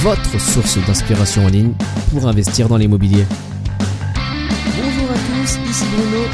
[0.00, 1.72] votre source d'inspiration en ligne
[2.10, 3.24] pour investir dans l'immobilier.
[4.76, 6.24] Bonjour à tous, ici Bruno,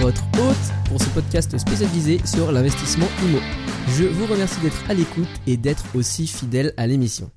[0.00, 3.38] votre hôte pour ce podcast spécialisé sur l'investissement IMO.
[3.96, 7.30] Je vous remercie d'être à l'écoute et d'être aussi fidèle à l'émission.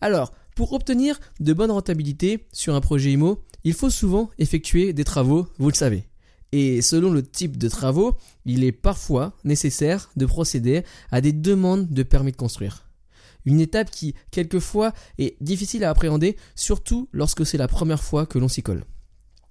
[0.00, 5.04] Alors, pour obtenir de bonnes rentabilités sur un projet IMO, il faut souvent effectuer des
[5.04, 6.04] travaux, vous le savez.
[6.52, 11.88] Et selon le type de travaux, il est parfois nécessaire de procéder à des demandes
[11.88, 12.85] de permis de construire.
[13.46, 18.38] Une étape qui, quelquefois, est difficile à appréhender, surtout lorsque c'est la première fois que
[18.38, 18.84] l'on s'y colle.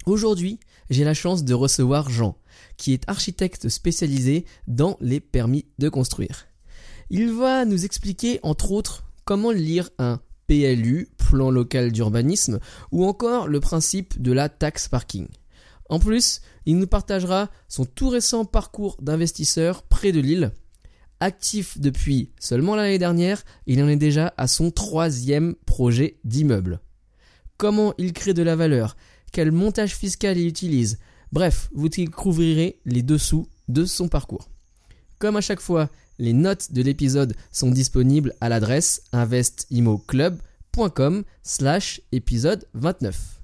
[0.05, 0.59] Aujourd'hui,
[0.91, 2.37] j'ai la chance de recevoir Jean,
[2.77, 6.45] qui est architecte spécialisé dans les permis de construire.
[7.09, 12.59] Il va nous expliquer, entre autres, comment lire un PLU, plan local d'urbanisme,
[12.91, 15.27] ou encore le principe de la taxe parking.
[15.89, 20.51] En plus, il nous partagera son tout récent parcours d'investisseur près de Lille.
[21.19, 26.81] Actif depuis seulement l'année dernière, il en est déjà à son troisième projet d'immeuble.
[27.57, 28.97] Comment il crée de la valeur,
[29.31, 30.99] quel montage fiscal il utilise,
[31.31, 34.49] bref, vous découvrirez les dessous de son parcours.
[35.19, 42.67] Comme à chaque fois, les notes de l'épisode sont disponibles à l'adresse investimoclub.com slash épisode
[42.73, 43.35] 29.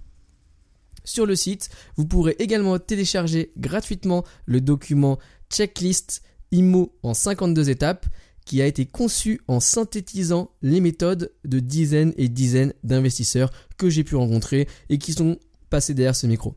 [1.03, 5.17] Sur le site, vous pourrez également télécharger gratuitement le document
[5.49, 8.07] Checklist IMO en 52 étapes
[8.45, 14.03] qui a été conçu en synthétisant les méthodes de dizaines et dizaines d'investisseurs que j'ai
[14.03, 15.37] pu rencontrer et qui sont
[15.69, 16.55] passés derrière ce micro.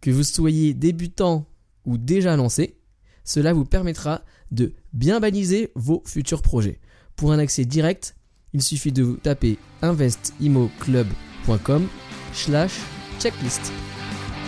[0.00, 1.46] Que vous soyez débutant
[1.84, 2.76] ou déjà lancé,
[3.24, 6.80] cela vous permettra de bien baliser vos futurs projets.
[7.16, 8.16] Pour un accès direct,
[8.52, 11.88] il suffit de vous taper investimoclub.com
[12.32, 12.78] slash
[13.18, 13.72] checklist.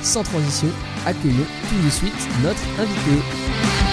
[0.02, 0.68] Sans transition,
[1.04, 3.85] accueillons tout de suite notre invité.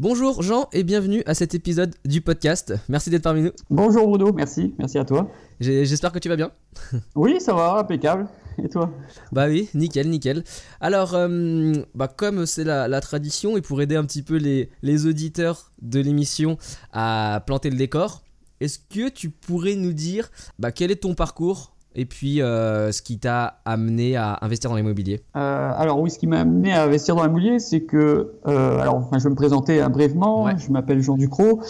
[0.00, 2.72] Bonjour Jean et bienvenue à cet épisode du podcast.
[2.88, 3.50] Merci d'être parmi nous.
[3.68, 5.28] Bonjour Bruno, merci, merci à toi.
[5.58, 6.52] J'espère que tu vas bien.
[7.16, 8.28] Oui, ça va, impeccable.
[8.62, 8.92] Et toi?
[9.32, 10.44] Bah oui, nickel, nickel.
[10.80, 14.70] Alors, euh, bah comme c'est la, la, tradition et pour aider un petit peu les,
[14.82, 16.58] les auditeurs de l'émission
[16.92, 18.22] à planter le décor,
[18.60, 23.02] est-ce que tu pourrais nous dire bah, quel est ton parcours et puis euh, ce
[23.02, 26.84] qui t'a amené à investir dans l'immobilier euh, Alors oui, ce qui m'a amené à
[26.84, 30.52] investir dans l'immobilier, c'est que, euh, alors enfin, je vais me présenter hein, brièvement, ouais.
[30.58, 31.60] je m'appelle Jean Ducrot,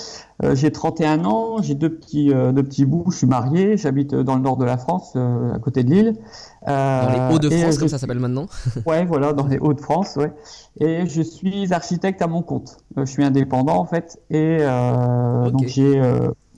[0.52, 4.42] j'ai 31 ans, j'ai deux petits, deux petits bouts, je suis marié, j'habite dans le
[4.42, 6.16] nord de la France, à côté de Lille.
[6.66, 8.46] dans les Hauts-de-France, comme ça s'appelle maintenant
[8.86, 10.32] Ouais, voilà, dans les Hauts-de-France, ouais.
[10.80, 15.50] Et je suis architecte à mon compte, je suis indépendant en fait, et okay.
[15.50, 16.00] donc j'ai,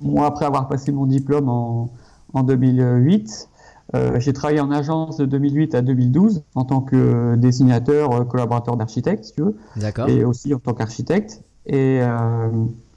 [0.03, 1.91] moi après avoir passé mon diplôme en,
[2.35, 3.50] en 2008, euh,
[4.19, 9.25] j'ai travaillé en agence de 2008 à 2012 en tant que dessinateur, euh, collaborateur d'architecte,
[9.25, 9.57] si tu veux.
[9.77, 10.09] D'accord.
[10.09, 11.43] Et aussi en tant qu'architecte.
[11.67, 12.49] Et euh,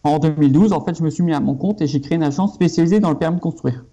[0.03, 2.23] en 2012, en fait, je me suis mis à mon compte et j'ai créé une
[2.23, 3.85] agence spécialisée dans le permis de construire.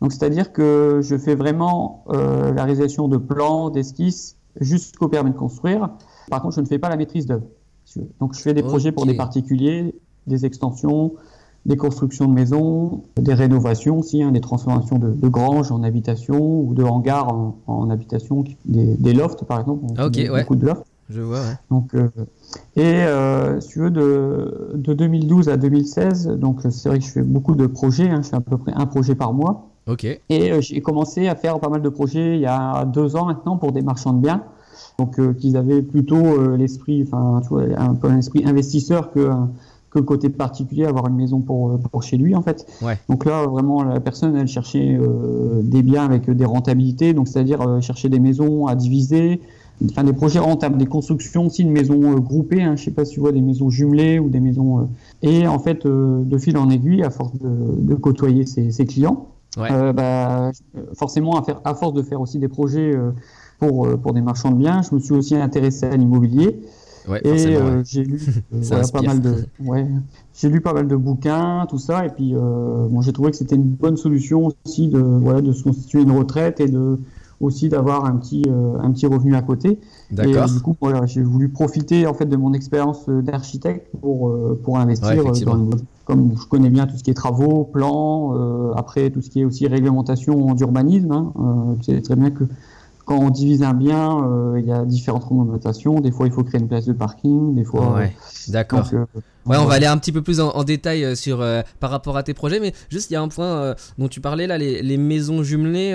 [0.00, 5.36] Donc, c'est-à-dire que je fais vraiment euh, la réalisation de plans, d'esquisses jusqu'au permis de
[5.36, 5.90] construire.
[6.30, 7.46] Par contre, je ne fais pas la maîtrise d'œuvre.
[7.84, 8.68] Si Donc, je fais des okay.
[8.68, 9.94] projets pour des particuliers,
[10.26, 11.14] des extensions,
[11.66, 16.60] des constructions de maisons, des rénovations aussi, hein, des transformations de, de, granges en habitation
[16.60, 19.84] ou de hangars en, en habitation, des, des, lofts par exemple.
[19.96, 20.40] Ah, ok, ouais.
[20.40, 20.86] Beaucoup de lofts.
[21.10, 21.56] Je vois, ouais.
[21.70, 22.08] Donc, euh,
[22.76, 27.10] et euh, si tu veux, de, de 2012 à 2016, donc c'est vrai que je
[27.10, 29.68] fais beaucoup de projets, hein, je fais à peu près un projet par mois.
[29.86, 30.04] Ok.
[30.04, 33.26] Et euh, j'ai commencé à faire pas mal de projets il y a deux ans
[33.26, 34.44] maintenant pour des marchands de biens.
[34.98, 37.42] Donc, euh, qu'ils avaient plutôt l'esprit, enfin,
[37.76, 39.30] un peu un esprit investisseur que
[39.94, 42.66] que côté particulier, avoir une maison pour, pour chez lui en fait.
[42.82, 42.98] Ouais.
[43.08, 47.60] Donc là, vraiment, la personne, elle cherchait euh, des biens avec des rentabilités, donc c'est-à-dire
[47.62, 49.40] euh, chercher des maisons à diviser,
[49.88, 53.04] enfin des projets rentables, des constructions aussi de maisons euh, groupées, hein, je sais pas
[53.04, 54.80] si tu vois, des maisons jumelées ou des maisons...
[54.80, 54.82] euh,
[55.22, 57.48] et en fait, euh, de fil en aiguille, à force de,
[57.78, 59.68] de côtoyer ses, ses clients, Ouais.
[59.70, 60.50] euh, bah,
[60.94, 63.12] forcément, à, faire, à force de faire aussi des projets euh,
[63.60, 66.58] pour, pour des marchands de biens, je me suis aussi intéressé à l'immobilier.
[67.08, 67.82] Ouais, Et euh, ouais.
[67.84, 68.20] j'ai lu
[68.54, 69.02] euh, voilà, pas inspire.
[69.02, 69.86] mal de ouais,
[70.34, 73.36] j'ai lu pas mal de bouquins, tout ça, et puis euh, bon, j'ai trouvé que
[73.36, 76.98] c'était une bonne solution aussi de voilà de se constituer une retraite et de
[77.40, 78.44] aussi d'avoir un petit,
[78.80, 79.78] un petit revenu à côté.
[80.10, 80.46] D'accord.
[80.46, 85.22] du coup, voilà, j'ai voulu profiter en fait de mon expérience d'architecte pour, pour investir
[85.44, 85.70] dans le
[86.06, 89.44] comme je connais bien tout ce qui est travaux, plans, après tout ce qui est
[89.44, 91.12] aussi réglementation d'urbanisme.
[91.12, 92.44] Hein, tu sais très bien que
[93.04, 96.00] quand on divise un bien, euh, il y a différentes réglementations.
[96.00, 97.54] Des fois, il faut créer une place de parking.
[97.54, 97.94] Des fois.
[97.94, 98.16] Ouais,
[98.48, 98.88] d'accord.
[98.92, 99.04] Euh,
[99.46, 101.44] ouais, on va aller un petit peu plus en, détail euh, sur
[101.80, 104.46] par rapport à tes projets, mais juste il y a un point dont tu parlais
[104.46, 105.92] là, les, maisons jumelées.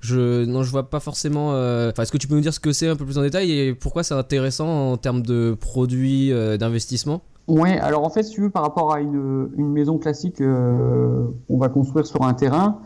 [0.00, 1.48] je non, je vois pas forcément.
[1.48, 3.50] Enfin, est-ce que tu peux nous dire ce que c'est un peu plus en détail
[3.50, 7.22] et pourquoi c'est intéressant en termes de produits d'investissement?
[7.46, 11.58] Ouais, alors en fait, si tu veux, par rapport à une, une maison classique, on
[11.58, 12.78] va construire sur un terrain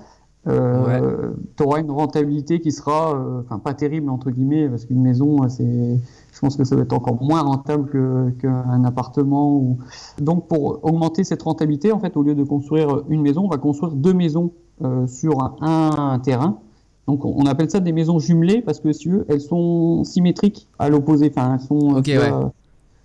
[0.49, 5.03] euh, tu auras une rentabilité qui sera, euh, enfin pas terrible entre guillemets, parce qu'une
[5.03, 6.01] maison, c'est,
[6.33, 9.55] je pense que ça va être encore moins rentable qu'un appartement.
[9.55, 9.79] Ou...
[10.21, 13.59] Donc pour augmenter cette rentabilité, en fait, au lieu de construire une maison, on va
[13.59, 14.53] construire deux maisons
[14.83, 16.59] euh, sur un, terrain.
[17.07, 20.89] Donc on appelle ça des maisons jumelées parce que si veux, elles sont symétriques à
[20.91, 21.33] l'opposé.
[21.35, 21.95] Enfin, elles sont.
[21.95, 22.31] Ouais.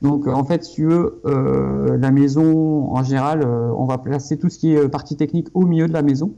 [0.01, 4.59] Donc en fait, si veux, euh, la maison, en général, on va placer tout ce
[4.59, 6.33] qui est partie technique au milieu de la maison.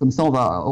[0.00, 0.64] Comme ça, on va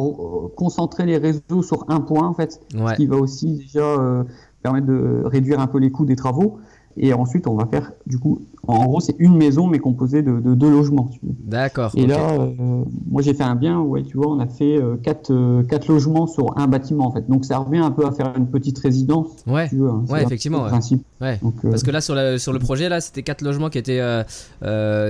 [0.57, 4.25] concentrer les réseaux sur un point, en fait, ce qui va aussi déjà euh,
[4.63, 6.61] permettre de réduire un peu les coûts des travaux.
[6.97, 10.41] Et ensuite, on va faire, du coup, en gros, c'est une maison, mais composée de,
[10.41, 11.11] deux logements.
[11.23, 11.93] D'accord.
[11.95, 14.97] Et là, euh, moi, j'ai fait un bien, ouais, tu vois, on a fait euh,
[14.97, 17.29] quatre, quatre, logements sur un bâtiment, en fait.
[17.29, 19.29] Donc, ça revient un peu à faire une petite résidence.
[19.47, 20.65] Ouais, tu veux, hein, ouais effectivement.
[20.65, 21.05] Principe.
[21.21, 21.39] Ouais.
[21.65, 24.01] Parce que là, sur, la, sur le projet, là, c'était quatre logements qui étaient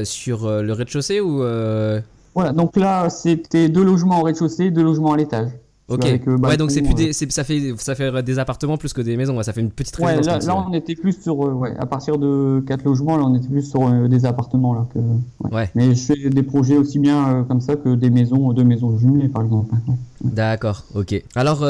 [0.04, 1.40] sur le rez-de-chaussée ou
[2.38, 5.50] voilà, donc là, c'était deux logements au rez-de-chaussée, deux logements à l'étage.
[5.88, 6.04] Ok.
[6.04, 9.16] Euh, ouais, donc c'est plus des, ça fait ça fait des appartements plus que des
[9.16, 9.42] maisons.
[9.42, 10.42] ça fait une petite résidence.
[10.42, 13.34] Ouais, là, on était plus sur euh, ouais, à partir de quatre logements, là on
[13.34, 15.00] était plus sur euh, des appartements là que.
[15.52, 15.68] Ouais.
[15.74, 19.28] Mais je fais des projets aussi bien comme ça que des maisons, deux maisons jumelées
[19.28, 19.74] par exemple.
[20.20, 20.84] D'accord.
[20.94, 21.14] Ok.
[21.34, 21.64] Alors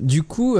[0.00, 0.56] du coup,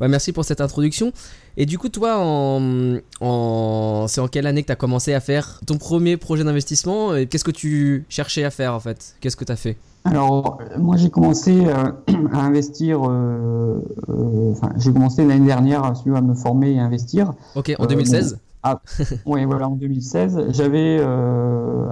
[0.00, 1.12] merci pour cette introduction.
[1.60, 5.60] Et du coup, toi, en, c'est en quelle année que tu as commencé à faire
[5.66, 9.16] ton premier projet d'investissement et Qu'est-ce que tu cherchais à faire en fait?
[9.20, 9.76] Qu'est-ce que tu as fait?
[10.04, 11.92] Alors, moi, j'ai commencé euh,
[12.32, 13.00] à investir.
[13.04, 17.32] Euh, euh, enfin, j'ai commencé l'année dernière à me former et investir.
[17.54, 18.80] Ok, en 2016 ah,
[19.26, 20.46] Oui, voilà, en 2016.
[20.50, 21.00] J'avais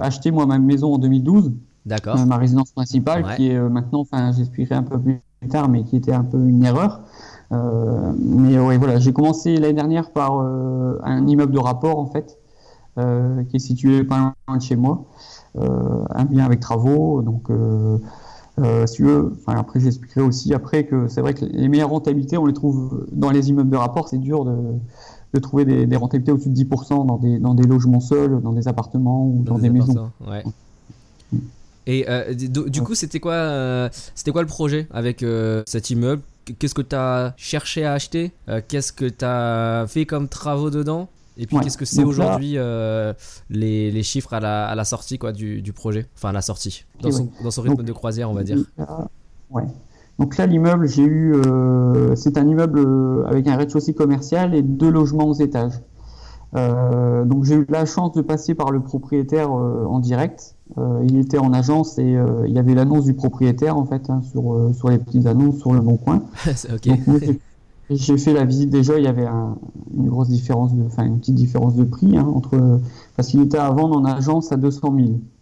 [0.01, 1.51] acheté moi ma maison en 2012.
[1.87, 2.17] D'accord.
[2.25, 6.13] ma résidence principale, qui est maintenant, enfin, j'expliquerai un peu plus tard, mais qui était
[6.13, 7.01] un peu une erreur.
[7.51, 12.07] Euh, mais oui, voilà, j'ai commencé l'année dernière par euh, un immeuble de rapport en
[12.07, 12.37] fait,
[12.97, 15.05] euh, qui est situé pas loin de chez moi,
[15.55, 17.49] un bien avec travaux, donc.
[18.87, 22.37] si tu veux, enfin, après j'expliquerai aussi après que c'est vrai que les meilleures rentabilités,
[22.37, 24.07] on les trouve dans les immeubles de rapport.
[24.07, 24.55] C'est dur de,
[25.33, 28.53] de trouver des, des, rentabilités au-dessus de 10% dans des, dans des logements seuls, dans
[28.53, 30.09] des appartements ou dans, des, maisons.
[30.27, 30.43] Ouais.
[31.87, 32.05] Et
[32.35, 35.25] du, coup, c'était quoi, c'était quoi le projet avec
[35.65, 36.21] cet immeuble?
[36.59, 38.31] Qu'est-ce que tu as cherché à acheter?
[38.49, 41.09] Euh, Qu'est-ce que tu as fait comme travaux dedans?
[41.39, 43.13] Et puis qu'est-ce que c'est aujourd'hui euh,
[43.51, 46.07] les, les, chiffres à la, à la sortie quoi, du, du, projet?
[46.15, 48.57] Enfin à la sortie, dans, son, dans son, rythme de croisière on va dire.
[49.51, 49.63] ouais.
[50.17, 54.89] Donc là l'immeuble, j'ai eu, euh, c'est un immeuble avec un rez-de-chaussée commercial et deux
[54.89, 55.79] logements aux étages.
[56.55, 60.55] donc j'ai eu la chance de passer par le propriétaire en direct.
[60.77, 64.09] Euh, il était en agence et euh, il y avait l'annonce du propriétaire en fait
[64.09, 66.23] hein, sur, euh, sur les petites annonces sur le bon coin.
[67.89, 71.35] j'ai fait la visite déjà, il y avait une grosse différence, de, enfin une petite
[71.35, 72.81] différence de prix hein, entre
[73.15, 74.93] parce qu'il était à vendre en agence à 200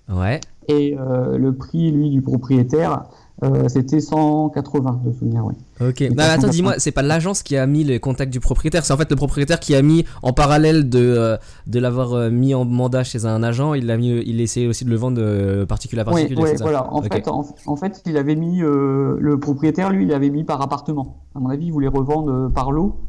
[0.10, 0.20] 000.
[0.20, 0.40] Ouais.
[0.68, 3.06] Et le prix lui du propriétaire
[3.44, 5.54] euh, c'était 180 de souvenir, oui.
[5.82, 6.02] Ok.
[6.16, 8.98] Non, attends, dis-moi, c'est pas l'agence qui a mis les contacts du propriétaire, c'est en
[8.98, 12.64] fait le propriétaire qui a mis en parallèle de, euh, de l'avoir euh, mis en
[12.64, 16.02] mandat chez un agent, il a mis, il essayé aussi de le vendre de particulier
[16.02, 16.42] à particulier.
[16.42, 16.94] Oui, voilà.
[16.94, 21.26] En, fait, en, fait, il avait mis le propriétaire, lui, il avait mis par appartement.
[21.36, 23.02] À mon avis, il voulait revendre par lot.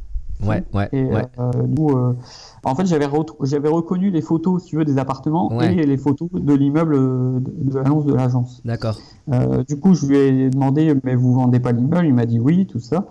[0.45, 0.89] Ouais, ouais.
[0.93, 1.23] Et ouais.
[2.67, 3.07] En fait, j'avais
[3.69, 8.05] reconnu les photos, si tu veux, des appartements et les photos de l'immeuble de, l'annonce
[8.05, 8.61] de l'agence.
[8.65, 8.99] D'accord.
[9.33, 12.07] Euh, du coup, je lui ai demandé, mais vous vendez pas l'immeuble?
[12.07, 13.07] Il m'a dit oui, tout ça.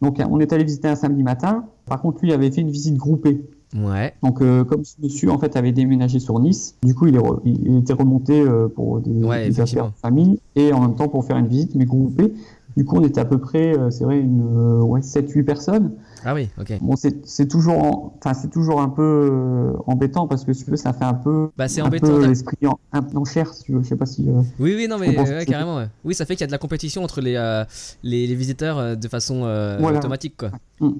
[0.00, 1.64] Donc, on est allé visiter un samedi matin.
[1.86, 3.44] Par contre, lui avait fait une visite groupée.
[3.76, 4.14] Ouais.
[4.22, 7.20] Donc, euh, comme ce monsieur en fait avait déménagé sur Nice, du coup, il, est
[7.44, 11.24] il était remonté euh, pour des, des affaires de famille et en même temps pour
[11.24, 12.32] faire une visite, mais groupée.
[12.76, 15.92] Du coup, on était à peu près, c'est vrai, une ouais, 7-8 personnes.
[16.24, 16.78] Ah oui, ok.
[16.80, 20.76] Bon, c'est toujours, enfin, c'est toujours un peu euh, embêtant parce que si tu veux,
[20.76, 22.18] ça fait un peu, bah, c'est embêtant.
[22.18, 23.82] l'esprit en, en cher, si tu veux.
[23.82, 24.28] Je sais pas si.
[24.28, 25.14] Euh, oui, oui, non, mais
[25.46, 25.84] carrément.
[26.04, 27.64] Oui, ça fait qu'il y a de la compétition entre les, euh,
[28.02, 29.42] les, les, visiteurs de façon
[29.82, 30.50] automatique, quoi.
[30.80, 30.90] Mm.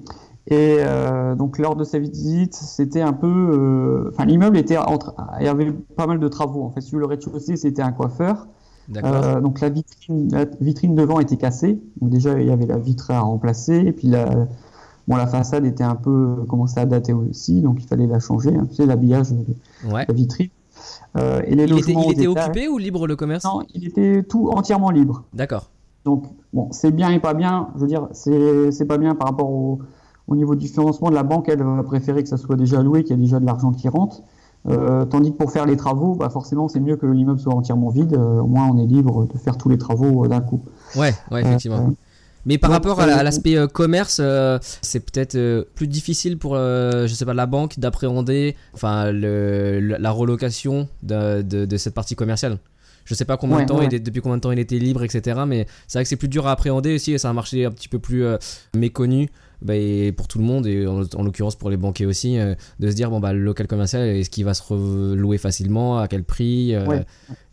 [0.47, 0.79] Et
[1.37, 5.71] donc lors de sa visite, c'était un peu, enfin, l'immeuble était entre, il y avait
[5.95, 6.63] pas mal de travaux.
[6.63, 8.47] En fait, veux, le rez-de-chaussée, c'était un coiffeur.
[9.03, 11.79] Euh, donc la vitrine, la vitrine devant était cassée.
[12.01, 14.25] Donc déjà il y avait la vitre à remplacer et puis la,
[15.07, 18.55] bon la façade était un peu commençait à dater aussi, donc il fallait la changer.
[18.55, 19.45] Hein, tu sais l'habillage de
[19.93, 20.05] Ouais.
[20.07, 20.49] la vitrine.
[21.17, 23.43] Euh, et les Il était, logements il au était détail- occupé ou libre le commerce?
[23.43, 25.23] Non, il était tout entièrement libre.
[25.33, 25.69] D'accord.
[26.05, 27.67] Donc, bon, c'est bien et pas bien.
[27.75, 29.79] Je veux dire, c'est pas bien par rapport au,
[30.27, 31.47] au niveau du financement de la banque.
[31.49, 33.87] Elle va préférer que ça soit déjà loué, qu'il y a déjà de l'argent qui
[33.89, 34.23] rentre.
[34.69, 37.89] Euh, tandis que pour faire les travaux, bah forcément, c'est mieux que l'immeuble soit entièrement
[37.89, 38.13] vide.
[38.13, 40.61] Euh, au moins, on est libre de faire tous les travaux euh, d'un coup.
[40.95, 41.93] Ouais, ouais, effectivement.
[42.45, 44.19] Mais par rapport à la- à l'aspect commerce,
[44.81, 50.87] c'est peut-être plus difficile pour, je sais pas, la banque d'appréhender, enfin, le, la relocation
[51.03, 52.57] de, de, de cette partie commerciale.
[53.05, 55.03] Je sais pas combien de temps il est- depuis combien de temps il était libre,
[55.03, 55.41] etc.
[55.47, 57.71] Mais c'est vrai que c'est plus dur à appréhender aussi et c'est un marché un
[57.71, 58.23] petit peu plus
[58.75, 59.29] méconnu.
[59.61, 62.55] Bah, et pour tout le monde et en, en l'occurrence pour les banquiers aussi euh,
[62.79, 65.97] de se dire bon bah le local commercial est-ce qu'il va se louer facilement?
[65.97, 66.75] À quel prix?
[66.75, 66.99] Euh.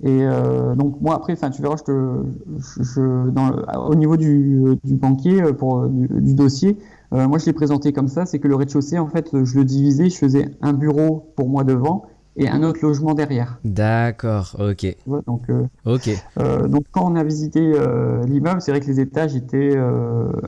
[0.03, 3.51] Et euh, donc moi après, tu verras, je te, dans
[3.89, 6.77] au niveau du, du banquier pour du, du dossier,
[7.13, 10.11] moi je l'ai présenté comme ça, c'est que le rez-de-chaussée en fait je le divisais,
[10.11, 12.05] je faisais un bureau pour moi devant
[12.39, 13.61] et un autre logement derrière.
[13.65, 14.87] d'accord ok
[15.27, 19.01] donc euh, ok euh, donc quand on a visité euh, l'immeuble, c'est vrai que les
[19.01, 19.77] étages étaient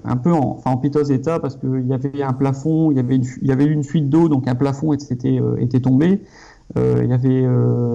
[0.04, 3.00] un peu en, enfin, en piteux état parce qu'il y avait un plafond, il y
[3.00, 5.80] avait une, fu- il y avait eu une fuite d'eau, donc un plafond était, était
[5.80, 6.22] tombé.
[6.76, 7.46] Il y avait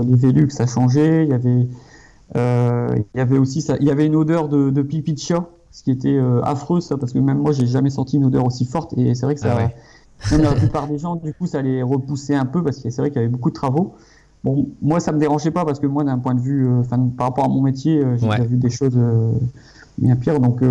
[0.05, 1.25] les Velux, ça changeait.
[1.25, 1.67] Il y avait,
[2.35, 5.19] euh, il y avait aussi ça, il y avait une odeur de, de pipi de
[5.19, 8.25] chat, ce qui était euh, affreux ça, parce que même moi j'ai jamais senti une
[8.25, 9.75] odeur aussi forte et c'est vrai que ça, Ah ouais.
[10.31, 13.01] Même la plupart des gens, du coup, ça les repoussait un peu parce que c'est
[13.01, 13.95] vrai qu'il y avait beaucoup de travaux.
[14.43, 16.81] Bon, moi, ça me dérangeait pas parce que moi, d'un point de vue, euh,
[17.17, 18.37] par rapport à mon métier, euh, j'ai Ouais.
[18.37, 19.31] déjà vu des choses euh,
[19.97, 20.39] bien pires.
[20.39, 20.63] Donc,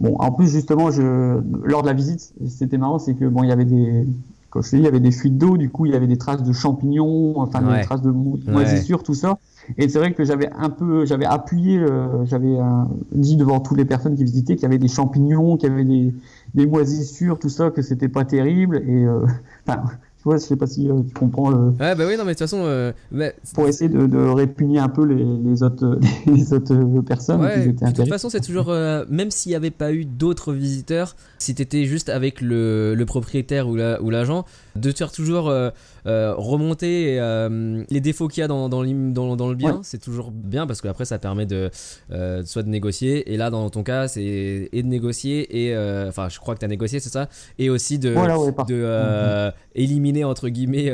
[0.00, 3.48] bon, en plus, justement, je, lors de la visite, c'était marrant, c'est que bon, il
[3.48, 4.06] y avait des,
[4.52, 6.18] comme je dis, il y avait des fuites d'eau, du coup, il y avait des
[6.18, 7.78] traces de champignons, enfin, Ouais.
[7.80, 8.52] des traces de mo- Ouais.
[8.52, 9.38] moisissures, tout ça.
[9.78, 12.64] Et c'est vrai que j'avais un peu, j'avais appuyé, euh, j'avais euh,
[13.12, 15.84] dit devant toutes les personnes qui visitaient qu'il y avait des champignons, qu'il y avait
[15.84, 16.14] des,
[16.54, 18.82] des moisissures, tout ça, que c'était pas terrible.
[18.86, 19.24] Et euh,
[20.22, 22.34] tu vois, je sais pas si euh, tu comprends le, ouais bah oui non mais
[22.34, 25.98] de toute façon euh, bah, pour essayer de, de répugner un peu les, les autres,
[26.26, 29.56] les autres personnes Ouais, qui étaient de toute façon, c'est toujours, euh, même s'il n'y
[29.56, 34.10] avait pas eu d'autres visiteurs, si t'étais juste avec le, le propriétaire ou la- ou
[34.10, 34.44] l'agent,
[34.76, 35.70] de faire toujours euh,
[36.06, 39.72] euh, remonter euh, les défauts qu'il y a dans, dans, l'im- dans, dans le bien,
[39.74, 39.78] Ouais.
[39.82, 41.70] c'est toujours bien parce qu'après ça permet de
[42.44, 45.76] soit de négocier, et là dans ton cas, c'est et de négocier, et
[46.08, 48.74] enfin, je crois que tu as négocié, c'est ça, et aussi de, Voilà, ouais, de
[48.82, 50.92] euh, éliminer entre guillemets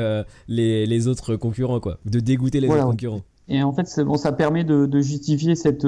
[0.49, 3.23] les, les autres concurrents, quoi, de dégoûter les Voilà, autres concurrents.
[3.49, 5.87] Et en fait, bon, ça permet de, de justifier cette,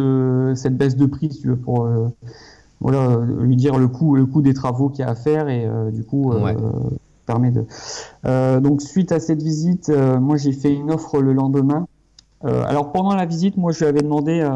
[0.55, 1.89] cette baisse de prix, si tu veux, pour
[2.81, 5.67] voilà, lui dire le coût, le coût des travaux qu'il y a à faire et
[5.67, 6.57] euh, du coup, euh, Ouais.
[8.27, 11.87] Euh, donc, suite à cette visite, euh, moi, j'ai fait une offre le lendemain.
[12.45, 14.47] Euh, alors, pendant la visite, moi, je lui avais demandé,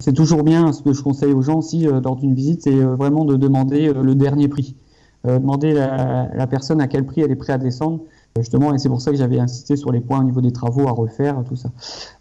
[0.00, 3.24] c'est toujours bien, ce que je conseille aux gens aussi lors d'une visite, c'est vraiment
[3.24, 4.76] de demander le dernier prix.
[5.24, 8.00] Demander la, la personne à quel prix elle est prête à descendre
[8.38, 10.88] justement, et c'est pour ça que j'avais insisté sur les points au niveau des travaux
[10.88, 11.70] à refaire, tout ça.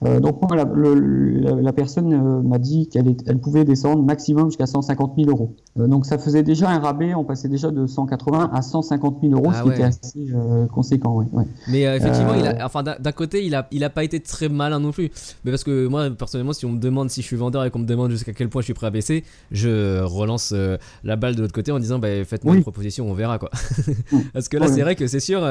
[0.05, 4.03] Euh, donc moi, la, le- la, la personne euh, m'a dit qu'elle elle pouvait descendre
[4.03, 5.55] maximum jusqu'à 150 000 euros.
[5.79, 9.33] Euh, donc ça faisait déjà un rabais, on passait déjà de 180 à 150 000
[9.33, 9.75] euros, Ah ce qui ouais.
[9.75, 10.27] était assez
[10.73, 11.15] conséquent.
[11.15, 11.45] Ouais, ouais.
[11.67, 14.79] Mais effectivement, il a, enfin, d'un côté, il a, il a pas été très malin
[14.79, 15.09] non plus.
[15.45, 17.79] Mais parce que moi, personnellement, si on me demande si je suis vendeur et qu'on
[17.79, 20.53] me demande jusqu'à quel point je suis prêt à baisser, je relance
[21.03, 22.57] la balle de l'autre côté en disant, bah, faites-moi Oui.
[22.57, 23.49] une proposition, on verra quoi.
[24.11, 24.17] Mm.
[24.33, 25.43] parce que là, c'est vrai que c'est sûr,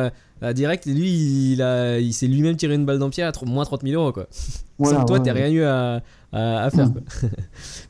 [0.57, 3.65] direct, lui, il a, il s'est lui-même tiré une balle dans le pied à moins
[3.65, 4.27] 30 000 euros quoi.
[4.79, 5.45] Voilà, Sans toi, ouais, t'as ouais.
[5.45, 6.93] rien eu à, à, à faire.
[6.93, 7.01] Quoi.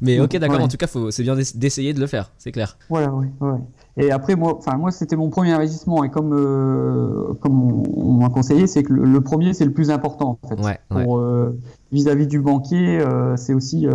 [0.00, 0.58] Mais ok, d'accord.
[0.58, 0.62] Ouais.
[0.62, 2.78] En tout cas, c'est bien d'ess- d'essayer de le faire, c'est clair.
[2.88, 3.58] Voilà, ouais, ouais.
[3.96, 7.60] Et après, moi, enfin, moi, c'était mon premier investissement, et comme, euh, comme
[7.96, 10.60] on, m'a conseillé, c'est que le, le premier, c'est le plus important, en fait.
[10.62, 11.02] Ouais, ouais.
[11.04, 11.58] Pour euh,
[11.90, 13.88] vis-à-vis du banquier, euh, c'est aussi,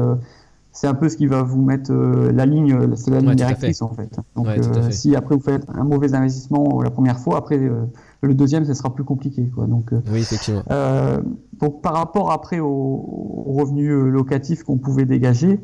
[0.73, 3.35] c'est un peu ce qui va vous mettre euh, la ligne, c'est la ligne Ouais,
[3.35, 4.17] directrice, en fait.
[4.35, 4.91] Donc, Ouais, euh, fait.
[4.91, 7.85] si après vous faites un mauvais investissement la première fois, après euh,
[8.21, 9.67] le deuxième, ce sera plus compliqué, quoi.
[9.67, 10.63] Donc, euh, Oui, effectivement.
[10.71, 11.21] euh,
[11.59, 15.59] donc par rapport après aux, revenus euh, locatifs qu'on pouvait dégager,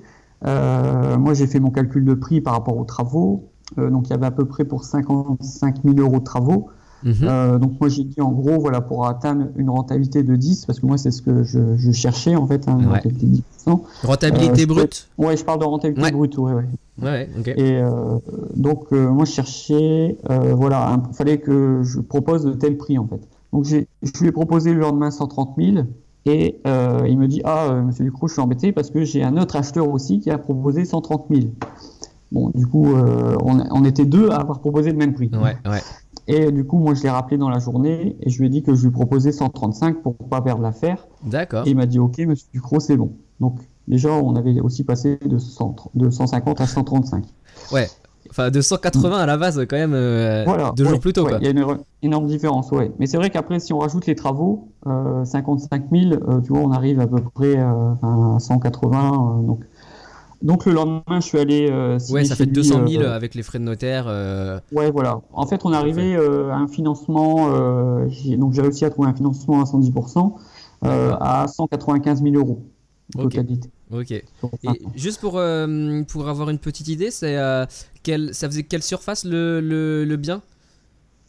[0.46, 3.50] euh, moi j'ai fait mon calcul de prix par rapport aux travaux.
[3.80, 6.68] Euh, donc il y avait à peu près pour 55 000 euros de travaux.
[7.08, 7.14] Mhm.
[7.24, 10.82] Euh, donc moi j'ai dit en gros voilà pour atteindre une rentabilité de 10 parce
[10.82, 12.96] que moi c'est ce que je, je cherchais en fait hein, une Ouais.
[12.96, 13.82] rentabilité de 10%.
[14.04, 15.08] Rentabilité euh, je brute.
[15.18, 16.12] Ouais je parle de rentabilité Ouais.
[16.12, 16.54] brute ouais
[17.02, 17.30] ouais.
[17.46, 18.18] Et euh,
[18.58, 20.18] donc moi je cherchais,
[20.54, 23.22] voilà, il fallait que je propose de tel prix en fait.
[23.54, 23.86] Donc je
[24.20, 25.86] lui ai proposé le lendemain 130 000
[26.26, 29.56] et il me dit ah Monsieur Ducrot je suis embêté parce que j'ai un autre
[29.56, 31.48] acheteur aussi qui a proposé 130 000.
[32.34, 35.30] Bon du coup on, on était deux à avoir proposé le même prix.
[35.34, 35.82] Ouais, ouais.
[36.28, 38.62] Et du coup moi je l'ai rappelé dans la journée et je lui ai dit
[38.64, 41.08] que je lui proposais 135 pour pas perdre l'affaire.
[41.26, 41.66] D'accord.
[41.66, 43.14] Et il m'a dit ok Monsieur Ducrot c'est bon.
[43.40, 47.24] Donc déjà, on avait aussi passé de, 100 de 150 à 135.
[47.72, 47.88] Ouais.
[48.30, 51.24] Enfin, de 180 à la base, quand même, euh, Voilà, deux ouais, jours plus tôt.
[51.24, 51.38] ouais, quoi.
[51.40, 52.92] Il y a une éno- énorme différence, ouais.
[53.00, 56.60] Mais c'est vrai qu'après, si on rajoute les travaux, euh, 55 000, euh, tu vois,
[56.60, 59.40] on arrive à peu près euh, à 180.
[59.40, 59.62] euh, donc,
[60.42, 61.68] donc le lendemain, je suis allé.
[61.72, 64.06] euh, Ouais, ça fait lui, 200 000 euh, avec les frais de notaire.
[64.08, 65.22] euh, Ouais, voilà.
[65.34, 67.50] En fait, on est arrivé euh, à un financement.
[68.38, 70.36] donc, j'ai réussi à trouver un financement à 110%
[70.86, 72.62] euh, à 195 000 euros
[73.18, 73.32] en Ok.
[73.32, 73.70] totalité.
[74.64, 75.40] Et juste pour,
[76.08, 77.38] pour avoir une petite idée, c'est
[78.04, 80.42] quelle, ça faisait quelle surface le, le, le bien?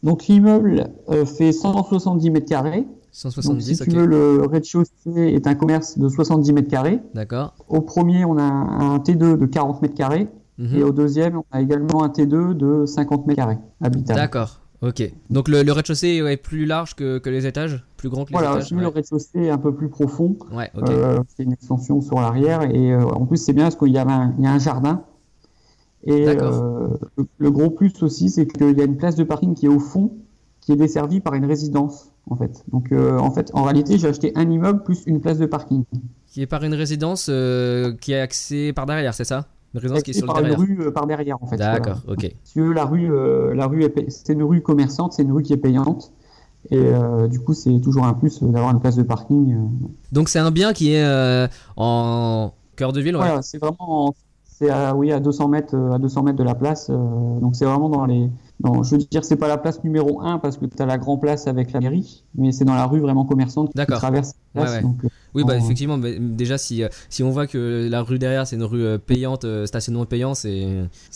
[0.03, 0.91] Donc, l'immeuble
[1.25, 2.85] fait 170 mètres carrés.
[3.23, 3.89] Donc, 170, si ok.
[3.89, 7.01] tu veux, le rez-de-chaussée est un commerce de 70 mètres carrés.
[7.13, 7.55] D'accord.
[7.67, 10.27] Au premier, on a un, un T2 de 40 mètres carrés.
[10.57, 10.75] Mhm.
[10.77, 14.19] Et au deuxième, on a également un T2 de 50 mètres carrés habitable.
[14.19, 14.61] D'accord.
[14.81, 15.01] Ok.
[15.29, 17.83] Donc le, le rez-de-chaussée est plus large que, que les étages?
[17.97, 18.67] Plus grand que les Voilà, étages?
[18.67, 20.37] si le rez-de-chaussée est un peu plus profond.
[20.53, 20.89] Ouais, ok.
[20.89, 23.97] Euh, c'est une extension sur l'arrière et euh, en plus c'est bien parce qu'il y,
[23.97, 25.01] avait un- il y a un jardin.
[26.05, 26.53] Et D'accord.
[26.63, 26.87] euh,
[27.17, 29.69] le, le gros plus aussi, c'est qu'il y a une place de parking qui est
[29.69, 30.11] au fond,
[30.61, 32.63] qui est desservie par une résidence en fait.
[32.71, 35.83] Donc euh, en fait, en réalité, j'ai acheté un immeuble plus une place de parking.
[36.27, 39.45] Qui est par une résidence euh, qui est axée par derrière, c'est ça?
[39.73, 40.59] Une résidence qui est sur le par une derrière.
[40.59, 41.57] rue euh, par derrière en fait.
[41.57, 42.23] D'accord, voilà.
[42.23, 42.35] ok.
[42.43, 43.09] Si tu veux, la rue,
[43.55, 46.11] la rue c'est une rue commerçante, c'est une rue qui est payante.
[46.71, 46.91] Et
[47.29, 49.69] du coup, c'est toujours un plus d'avoir une place de parking.
[50.11, 51.47] Donc c'est un bien qui est
[51.77, 53.23] en cœur de ville, ouais.
[53.23, 54.13] Voilà, c'est vraiment,
[54.45, 56.89] c'est à, oui, à 200 mètres, à 200 mètres de la place.
[56.89, 58.29] donc c'est vraiment dans les,
[58.61, 60.97] dans, je veux dire, c'est pas la place numéro 1 parce que tu as la
[60.97, 64.61] grande place avec la mairie, mais c'est dans la rue vraiment commerçante qui traverse la
[64.61, 64.71] place.
[64.71, 64.81] Ouais, ouais.
[64.81, 68.01] Donc, euh, Oui, bah en- effectivement, mais déjà si, euh, si on voit que la
[68.01, 70.67] rue derrière c'est une rue euh, payante, stationnement payant, c'est,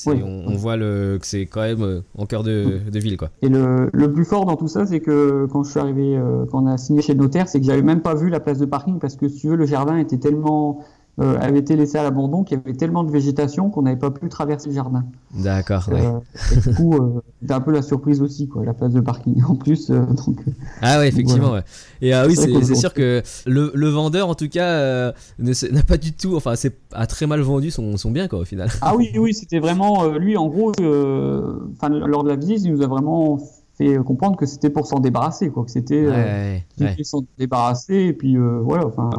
[0.08, 0.22] Oui.
[0.24, 3.30] on, on voit le, que c'est quand même en cœur de, de ville, quoi.
[3.42, 6.46] Et le, le plus fort dans tout ça, c'est que quand je suis arrivé, euh,
[6.50, 8.58] quand on a signé chez le notaire, c'est que j'avais même pas vu la place
[8.60, 10.80] de parking parce que si tu veux, le jardin était tellement,
[11.20, 14.10] euh, avait été laissé à l'abandon qu'il y avait tellement de végétation qu'on n'avait pas
[14.10, 15.03] pu traverser le jardin.
[15.36, 16.03] D'accord, ouais.
[16.03, 16.20] Euh,
[16.55, 19.43] et du coup, euh, c'était un peu la surprise aussi, quoi, la place de parking
[19.48, 19.91] en plus.
[19.91, 20.39] euh, donc,
[20.82, 21.51] Ah ouais, effectivement.
[21.51, 21.63] Ouais.
[22.01, 26.13] Et euh, oui, C'est sûr que le, le vendeur, en tout cas, n'a pas du
[26.13, 28.70] tout, enfin, c'est a très mal vendu son, son bien, quoi, au final.
[28.82, 32.81] Ah oui, oui, c'était vraiment lui, en gros, enfin, lors de la visite, il nous
[32.81, 33.40] a vraiment
[33.75, 37.03] fait comprendre que c'était pour s'en débarrasser, quoi, que c'était Ouais, ouais, ouais.
[37.03, 39.09] s'en débarrasser, et puis euh, voilà, enfin,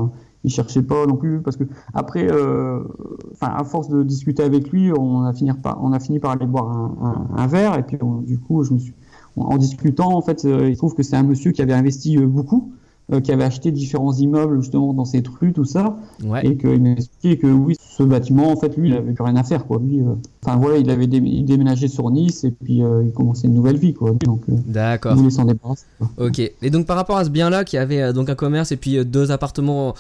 [0.45, 2.81] il cherchait pas non plus, parce que après, euh,
[3.33, 6.33] enfin, à force de discuter avec lui, on a fini par, on a fini par
[6.33, 6.95] aller boire un,
[7.37, 8.93] un- un verre, et puis on- du coup, je me suis,
[9.37, 12.27] en, discutant, en fait, euh, il trouve que c'est un monsieur qui avait investi euh,
[12.27, 12.71] beaucoup.
[13.13, 16.41] euh, qui avait acheté différents immeubles justement dans cette rue, tout ça, Ouais.
[16.47, 19.37] et qu'il m'a expliqué que oui, ce bâtiment, en fait, lui, il avait plus rien
[19.37, 19.79] à faire, quoi.
[19.79, 23.13] Lui, euh, enfin voilà, il avait dé- il déménagé sur Nice et puis euh, il
[23.13, 24.13] commençait une nouvelle vie, quoi.
[24.25, 25.17] Donc, euh, il D'accord.
[25.17, 25.85] voulait s'en débarrasser.
[26.19, 26.39] Ok.
[26.63, 29.31] Et donc par rapport à ce bien-là, qui avait donc un commerce et puis deux
[29.31, 29.93] appartements,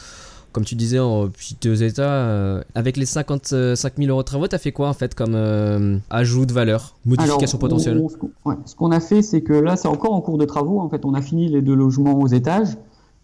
[0.55, 4.57] comme tu disais, en piteux état, euh, avec les 55 000 euros de travaux, t'as
[4.59, 8.31] fait quoi en fait comme euh, ajout de valeur, modification Alors, potentielle on- ce qu'on-
[8.47, 10.79] ouais, ce qu'on a fait, c'est que là, c'est encore en cours de travaux.
[10.81, 12.79] En fait, on a fini les deux logements aux étages.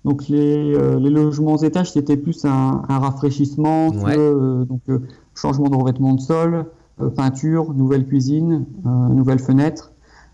[0.05, 4.14] Donc, les, euh, les logements aux étages, c'était plus un, un rafraîchissement, Ouais.
[4.14, 4.99] que, euh, donc euh,
[5.35, 6.66] changement de revêtement de sol,
[7.01, 9.89] euh, peinture, nouvelle cuisine, euh, nouvelle fenêtre.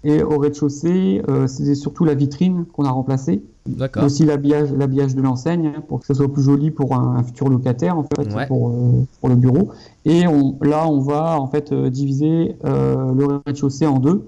[0.09, 3.43] Et au rez-de-chaussée, euh, c'était surtout la vitrine qu'on a remplacée.
[3.67, 4.05] D'accord.
[4.05, 7.23] Aussi l'habillage, l'habillage de l'enseigne hein, pour que ce soit plus joli pour un, un
[7.25, 8.47] futur locataire en fait Ouais.
[8.47, 9.71] pour, euh, pour le bureau.
[10.05, 14.25] Et on, là on va en fait euh, diviser le rez-de-chaussée en deux.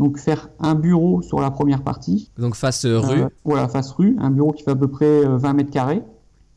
[0.00, 3.20] Donc faire un bureau sur la première partie, Donc face rue.
[3.44, 6.02] voilà face rue, un bureau qui fait à peu près euh, 20 mètres carrés,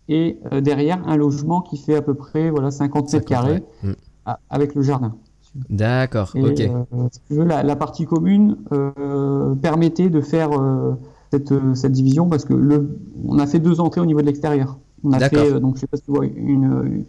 [0.09, 3.89] et derrière un logement qui fait à peu près voilà 50 mètres 50, carrés ouais.
[3.91, 4.33] Mm.
[4.49, 5.13] avec le jardin.
[5.69, 6.31] D'accord.
[6.35, 6.59] Ok.
[6.59, 10.93] euh, si tu veux, la, la partie commune euh, permettait de faire euh,
[11.31, 14.77] cette, cette division parce que le, on a fait deux entrées au niveau de l'extérieur.
[15.03, 17.03] On a fait, donc je sais pas si tu vois, une,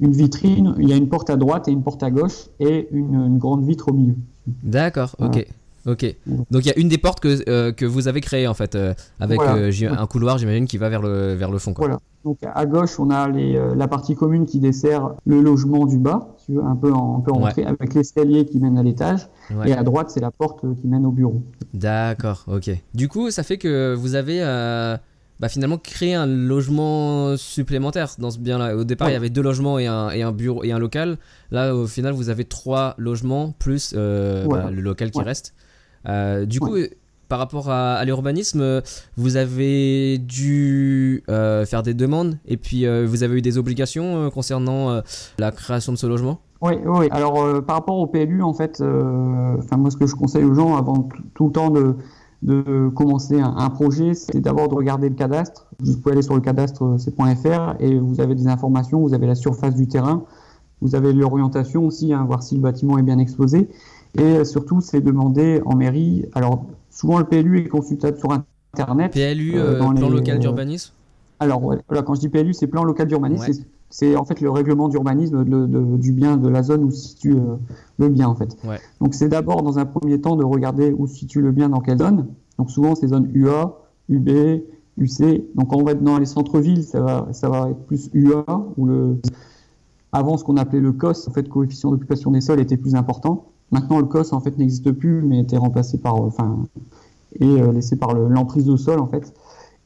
[0.00, 2.88] une vitrine, il y a une porte à droite et une porte à gauche et
[2.92, 4.14] une, une grande vitre au milieu.
[4.62, 5.16] D'accord.
[5.18, 5.46] Ok.
[5.86, 6.14] Ok.
[6.50, 8.74] Donc il y a une des portes que, euh, que vous avez créées en fait,
[8.74, 9.56] euh, avec Voilà.
[9.56, 11.72] euh, un couloir, j'imagine, qui va vers le vers le fond.
[11.72, 11.86] Quoi.
[11.86, 12.00] Voilà.
[12.24, 15.98] Donc à gauche, on a les, euh, la partie commune qui dessert le logement du
[15.98, 17.32] bas, si veux, un peu en, Ouais.
[17.48, 19.28] entrée, avec l'escalier qui mène à l'étage.
[19.54, 19.70] Ouais.
[19.70, 21.42] Et à droite, c'est la porte euh, qui mène au bureau.
[21.72, 22.70] D'accord, ok.
[22.94, 24.98] Du coup, ça fait que vous avez euh,
[25.40, 28.76] bah, finalement créé un logement supplémentaire dans ce bien-là.
[28.76, 29.12] Au départ, Ouais.
[29.12, 31.16] il y avait deux logements et un, et un bureau et un local.
[31.50, 35.54] Là, au final, vous avez trois logements plus euh, bah, le local qui reste.
[36.08, 36.76] Euh, du coup,
[37.30, 38.80] par rapport à, l'urbanisme, euh,
[39.16, 44.30] vous avez dû euh, faire des demandes et puis euh, vous avez eu des obligations
[44.30, 45.00] concernant
[45.38, 46.40] la création de ce logement?
[46.60, 47.06] Oui, oui.
[47.12, 51.08] Alors, par rapport au PLU, en fait, moi, ce que je conseille aux gens avant
[51.34, 55.68] tout le temps de, commencer un, un projet, c'est d'abord de regarder le cadastre.
[55.78, 59.36] Vous pouvez aller sur le cadastre c.fr et vous avez des informations, vous avez la
[59.36, 60.24] surface du terrain,
[60.80, 63.68] vous avez l'orientation aussi, hein, voir si le bâtiment est bien exposé.
[64.18, 66.26] Et surtout, c'est demander en mairie.
[66.34, 68.30] Alors, souvent le PLU est consultable sur
[68.74, 69.12] Internet.
[69.12, 70.92] PLU, euh, plan les- local d'urbanisme
[71.40, 73.44] Alors, ouais, voilà, quand je dis PLU, c'est plan local d'urbanisme.
[73.50, 73.52] Ouais.
[73.92, 75.42] c'est- en fait le règlement d'urbanisme
[75.98, 77.56] du bien, de la zone où se situe euh,
[77.98, 78.56] le bien en fait.
[78.64, 78.78] Ouais.
[79.00, 81.80] Donc c'est d'abord dans un premier temps de regarder où se situe le bien dans
[81.80, 82.28] quelle zone.
[82.58, 83.74] Donc souvent c'est zone UA,
[84.08, 84.28] UB,
[84.96, 85.44] UC.
[85.56, 88.44] Donc on va être dans les centres-villes, ça va, ça va être plus UA
[88.76, 89.16] où le
[90.12, 93.46] avant ce qu'on appelait le COS, en fait coefficient d'occupation des sols était plus important.
[93.70, 96.66] Maintenant le COS en fait n'existe plus, mais était remplacé par, euh, enfin,
[97.38, 99.32] et euh, laissé par le- l'emprise au sol en fait.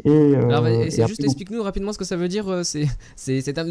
[0.04, 2.46] Et, euh, Alors, et juste explique-nous rapidement ce que ça veut dire.
[2.64, 2.86] C'est,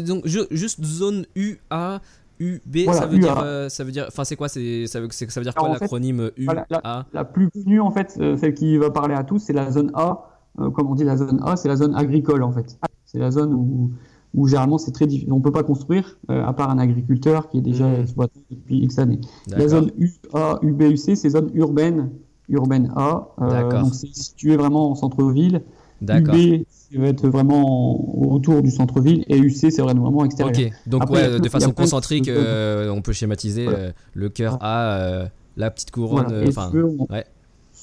[0.06, 2.00] donc ju- juste zone UA,
[2.40, 3.20] UB, Voilà, ça veut UA.
[3.62, 5.68] dire, ça veut dire, enfin c'est quoi, c'est, ça veut, c'est- ça veut dire quoi
[5.68, 9.38] Alors, l'acronyme UA voilà, La plus connue, en fait, celle qui va parler à tous,
[9.40, 10.30] c'est la zone A.
[10.56, 12.78] Comme on dit, la zone A, c'est la zone agricole, en fait.
[13.06, 13.90] C'est la zone où,
[14.34, 15.32] où généralement c'est très difficile.
[15.32, 18.98] On peut pas construire, euh, à part un agriculteur qui est déjà exploité depuis X
[18.98, 19.20] années.
[19.48, 22.10] La zone UA, UB, UC, c'est zone urbaine,
[22.48, 23.28] urbaine A.
[23.40, 23.82] Euh, D'accord.
[23.84, 25.62] donc c'est situé vraiment en centre-ville.
[26.02, 26.34] D'accord.
[26.34, 29.24] UB, ça va être vraiment autour du centre-ville.
[29.28, 30.54] Et UC, c'est vraiment extérieur.
[30.56, 33.78] Ok, donc Après, ouais, de façon concentrique, de- euh, on peut schématiser Voilà.
[33.78, 36.44] euh, le cœur A, la petite couronne, Voilà.
[36.44, 37.24] Et enfin, si tu veux, on- ouais.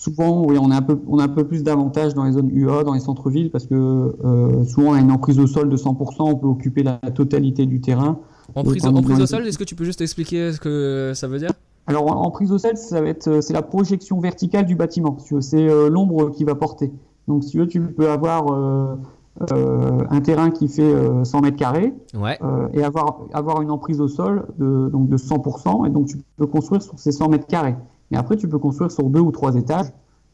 [0.02, 2.50] Souvent, oui, on a un peu, on a un peu plus d'avantages dans les zones
[2.50, 5.78] UA, dans les centres-villes, parce que euh, souvent, on a une emprise au sol de
[5.78, 8.18] 100%, on peut occuper la totalité du terrain.
[8.56, 11.38] en prise, en au sol, est-ce que tu peux juste expliquer ce que ça veut
[11.38, 11.52] dire?
[11.86, 14.76] Alors, en, en prise au sol, ça va être, euh, c'est la projection verticale du
[14.76, 15.18] bâtiment.
[15.40, 16.92] C'est euh, l'ombre qui va porter.
[17.28, 18.96] Donc, si tu veux, tu peux avoir euh,
[19.54, 23.72] euh, un terrain qui fait euh, 100 mètres carrés Ouais, euh, et avoir, avoir une
[23.72, 27.30] emprise au sol de, donc de 100%, et donc tu peux construire sur ces 100
[27.30, 27.76] mètres carrés.
[28.12, 29.88] Mais après, tu peux construire sur deux ou trois étages.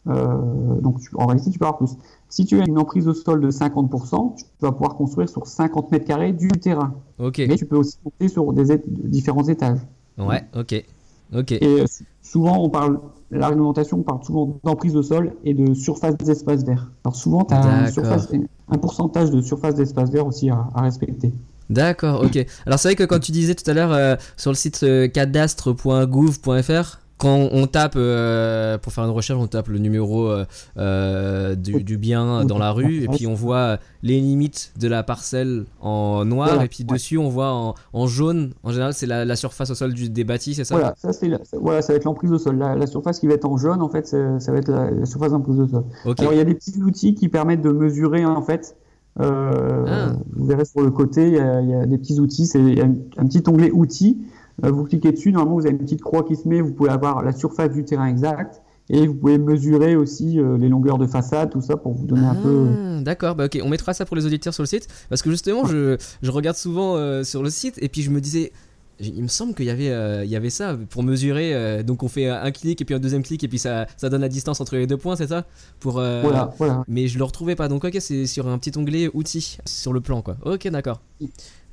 [0.07, 1.91] Euh, donc, tu- en réalité, tu peux avoir plus.
[2.29, 5.91] Si tu as une emprise au sol de 50%, tu vas pouvoir construire sur 50
[5.91, 6.93] mètres carrés du terrain.
[7.19, 9.79] ok, Mais tu peux aussi monter sur des différents étages.
[10.17, 10.83] ouais, ok,
[11.35, 11.51] ok.
[11.51, 11.85] Et euh,
[12.21, 12.99] souvent, on parle,
[13.31, 16.89] la réglementation, on parle souvent d'emprise au sol et de surface d'espace vert.
[17.03, 17.91] Alors souvent, tu as un, D'accord.
[17.93, 18.29] surface-
[18.69, 21.33] un pourcentage de surface d'espace vert aussi à, à respecter.
[21.69, 22.45] D'accord, ok.
[22.65, 25.09] Alors c'est vrai que quand tu disais tout à l'heure euh, sur le site euh,
[25.09, 30.45] cadastre.gouv.fr, quand on tape euh, pour faire une recherche, on tape le numéro euh,
[30.77, 35.01] euh, du, du bien dans la rue et puis on voit les limites de la
[35.01, 36.93] parcelle en noir Voilà, et puis ouais.
[36.93, 38.51] dessus on voit en, en jaune.
[38.63, 40.75] En général, c'est la, la surface au sol du, des bâtis, c'est ça?
[40.75, 42.57] Voilà, ça, c'est la- ça- voilà, ça va être l'emprise au sol.
[42.57, 45.05] La, la surface qui va être en jaune, en fait, ça, ça va être la,
[45.05, 45.83] surface d'emprise au sol.
[46.19, 48.75] Alors, il y a des petits outils qui permettent de mesurer, en fait.
[49.19, 50.13] Euh, Ah.
[50.35, 52.45] Vous verrez sur le côté, il y a, il y a des petits outils.
[52.45, 54.19] C'est il y a un, un petit onglet outils.
[54.65, 56.61] Euh, vous cliquez dessus, normalement, vous avez une petite croix qui se met.
[56.61, 58.61] Vous pouvez avoir la surface du terrain exact.
[58.89, 62.25] Et vous pouvez mesurer aussi euh, les longueurs de façade, tout ça, pour vous donner
[62.25, 62.67] un peu.
[62.71, 65.29] Ah, D'accord, bah ok, on mettra ça pour les auditeurs sur le site parce que
[65.29, 68.53] justement, je, je regarde souvent euh, sur le site et puis je me disais,
[68.99, 71.53] il me semble qu'il y avait, euh, il y avait ça pour mesurer.
[71.53, 74.09] euh, donc on fait un clic et puis un deuxième clic et puis ça, ça
[74.09, 75.45] donne la distance entre les deux points, c'est ça?
[75.79, 76.83] Pour euh, Voilà, voilà.
[76.87, 77.67] Mais je le retrouvais pas.
[77.67, 80.37] Donc ok, c'est sur un petit onglet outils sur le plan quoi.
[80.45, 81.01] Ok, d'accord.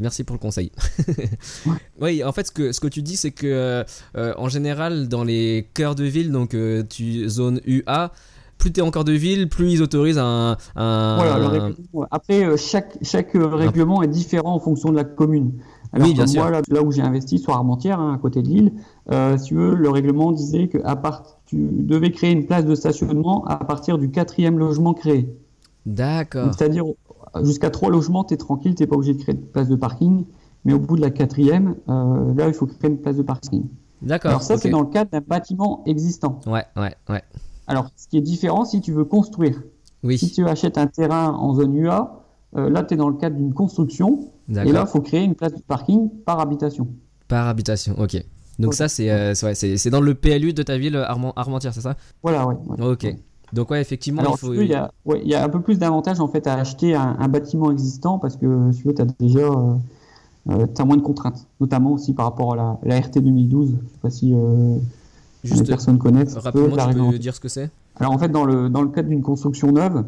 [0.01, 0.73] Merci pour le conseil.
[2.01, 3.85] oui, en fait, ce que, ce que tu dis, c'est que
[4.17, 6.57] en général, dans les cœurs de ville, donc
[6.91, 8.13] tu zone UA,
[8.59, 10.57] plus tu es en cœur de ville, plus ils autorisent un.
[10.77, 12.07] un- Voilà, le règlement.
[12.11, 15.53] Après, chaque, chaque règlement est différent en fonction de la commune.
[15.95, 16.43] Alors, Oui, bien que sûr.
[16.43, 18.73] moi, là, là où j'ai investi, sur Armentières, hein, à côté de Lille,
[19.13, 22.65] euh, si tu veux, le règlement disait que à part, tu devais créer une place
[22.67, 25.33] de stationnement à partir du quatrième logement créé.
[25.87, 26.53] D'accord.
[26.53, 26.85] C'est-à-dire,
[27.43, 29.77] jusqu'à trois logements, tu es tranquille, tu n'es pas obligé de créer de place de
[29.77, 30.25] parking.
[30.65, 33.65] Mais au bout de la quatrième, euh, là, il faut créer une place de parking.
[34.03, 34.31] D'accord.
[34.31, 36.41] Alors, ça, c'est dans le cadre d'un bâtiment existant.
[36.47, 37.23] Ouais, ouais, ouais.
[37.69, 39.57] Alors, ce qui est différent, si tu veux construire.
[39.57, 42.21] Si Oui, tu achètes un terrain en zone UA,
[42.57, 44.31] euh, là, tu es dans le cadre d'une construction.
[44.51, 46.89] Et là, il faut créer une place de parking par habitation.
[47.29, 48.23] Par habitation, ok.
[48.59, 51.81] Donc ça, c'est euh, c'est- ouais, dans le PLU de ta ville, Armand- Armentières, c'est
[51.81, 51.97] ça?
[52.23, 52.57] Voilà, ouais.
[52.81, 53.07] Ok.
[53.53, 54.53] Donc ouais, effectivement, Alors, il faut...
[54.55, 57.17] y, a, ouais, il y a un peu plus d'avantages en fait à acheter un,
[57.19, 59.75] un bâtiment existant parce que si tu veux, as déjà euh,
[60.51, 63.71] euh, t'as moins de contraintes, notamment aussi par rapport à la, la RT 2012.
[63.71, 64.77] Je sais pas si euh,
[65.45, 66.35] les Juste personnes connaissent.
[66.37, 67.71] rapidement, tu peux dire ce que c'est?
[67.97, 70.05] Alors en fait, dans le, dans le cadre d'une construction neuve,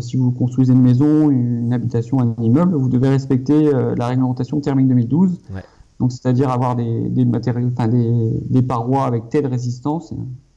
[0.00, 4.60] si vous construisez une maison, une habitation, un immeuble, vous devez respecter euh, la réglementation
[4.60, 5.40] thermique 2012.
[5.54, 5.62] Ouais.
[5.98, 10.12] Donc c'est-à-dire avoir des, des matériaux, enfin des, des parois avec telle résistance.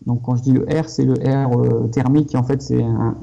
[0.05, 2.35] Donc quand je dis le R, c'est le R euh, thermique.
[2.35, 3.15] En fait, c'est un,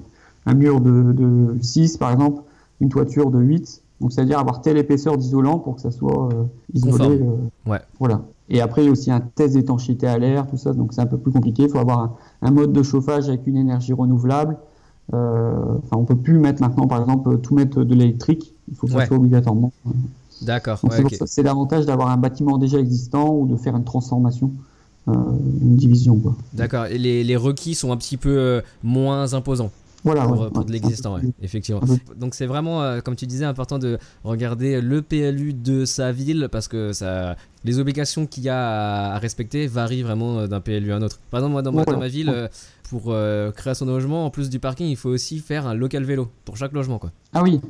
[0.47, 2.43] un mur de, de 6 par exemple,
[2.81, 3.83] une toiture de 8.
[4.01, 7.21] Donc, c'est-à-dire avoir telle épaisseur d'isolant pour que ça soit euh, isolé.
[7.23, 7.79] Euh, Ouais.
[8.01, 8.23] Voilà.
[8.49, 10.73] Et après, il y a aussi un test d'étanchéité à l'air, tout ça.
[10.73, 11.63] Donc, c'est un peu plus compliqué.
[11.63, 12.13] Il faut avoir un,
[12.43, 14.57] un mode de chauffage avec une énergie renouvelable.
[15.15, 15.53] Euh,
[15.91, 18.55] on peut plus mettre maintenant, par exemple, tout mettre de l'électrique.
[18.71, 19.01] Il faut que Ouais.
[19.01, 19.73] ça soit obligatoirement.
[20.41, 20.81] D'accord.
[20.85, 24.51] Ouais, c'est l'avantage d'avoir un bâtiment déjà existant ou de faire une transformation,
[25.09, 25.13] euh,
[25.61, 26.21] une division.
[26.53, 26.87] D'accord.
[26.87, 29.71] Et les, les requis sont un petit peu euh, moins imposants.
[30.05, 30.27] Voilà.
[30.27, 31.81] pour, ouais, pour ouais, de l'existant, ouais, effectivement.
[32.17, 36.49] Donc c'est vraiment, euh, comme tu disais, important de regarder le PLU de sa ville
[36.51, 40.93] parce que ça, les obligations qu'il y a à, respecter varient vraiment euh, d'un PLU
[40.93, 41.21] à un autre.
[41.31, 41.93] Par exemple, moi, dans, ma, Voilà.
[41.93, 42.49] dans ma ville, euh,
[42.93, 46.05] pour euh, créer son logement, en plus du parking, il faut aussi faire un local
[46.05, 47.11] vélo pour chaque logement, quoi.
[47.33, 47.61] Ah oui.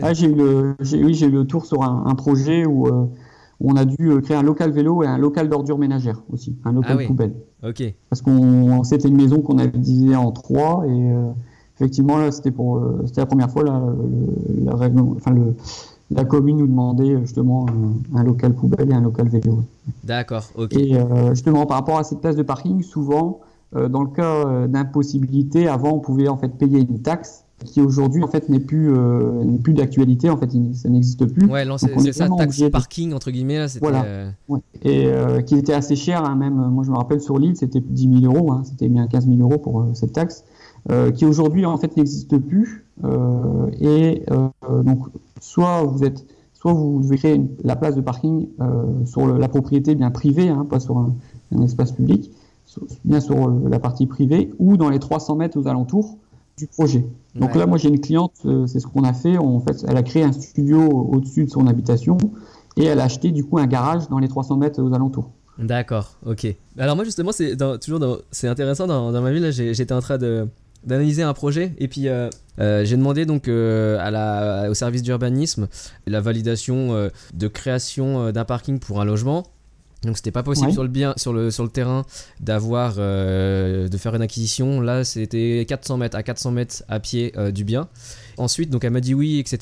[0.00, 2.68] Ah, j'ai eu le, j'ai, oui, j'ai eu le tour sur un, un projet euh,
[2.68, 3.10] où
[3.62, 6.72] on a dû euh, créer un local vélo et un local d'ordures ménagères aussi, un
[6.72, 7.06] local Ah oui.
[7.06, 7.34] poubelle.
[7.62, 7.82] Ok.
[8.08, 11.30] Parce qu'on, c'était une maison qu'on avait divisée en trois et euh,
[11.76, 14.74] effectivement là, c'était pour, euh, c'était la première fois là, le, la,
[15.16, 15.54] enfin le,
[16.10, 19.60] la commune nous demandait justement un, un local poubelle et un local vélo.
[20.04, 20.44] D'accord.
[20.56, 20.74] Ok.
[20.76, 23.40] Et euh, justement, par rapport à cette place de parking, souvent,
[23.76, 28.22] euh, dans le cas d'impossibilité, avant, on pouvait en fait payer une taxe qui aujourd'hui
[28.22, 30.30] en fait n'est plus euh, n'est plus d'actualité.
[30.30, 31.46] En fait, il- ça n'existe plus.
[31.48, 33.84] Ouais, c'est ça, taxe parking entre guillemets là, c'était.
[33.86, 34.04] Voilà.
[34.04, 34.60] euh, Ouais.
[34.82, 36.54] Et euh, qui était assez cher, hein, même.
[36.54, 38.52] Moi, je me rappelle sur l'île, c'était 10 000 euros.
[38.52, 40.44] Hein, c'était bien 15 000 euros pour cette taxe,
[41.14, 42.84] qui aujourd'hui en fait n'existe plus.
[43.80, 44.24] Et
[44.84, 45.06] donc,
[45.40, 48.48] soit vous êtes soit vous devez créer une- la place de parking
[49.06, 51.14] sur le- la propriété bien privée, hein, pas sur un,
[51.56, 52.30] un espace public,
[52.66, 56.18] sur- bien sur la partie privée, ou dans les 300 mètres aux alentours
[56.56, 57.06] du projet.
[57.34, 57.58] Donc ouais.
[57.58, 59.38] là, moi j'ai une cliente, euh, c'est ce qu'on a fait.
[59.38, 62.18] En fait, elle a créé un studio au-dessus de son habitation
[62.76, 65.30] et elle a acheté du coup un garage dans les 300 mètres aux alentours.
[65.58, 66.46] D'accord, ok.
[66.78, 69.42] Alors moi justement, c'est toujours c'est intéressant dans, dans ma ville.
[69.42, 70.48] là, J'étais en train de
[70.84, 75.02] d'analyser un projet et puis euh, euh, j'ai demandé donc euh, à la, au service
[75.02, 75.68] d'urbanisme
[76.06, 79.46] la validation de création d'un parking pour un logement.
[80.02, 80.72] Donc c'était pas possible Ouais.
[80.72, 82.04] sur le bien sur le sur le terrain
[82.40, 84.80] d'avoir euh, de faire une acquisition.
[84.80, 87.88] Là c'était 400 mètres à 400 mètres à pied euh, du bien.
[88.40, 89.58] Ensuite donc elle m'a dit oui etc.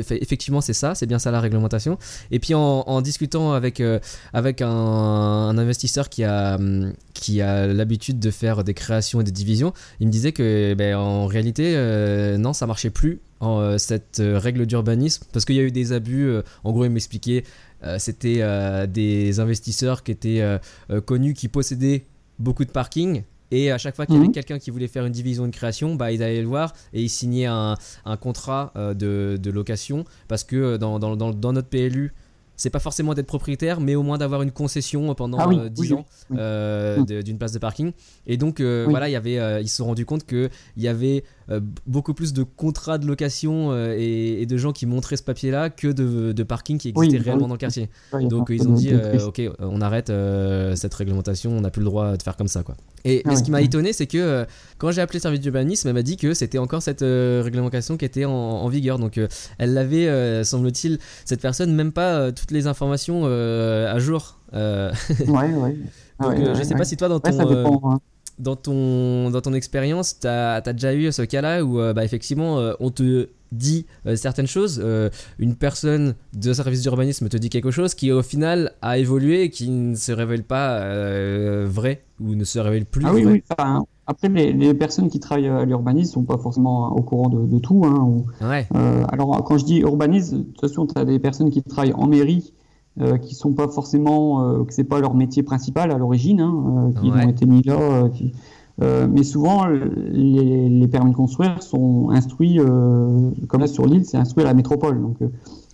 [0.00, 1.98] Eff- Effectivement c'est ça, c'est bien ça la réglementation.
[2.30, 3.98] Et puis en, discutant avec euh,
[4.34, 9.72] un, investisseur qui a hum, qui a l'habitude de faire des créations et des divisions,
[10.00, 14.20] il me disait que ben, en réalité euh, non ça marchait plus en, euh, cette
[14.22, 16.30] règle d'urbanisme parce qu'il y a eu des abus.
[16.64, 17.44] en gros il m'expliquait
[17.98, 18.42] c'était
[18.88, 20.42] des investisseurs qui étaient
[21.06, 22.04] connus qui possédaient
[22.38, 23.22] beaucoup de parking.
[23.50, 24.32] Et à chaque fois qu'il y avait Mhm.
[24.34, 27.08] quelqu'un qui voulait faire une division, une création, bah, ils allaient le voir et ils
[27.08, 31.52] signaient un, un contrat euh, de, de location parce que euh, dans, dans, dans, dans
[31.52, 32.12] notre PLU,
[32.56, 35.68] c'est pas forcément d'être propriétaire, mais au moins d'avoir une concession pendant Ah oui, euh,
[35.68, 36.36] 10 oui, ans oui.
[36.40, 37.04] euh, Mm.
[37.06, 37.92] de- d'une place de parking.
[38.26, 40.82] Et donc euh, voilà, il y avait, euh, ils se sont rendus compte que il
[40.82, 41.37] y avait euh,
[41.86, 45.70] beaucoup plus de contrats de location euh, et, et de gens qui montraient ce papier-là
[45.70, 47.48] que de, de parking qui Oui, existait bah réellement oui.
[47.48, 47.88] dans le quartier.
[48.28, 51.86] Donc ils ont dit euh, ok on arrête euh, cette réglementation, on n'a plus le
[51.86, 52.76] droit de faire comme ça quoi.
[53.04, 54.44] Et Ah mais ce qui m'a étonné c'est que euh,
[54.76, 57.96] quand j'ai appelé le service d'urbanisme, elle m'a dit que c'était encore cette euh, réglementation
[57.96, 58.98] qui était en, en vigueur.
[58.98, 63.90] Donc euh, elle l'avait, euh, semble-t-il, cette personne même pas euh, toutes les informations euh,
[63.92, 64.38] à jour.
[64.54, 64.92] Euh,
[65.26, 65.76] Ouais, ouais.
[66.20, 66.78] Donc ouais, euh, ouais, je sais ouais.
[66.78, 68.00] pas si toi dans ton ça euh, hein.
[68.38, 72.58] Dans ton dans ton expérience, t'as as déjà eu ce cas-là où euh, bah, effectivement
[72.58, 74.84] euh, on te dit euh, certaines choses,
[75.38, 79.50] une personne de service d'urbanisme te dit quelque chose qui au final a évolué et
[79.50, 80.84] qui ne se révèle pas
[81.64, 83.42] vrai ou ne se révèle plus Ah oui, oui.
[83.50, 87.46] enfin, après, les, les personnes qui travaillent à l'urbanisme sont pas forcément au courant de,
[87.46, 87.82] de tout.
[87.84, 88.66] Hein, ou- Ouais,
[89.12, 92.06] alors, quand je dis urbanisme, de toute façon, tu as des personnes qui travaillent en
[92.06, 92.52] mairie,
[93.00, 96.90] euh, qui sont pas forcément, euh, que c'est pas leur métier principal à l'origine, hein,
[96.96, 97.24] euh, qui Ouais.
[97.24, 97.78] ont été mis là.
[97.80, 98.32] euh, qui-
[98.80, 102.58] mais souvent, les, les permis de construire sont instruits,
[103.48, 105.00] comme là sur l'île, c'est instruit à la métropole.
[105.02, 105.16] Donc,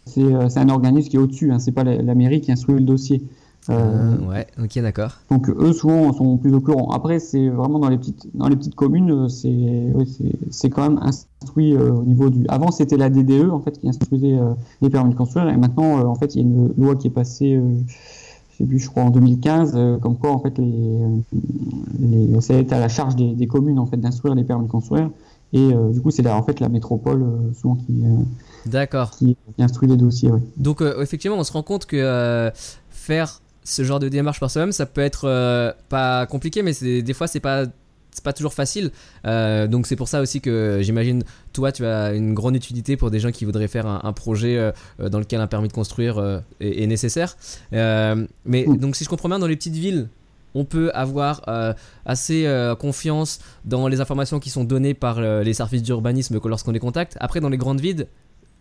[0.07, 1.51] c'est c'est un organisme qui est au-dessus.
[1.53, 3.23] Hein, c'est pas la, la mairie qui instruit le dossier.
[3.70, 3.72] Euh,
[4.20, 5.12] Euh, ouais, ok, d'accord.
[5.31, 6.90] donc eux souvent sont plus au courant.
[6.92, 9.48] Après c'est vraiment dans les petites dans les petites communes euh, c'est
[9.94, 12.44] oui, c'est- c'est quand même instruit euh, au niveau du.
[12.48, 16.07] Avant c'était la DDE en fait qui instruisait euh, les permis de construire et maintenant
[16.07, 17.59] en fait il y a une loi qui est passée.
[18.53, 20.98] je sais plus, je crois en 2015, euh, comme quoi en fait les,
[22.00, 25.11] les ça à la charge des, des communes en fait d'instruire les permis de construire
[25.53, 27.24] et euh, du coup c'est en fait la métropole
[27.55, 28.09] souvent qui, euh,
[28.66, 29.11] D'accord.
[29.12, 30.31] qui, qui instruit les dossiers.
[30.31, 30.40] Oui.
[30.57, 32.50] Donc euh, effectivement, on se rend compte que euh,
[32.90, 37.03] faire ce genre de démarche par soi-même, ça peut être euh, pas compliqué, mais c'est
[37.03, 37.64] des fois c'est pas
[38.11, 38.92] c'est pas toujours facile.
[39.27, 43.11] Euh, donc c'est pour ça aussi que j'imagine toi tu as une grande utilité pour
[43.11, 46.42] des gens qui voudraient faire un, un projet euh, dans lequel un permis de construire
[46.61, 47.37] est, est nécessaire.
[47.72, 50.09] Mais donc si je comprends bien, dans les petites villes,
[50.55, 51.74] on peut avoir euh,
[52.07, 56.72] assez euh, confiance dans les informations qui sont données par euh, les services d'urbanisme lorsqu'on
[56.72, 57.16] les contacte.
[57.20, 58.07] Après, dans les grandes villes,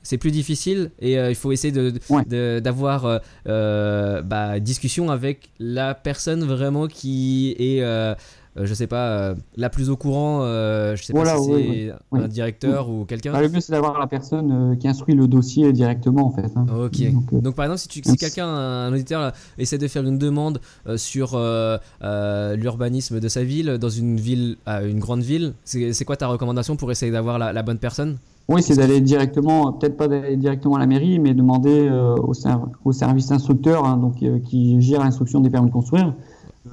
[0.04, 5.50] c'est plus difficile et euh, il faut essayer de, d'avoir euh, euh, bah, discussion avec
[5.60, 8.14] la personne vraiment qui est, euh,
[8.56, 10.42] je sais pas, la plus au courant.
[10.44, 13.32] je sais Voilà, pas si c'est un directeur ou quelqu'un.
[13.32, 16.52] Bah, le mieux, c'est d'avoir la personne qui instruit le dossier directement, en fait.
[16.56, 16.66] hein.
[16.80, 17.02] Ok.
[17.12, 20.60] Donc, Donc par exemple, si, tu, quelqu'un, un auditeur, là, essaie de faire une demande
[20.98, 21.40] sur
[22.02, 26.76] l'urbanisme de sa ville, dans une ville, une grande ville, c'est c'est quoi ta recommandation
[26.76, 28.18] pour essayer d'avoir la, la bonne personne?
[28.50, 32.34] Oui, c'est d'aller directement, peut-être pas d'aller directement à la mairie, mais demander euh, au,
[32.34, 32.50] ser-
[32.84, 36.14] au service instructeur, hein, donc euh, qui gère l'instruction des permis de construire.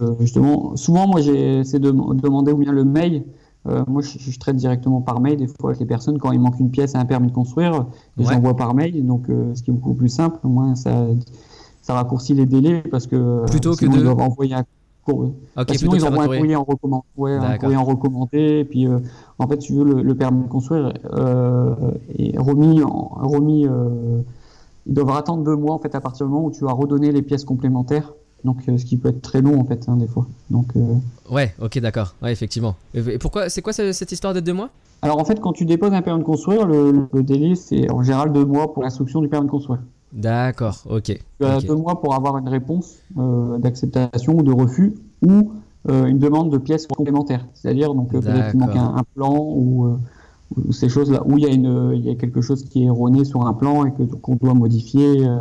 [0.03, 3.25] Euh, justement, souvent, moi, j'ai c'est de de demander ou bien le mail.
[3.69, 6.41] Euh, moi, je, je traite directement par mail des fois avec les personnes quand il
[6.41, 7.87] manque une pièce à un permis de construire,
[8.19, 8.33] et Ouais.
[8.33, 10.39] j'envoie par mail, donc euh, ce qui est beaucoup plus simple.
[10.45, 11.07] Au moins, ça,
[11.83, 14.65] ça raccourcit les délais parce que Plutôt que de- doivent envoyer un
[15.07, 16.57] Bah, sinon, ils envoient un courrier.
[16.57, 17.05] en recommandé.
[17.17, 17.59] Ouais, un D'accord.
[17.61, 18.39] courrier en recommandé.
[18.61, 18.99] Et puis, euh,
[19.39, 21.75] en fait, si tu veux, le, le permis de construire euh,
[22.19, 22.83] est remis.
[22.83, 24.21] En, remis euh,
[24.87, 27.13] ils doivent attendre deux mois, en fait, à partir du moment où tu as redonné
[27.13, 28.13] les pièces complémentaires.
[28.45, 30.27] Donc, euh, ce qui peut être très long, en fait, hein, des fois.
[30.51, 30.81] Donc, euh,
[31.31, 32.15] Ouais, ok, d'accord.
[32.23, 32.75] Ouais, effectivement.
[32.95, 34.71] Et pourquoi C'est quoi ce- cette histoire de deux mois?
[35.03, 38.03] Alors, en fait, quand tu déposes un permis de construire, le, le délai, c'est en
[38.03, 39.81] général deux mois pour l'instruction du permis de construire.
[40.13, 41.05] D'accord, ok.
[41.05, 41.67] Tu as ok.
[41.67, 45.53] deux mois pour avoir une réponse euh, d'acceptation ou de refus ou
[45.89, 47.47] euh, une demande de pièces complémentaires.
[47.55, 49.97] C'est-à-dire, donc, euh, peut-être qu'il manque un, un plan ou, euh,
[50.57, 52.87] ou ces choses-là, où il y, a une, il y a quelque chose qui est
[52.87, 55.27] erroné sur un plan et qu'on doit modifier.
[55.27, 55.39] euh.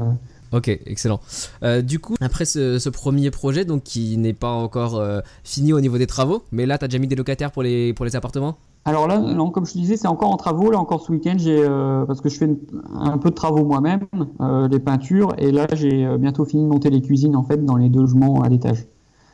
[0.51, 1.19] Ok, excellent.
[1.63, 5.73] Euh, du coup, après ce, ce premier projet, donc qui n'est pas encore euh, fini
[5.73, 8.05] au niveau des travaux, mais là, tu as déjà mis des locataires pour les, pour
[8.05, 8.57] les appartements?
[8.85, 10.71] Alors là, non, comme je te disais, c'est encore en travaux.
[10.71, 12.59] Là, encore ce week-end, j'ai euh, parce que je fais une-
[12.95, 14.07] un peu de travaux moi-même,
[14.41, 17.63] euh, les peintures, et là, j'ai euh, bientôt fini de monter les cuisines en fait
[17.63, 18.87] dans les deux logements à l'étage.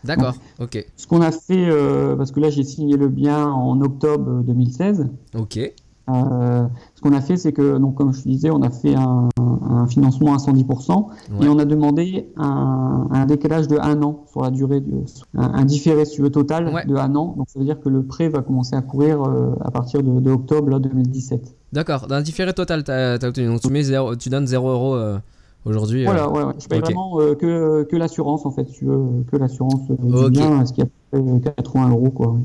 [0.04, 0.86] D'accord, ok.
[0.98, 5.08] Ce qu'on a fait, euh, parce que là, j'ai signé le bien en octobre 2016.
[5.38, 5.60] Ok,
[6.08, 6.68] Euh,
[7.06, 9.30] qu'on a fait, c'est que, donc, comme je disais, on a fait un,
[9.70, 11.06] un financement à 110%
[11.40, 11.46] Ouais.
[11.46, 14.92] et on a demandé un, un décalage de un an sur la durée, du,
[15.38, 16.86] un, un différé, si tu veux, total Ouais.
[16.86, 17.36] de un an.
[17.38, 20.20] Donc, ça veut dire que le prêt va commencer à courir euh, à partir de,
[20.20, 21.56] de octobre là, 2017.
[21.74, 22.08] d'accord.
[22.08, 23.48] D'un différé total, tu as, obtenu.
[23.48, 25.18] Donc tu, mets zéro- tu donnes 0 euros euh,
[25.66, 26.02] aujourd'hui.
[26.08, 26.12] euh.
[26.12, 26.54] Voilà, ouais, ouais.
[26.60, 29.00] je paye vraiment euh, que, que l'assurance, en fait, si tu veux,
[29.32, 30.32] que l'assurance euh, du Ok.
[30.32, 32.36] bien, ce qui a à peu près 80 euros, quoi.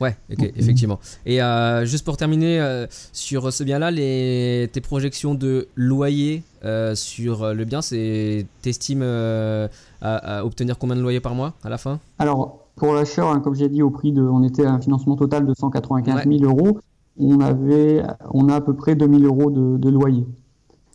[0.00, 0.98] Ouais, ok, Donc, effectivement.
[1.24, 6.94] Et euh, juste pour terminer euh, sur ce bien-là, les, tes projections de loyer euh,
[6.94, 9.68] sur le bien, c'est t'estimes à,
[10.00, 11.98] à obtenir combien de loyer par mois à la fin?
[12.18, 15.16] Alors, pour l'achat, hein, comme j'ai dit, au prix de, on était à un financement
[15.16, 16.78] total de 195 000 euros.
[17.18, 20.26] On avait, on a à peu près 2000 euros de, de loyer.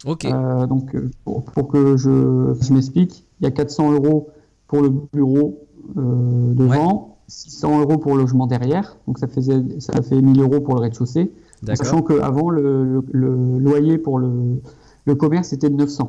[0.06, 0.28] Ok,
[0.68, 4.30] donc, pour, pour que je, je m'explique, il y a 400 euros
[4.68, 5.60] pour le bureau
[5.96, 8.98] devant, 600 euros pour le logement derrière.
[9.08, 11.32] Donc, ça faisait, ça fait 1000 euros pour le rez-de-chaussée.
[11.76, 14.62] Sachant qu'avant, le, le, le loyer pour le,
[15.06, 16.04] le commerce était de 900.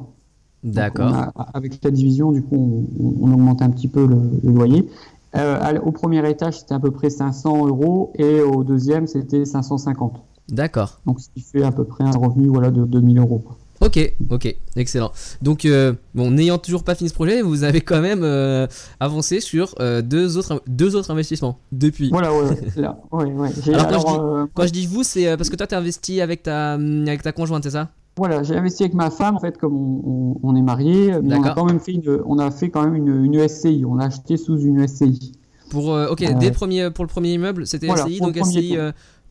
[0.65, 1.33] Donc, D'accord.
[1.55, 4.89] avec la division, du coup, on, on- augmente un petit peu le, le loyer.
[5.35, 10.23] Euh, au premier étage, c'était à peu près 500 euros et au deuxième, c'était 550.
[10.49, 11.01] D'accord.
[11.07, 13.39] Donc, ce qui fait à peu près un revenu voilà, de 2000 euros.
[13.39, 13.57] quoi.
[13.85, 15.11] Ok, ok, excellent.
[15.43, 18.67] Donc, euh, bon, n'ayant toujours pas fini ce projet, vous avez quand même euh,
[19.01, 22.11] avancé sur euh, deux, autres, deux autres investissements depuis.
[22.11, 23.33] Voilà, ouais, là, ouais,
[23.75, 24.13] Alors, quand je dis-
[24.55, 27.33] Quand je dis vous, c'est parce que toi, tu investi avec ta, hum, avec ta
[27.33, 27.91] conjointe, c'est ça?
[28.17, 31.35] Voilà, j'ai investi avec ma femme, en fait, comme on, on- on est mariés, mais
[31.35, 33.85] on a quand même fait une, on a fait quand même une, une SCI.
[33.87, 35.33] On a acheté sous une SCI.
[35.71, 38.77] Pour, ok, dès le premier, pour le premier immeuble, c'était voilà, SCI, donc SCI,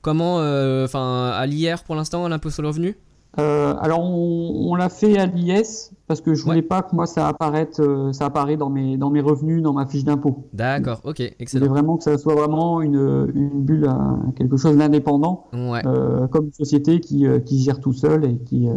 [0.01, 0.37] comment,
[0.83, 2.97] enfin, à l'IR pour l'instant, à l'impôt sur le revenu?
[3.39, 6.61] Euh, alors on, on l'a fait à l'IS parce que je voulais Ouais.
[6.63, 9.85] pas que moi ça apparaisse, euh, ça apparaît dans mes dans mes revenus, dans ma
[9.87, 10.49] fiche d'impôt.
[10.51, 11.67] D'accord, ok, Je voulais excellent.
[11.67, 16.47] vraiment que ça soit vraiment une, une bulle, à quelque chose d'indépendant, Ouais, euh, comme
[16.47, 18.67] une société qui, qui gère tout seul et qui.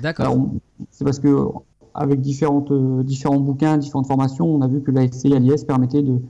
[0.00, 0.36] d'accord.
[0.92, 1.36] c'est parce que
[1.94, 2.72] avec différentes
[3.04, 6.20] différents bouquins, différentes formations, on a vu que la SCI à l'IS permettait de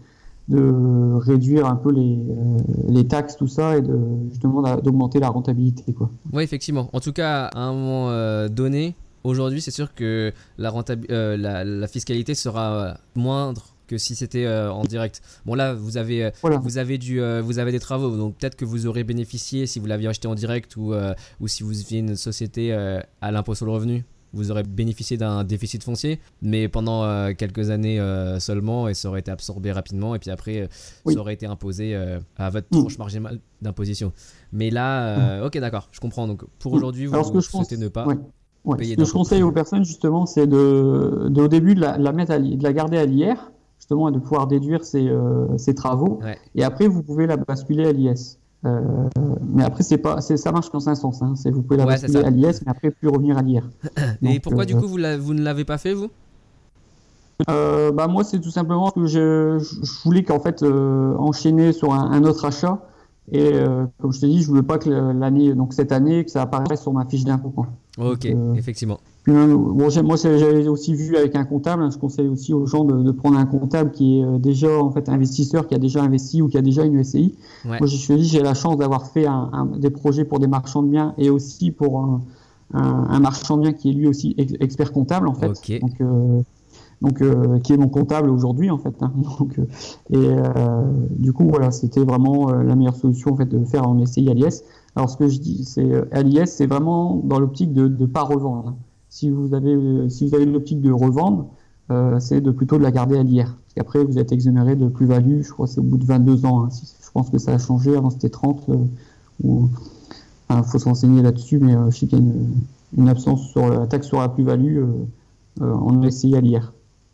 [0.48, 2.58] de réduire un peu les, euh,
[2.88, 3.98] les taxes, tout ça, et de
[4.30, 5.92] justement d'a- d'augmenter la rentabilité.
[5.92, 6.10] Quoi.
[6.32, 6.88] Oui, effectivement.
[6.92, 11.36] En tout cas, à un moment euh, donné, aujourd'hui, c'est sûr que la, rentab- euh,
[11.36, 15.22] la, la fiscalité sera moindre que si c'était euh, en direct.
[15.46, 16.58] Bon là, vous avez, Voilà.
[16.58, 19.78] vous avez du, euh, vous avez des travaux, donc peut-être que vous aurez bénéficié si
[19.80, 20.92] vous l'aviez acheté en direct ou,
[21.40, 22.72] ou si vous aviez une société
[23.20, 24.04] à l'impôt sur le revenu.
[24.34, 29.08] Vous aurez bénéficié d'un déficit foncier, mais pendant euh, quelques années euh, seulement, et ça
[29.08, 30.66] aurait été absorbé rapidement, et puis après, euh,
[31.06, 31.14] Oui.
[31.14, 31.94] ça aurait été imposé
[32.36, 32.80] à votre Mm.
[32.80, 34.12] tranche marginale d'imposition.
[34.52, 36.26] Mais là, euh, ok, d'accord, je comprends.
[36.26, 36.76] Donc pour Mm.
[36.76, 38.06] aujourd'hui, vous, Alors, souhaitez pense- ne pas.
[38.06, 38.16] ouais.
[38.64, 41.80] Ouais, payer ce que je conseille aux personnes justement, c'est de, de au début de
[41.80, 44.84] la, de la mettre à de la garder à l'IR, justement, et de pouvoir déduire
[44.84, 45.10] ses,
[45.56, 46.18] ses travaux.
[46.22, 46.36] Ouais.
[46.54, 48.37] Et après, vous pouvez la basculer à l'IS.
[48.64, 48.80] Euh,
[49.54, 51.22] mais après, c'est pas, ça marche dans un sens.
[51.22, 51.34] Hein.
[51.46, 53.62] Vous pouvez la ouais, basculer à l'IS, mais après plus revenir à l'IR.
[54.22, 56.08] Et pourquoi du coup vous, vous ne l'avez pas fait vous?
[57.48, 61.94] Euh, bah moi c'est tout simplement que je, je voulais qu'en fait euh, enchaîner sur
[61.94, 62.80] un, un, autre achat
[63.30, 66.32] et euh, comme je te dis je voulais pas que l'année donc cette année que
[66.32, 67.54] ça apparaisse sur ma fiche d'impôt
[67.96, 68.98] Ok effectivement.
[69.26, 69.68] Bon,
[70.04, 73.10] moi j'avais aussi vu avec un comptable hein, je conseille aussi aux gens de, de,
[73.10, 76.56] prendre un comptable qui est déjà en fait investisseur qui a déjà investi ou qui
[76.56, 77.34] a déjà une SCI.
[77.66, 77.78] Ouais.
[77.78, 80.46] Moi je suis dit j'ai la chance d'avoir fait un, un, des projets pour des
[80.46, 82.22] marchands de biens et aussi pour un,
[82.72, 85.50] un marchand de biens qui est lui aussi expert comptable en fait.
[85.50, 85.80] Okay.
[85.80, 86.00] Donc
[87.00, 88.94] donc euh, qui est mon comptable aujourd'hui en fait.
[89.00, 89.12] Hein.
[89.38, 89.64] Donc, euh,
[90.10, 94.04] et euh, du coup voilà, c'était vraiment la meilleure solution en fait de faire en
[94.04, 94.62] SCI à l'IS.
[94.96, 98.22] Alors ce que je dis, c'est à l'IS, c'est vraiment dans l'optique de ne pas
[98.22, 98.74] revendre.
[99.10, 101.50] Si vous avez si vous avez l'optique de revendre,
[102.20, 103.46] c'est de plutôt de la garder à l'IR.
[103.46, 105.42] Parce qu'après vous êtes exonéré de plus-value.
[105.42, 106.64] Je crois c'est au bout de 22 ans.
[106.64, 106.68] Hein.
[106.70, 107.96] Je pense que ça a changé.
[107.96, 108.68] Avant c'était 30.
[109.42, 109.68] Il
[110.64, 112.54] faut se renseigner là-dessus, mais je sais qu'il y a une,
[112.96, 114.84] une, absence sur la taxe sur la plus-value
[115.60, 116.72] en SCI à l'IR.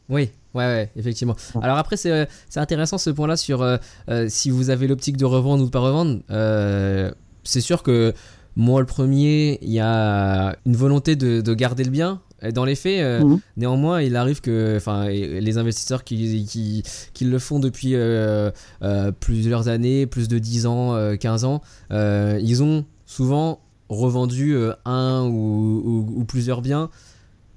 [0.08, 1.34] Oui, ouais, ouais, effectivement.
[1.62, 3.76] Alors après, c'est intéressant ce point-là sur euh,
[4.08, 6.20] euh, si vous avez l'optique de revendre ou de pas revendre.
[6.30, 7.10] Euh,
[7.42, 8.12] c'est sûr que
[8.56, 12.20] moi, le premier, il y a une volonté de, de garder le bien.
[12.52, 13.40] Dans les faits, euh, Mhm.
[13.56, 16.82] néanmoins, il arrive que enfin, les investisseurs qui, qui,
[17.14, 18.50] qui le font depuis euh,
[18.82, 25.22] euh, plusieurs années, plus de 10 ans, euh, 15 ans, ils ont souvent revendu un
[25.26, 26.90] ou, ou- ou plusieurs biens,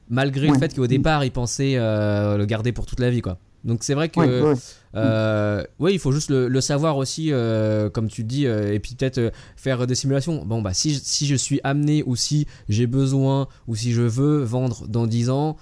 [0.09, 3.21] malgré le fait qu'au départ, ils pensaient le garder pour toute la vie.
[3.21, 3.37] Quoi.
[3.67, 4.55] Donc c'est vrai que ouais.
[4.95, 8.79] euh, oui, il faut juste le, le savoir aussi, euh, comme tu dis, euh, et
[8.79, 10.43] puis peut-être faire des simulations.
[10.45, 14.01] Bon, bah, si, je- si je suis amené ou si j'ai besoin ou si je
[14.01, 15.57] veux vendre dans 10 ans,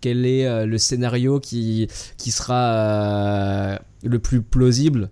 [0.00, 5.10] quel est le scénario qui, qui sera le plus plausible?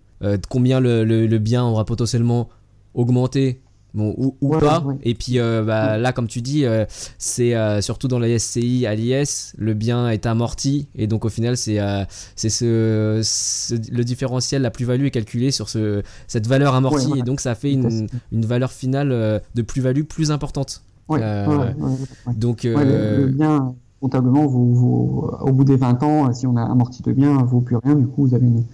[0.48, 2.48] Combien le, le- le bien aura potentiellement
[2.94, 3.60] augmenté?
[3.92, 4.80] Bon, ou, ou Ouais, pas.
[4.80, 4.94] ouais.
[5.02, 6.84] Et puis euh, bah, là, comme tu dis, euh,
[7.18, 11.28] c'est euh, surtout dans la SCI à l'IS, le bien est amorti et donc au
[11.28, 11.78] final, c'est
[12.36, 17.22] ce, ce- le différentiel, la plus-value est calculée sur ce, cette valeur amortie Ouais, voilà.
[17.22, 20.82] et donc ça fait une, une valeur finale de plus-value plus importante.
[22.36, 22.74] Donc, le,
[23.20, 27.12] le bien, comptablement, vous, vous- au bout des 20 ans, si on a amorti le
[27.12, 27.94] bien, vaut plus rien.
[27.94, 28.64] Du coup, vous avez une,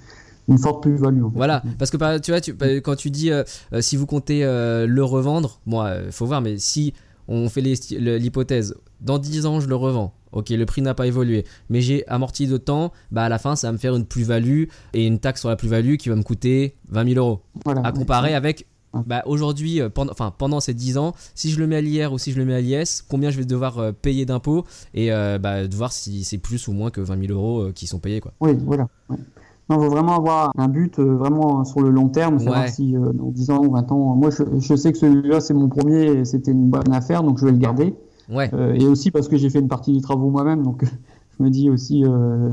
[0.49, 1.25] une forte plus-value.
[1.25, 1.37] en fait.
[1.37, 3.43] Voilà, parce que tu vois, tu, bah, quand tu dis euh,
[3.73, 6.95] euh, si vous comptez euh, le revendre, moi, euh, faut voir, mais si
[7.29, 10.13] on fait l'hypothèse, dans 10 ans, je le revends.
[10.33, 13.57] Ok, le prix n'a pas évolué, mais j'ai amorti de temps, bah à la fin,
[13.57, 16.23] ça va me faire une plus-value et une taxe sur la plus-value qui va me
[16.23, 17.41] coûter 20 000 euros.
[17.65, 18.67] Voilà, À comparer avec
[19.05, 22.19] bah, aujourd'hui, pendant, enfin, pendant ces 10 ans, si je le mets à l'IR ou
[22.19, 25.39] si je le mets à l'IS, combien je vais devoir euh, payer d'impôts et euh,
[25.39, 27.99] bah, de voir si c'est plus ou moins que 20 000 euros euh, qui sont
[27.99, 28.21] payés.
[28.21, 28.33] Quoi.
[28.41, 28.89] Oui, voilà.
[29.09, 29.19] ouais.
[29.69, 32.69] Non, faut vraiment avoir un but euh, vraiment sur le long terme, savoir Ouais.
[32.69, 34.15] si euh, dans 10 ans ou 20 ans.
[34.15, 37.39] Moi, je, je sais que celui-là, c'est mon premier et c'était une bonne affaire, donc
[37.39, 37.95] je vais le garder.
[38.29, 40.85] Ouais, Euh, et aussi parce que j'ai fait une partie des travaux moi-même, donc
[41.39, 42.51] je me dis aussi, euh,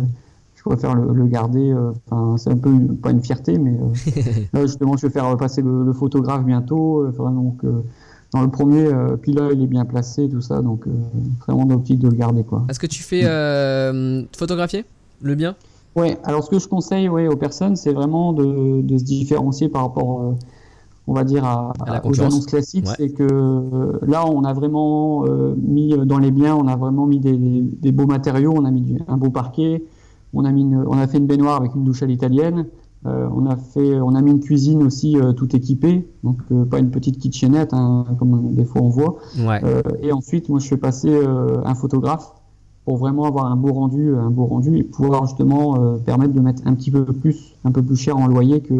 [0.55, 1.71] je préfère le, le garder.
[1.71, 5.13] euh, Enfin, c'est un peu une- pas une fierté, mais euh, là justement, je vais
[5.13, 7.03] faire passer le, le photographe bientôt.
[7.05, 7.61] euh, donc
[8.33, 10.91] dans le premier, euh, puis là, il est bien placé, tout ça, donc euh,
[11.45, 12.65] vraiment dans l'optique de le garder, quoi.
[12.67, 14.85] Est-ce que tu fais euh, photographier
[15.21, 15.55] le bien?
[15.95, 19.69] Ouais, alors ce que je conseille ouais, aux personnes, c'est vraiment de, de se différencier
[19.69, 20.31] par rapport, euh,
[21.07, 22.87] on va dire, à, À la aux annonces classiques.
[22.87, 22.93] Ouais.
[22.97, 26.75] C'est que euh, là, on a vraiment euh, mis euh, dans les biens, on a
[26.75, 29.83] vraiment mis des, des beaux matériaux, on a mis du- un beau parquet,
[30.33, 32.65] on a, mis une- on a fait une baignoire avec une douche à l'italienne,
[33.05, 36.65] euh, on, a fait, on a mis une cuisine aussi euh, tout équipée, donc euh,
[36.65, 39.17] pas une petite kitchenette, hein, comme des fois on voit.
[39.37, 39.59] Ouais.
[39.63, 42.33] Euh, et ensuite, moi, je fais passer euh, un photographe
[42.85, 46.39] pour vraiment avoir un beau rendu, un beau rendu et pouvoir justement euh, permettre de
[46.41, 48.73] mettre un petit peu plus, un peu plus cher en loyer que,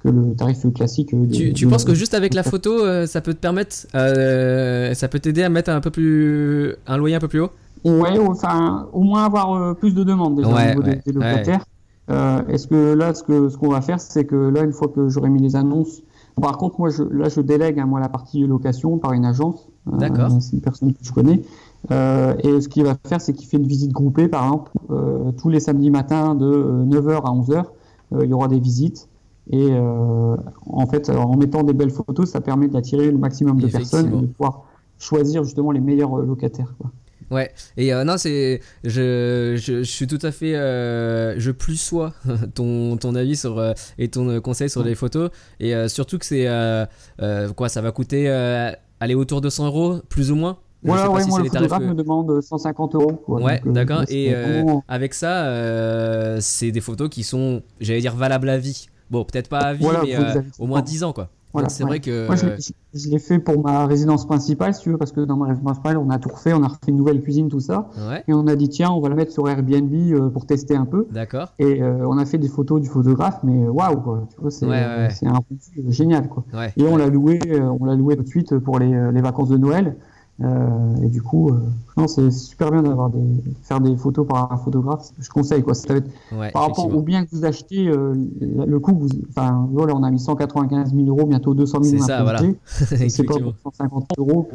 [0.00, 1.14] que le tarif classique.
[1.14, 3.38] euh, de- Tu, tu de- penses que juste avec la photo, euh, ça peut te
[3.38, 7.40] permettre, euh, ça peut t'aider à mettre un peu plus, un loyer un peu plus
[7.40, 7.50] haut?
[7.84, 11.02] Ouais, enfin, au moins avoir euh, plus de demandes déjà Ouais, au niveau des- ouais,
[11.04, 11.64] des, locataires.
[12.10, 14.88] Euh, Est-ce que là, ce que ce qu'on va faire, c'est que là, une fois
[14.88, 16.02] que j'aurai mis les annonces,
[16.40, 19.68] par contre, moi, je, là, je délègue hein, moi la partie location par une agence.
[19.92, 20.30] Euh, D'accord.
[20.40, 21.42] c'est une personne que je connais.
[21.90, 25.32] Euh, et ce qu'il va faire, c'est qu'il fait une visite groupée, par exemple, euh,
[25.32, 27.64] tous les samedis matins de euh, 9h à 11h,
[28.12, 29.08] euh, il y aura des visites.
[29.50, 33.66] Et euh, en fait, en mettant des belles photos, ça permet d'attirer le maximum de
[33.66, 34.62] personnes et de pouvoir
[34.98, 36.74] choisir justement les meilleurs euh, locataires.
[36.78, 36.92] Quoi.
[37.32, 37.50] Ouais.
[37.76, 42.12] Et euh, non, c'est, je, je, je suis tout à fait, euh, je plus sois
[42.54, 45.30] ton, ton avis sur euh, et ton euh, conseil sur les photos.
[45.58, 46.84] Et euh, surtout que c'est euh,
[47.22, 48.70] euh, quoi, ça va coûter euh,
[49.00, 50.58] aller autour de 100 euros, plus ou moins?
[50.84, 53.12] Voilà, ouais, si moi le photographe que- me demande 150 euros.
[53.24, 53.40] quoi.
[53.40, 54.02] Ouais, euh, d'accord.
[54.08, 58.86] Et euh, avec ça, euh, c'est des photos qui sont, j'allais dire, valables à vie.
[59.10, 61.28] Bon, peut-être pas à vie, Voilà, mais euh, au moins 10 ans, quoi.
[61.52, 61.88] Voilà, c'est ouais.
[61.90, 62.26] vrai que.
[62.28, 62.56] Moi, je l'ai-
[62.94, 65.48] je, je l'ai fait pour ma résidence principale, si tu veux, parce que dans ma
[65.48, 67.90] résidence principale, on a tout refait, on a refait une nouvelle cuisine, tout ça.
[68.08, 70.74] Ouais, Et on a dit, tiens, on va la mettre sur Airbnb euh, pour tester
[70.76, 71.06] un peu.
[71.10, 71.52] d'accord.
[71.58, 74.26] Et euh, on a fait des photos du photographe, mais waouh, quoi.
[74.34, 75.58] Tu vois, c'est Ouais, un rendu
[75.88, 76.42] génial, quoi.
[76.78, 79.20] Et on l'a loué, euh, on l'a loué tout de suite pour les, euh, les
[79.20, 79.96] vacances de Noël.
[80.40, 81.60] Euh, et du coup, euh,
[81.96, 83.20] non, c'est super bien d'avoir des
[83.62, 85.10] faire des photos par un photographe.
[85.20, 85.74] Je conseille quoi.
[85.74, 89.08] Ça va être- ouais, par rapport au bien que vous achetez, euh, le coût, vous,
[89.28, 92.40] enfin voilà, on a mis 195 000 euros, bientôt 200 000 C'est ça, voilà.
[92.66, 93.52] C'est pas Effectivement.
[93.62, 94.48] pour 150 euros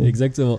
[0.00, 0.58] Exactement.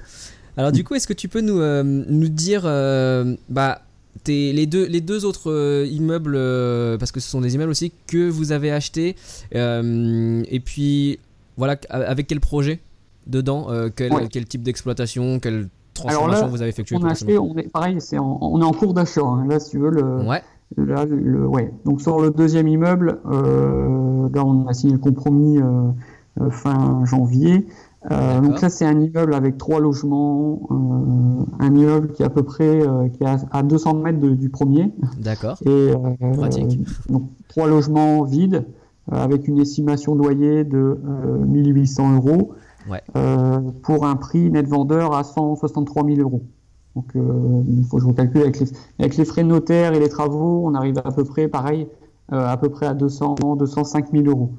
[0.57, 3.81] Alors du coup, est-ce que tu peux nous, euh, nous dire euh, bah,
[4.25, 6.37] tes- les, deux, les deux autres euh, immeubles,
[6.99, 9.15] parce que ce sont des immeubles aussi, que vous avez achetés,
[9.53, 11.17] et puis
[11.57, 12.81] voilà, avec quel projet?
[13.29, 14.27] Dedans, euh, quel, Ouais.
[14.31, 15.53] quel type d'exploitation, quelle
[16.05, 18.65] Alors transformation là, vous avez effectué on a acheté, on est pareil, en, on est
[18.65, 19.21] en cours d'achat.
[19.23, 19.45] hein.
[19.47, 20.41] Là, si tu veux, le, Ouais,
[20.77, 21.73] Là, le, ouais.
[21.85, 27.65] Donc sur le deuxième immeuble, euh, là on a signé le compromis euh, fin janvier.
[28.11, 30.61] Euh, donc là c'est un immeuble avec trois logements,
[31.59, 32.81] un immeuble qui est à peu près
[33.17, 35.57] qui est à, à 200 mètres de- du premier d'accord.
[35.65, 35.89] et
[36.37, 36.79] Pratique.
[37.09, 38.63] donc trois logements vides
[39.11, 42.53] avec une estimation de loyer de euh, 1800 euros
[42.87, 43.01] Ouais.
[43.15, 46.43] euh, pour un prix net vendeur à 163 000 euros.
[46.95, 48.67] Donc euh, il faut que je recalcule avec les,
[48.99, 51.87] avec les frais de notaire et les travaux, on arrive à peu près pareil,
[52.33, 54.51] euh, à peu près à 200 205 000 euros.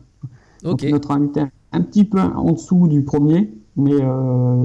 [0.63, 4.65] Donc notre invité est un petit peu en dessous du premier, mais euh,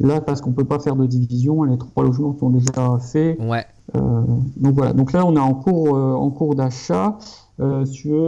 [0.00, 3.38] là parce qu'on peut pas faire de division, les trois logements sont déjà faits.
[3.40, 3.64] Ouais,
[3.94, 4.92] donc voilà.
[4.92, 7.18] Donc là on est en cours euh, en cours d'achat.
[7.60, 7.84] Euh,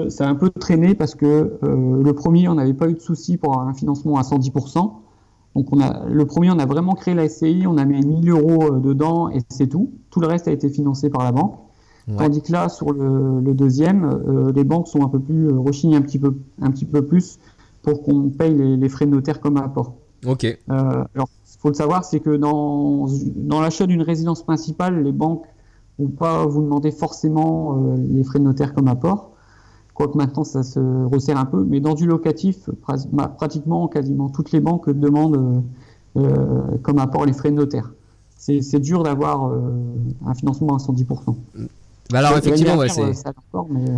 [0.09, 3.01] ça a un peu traîné parce que euh, le premier on n'avait pas eu de
[3.01, 4.93] souci pour avoir un financement à 110%.
[5.57, 8.31] Donc on a le premier on a vraiment créé la SCI, on a mis 1000
[8.31, 9.91] euros euh, dedans et c'est tout.
[10.11, 11.57] Tout le reste a été financé par la banque.
[12.09, 12.17] ouais.
[12.17, 15.59] Tandis que là, sur le, le deuxième, euh, les banques sont un peu plus euh,
[15.59, 17.39] rechignent un petit peu, un petit peu plus
[17.83, 19.95] pour qu'on paye les, les frais de notaire comme apport.
[20.25, 20.45] Ok.
[20.45, 23.07] Euh, alors, il faut le savoir, c'est que dans,
[23.37, 25.47] dans l'achat d'une résidence principale, les banques
[25.99, 29.31] vont pas vous demander forcément euh, les frais de notaire comme apport.
[29.95, 31.65] Quoique maintenant, ça se resserre un peu.
[31.65, 32.69] Mais dans du locatif,
[33.37, 35.65] pratiquement, quasiment toutes les banques demandent
[36.17, 37.93] euh, euh, comme apport les frais de notaire.
[38.39, 39.51] C'est dur d'avoir
[40.25, 41.35] un financement à 110%.
[42.13, 43.13] Bah alors effectivement, ouais, c'est.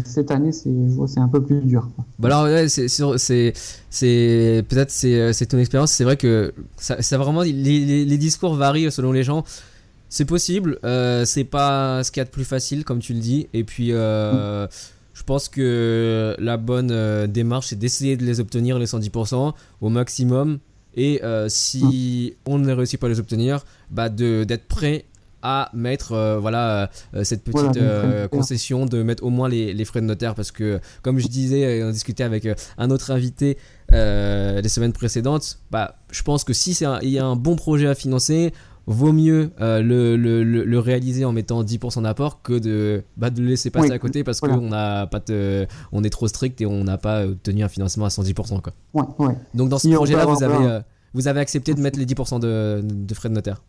[0.06, 1.90] cette année, c'est, un peu plus dur.
[2.18, 5.92] Bah alors ouais, c'est c'est peut-être c'est c'est ton expérience.
[5.92, 9.44] C'est vrai que ça, ça vraiment les, les, les discours varient selon les gens.
[10.08, 10.78] C'est possible.
[10.84, 13.48] euh, c'est pas ce qu'il y a de plus facile comme tu le dis.
[13.52, 14.66] Et puis euh,
[15.14, 19.88] je pense que la bonne euh, démarche c'est d'essayer de les obtenir les 110% au
[19.88, 20.58] maximum.
[20.96, 25.04] Et si on ne réussit pas à les obtenir, bah d'être prêt
[25.40, 29.72] à mettre euh, voilà euh, cette petite Voilà, euh, concession de mettre au moins les,
[29.72, 33.56] les frais de notaire parce que comme je disais on discutait avec un autre invité
[33.92, 37.86] les semaines précédentes bah je pense que si un- il y a un bon projet
[37.86, 38.52] à financer
[38.94, 43.40] vaut mieux euh, le, le, le, réaliser en mettant 10% d'apport que de, bah, de
[43.40, 44.56] le laisser passer Oui, à côté parce voilà.
[44.56, 48.06] qu'on a pas de, on est trop strict et on n'a pas obtenu un financement
[48.06, 48.72] à 110% quoi.
[48.94, 49.36] Ouais, ouais.
[49.54, 50.80] Donc dans ce projet-là vous avez euh,
[51.14, 53.62] vous avez accepté de mettre les 10% de, de frais de notaire.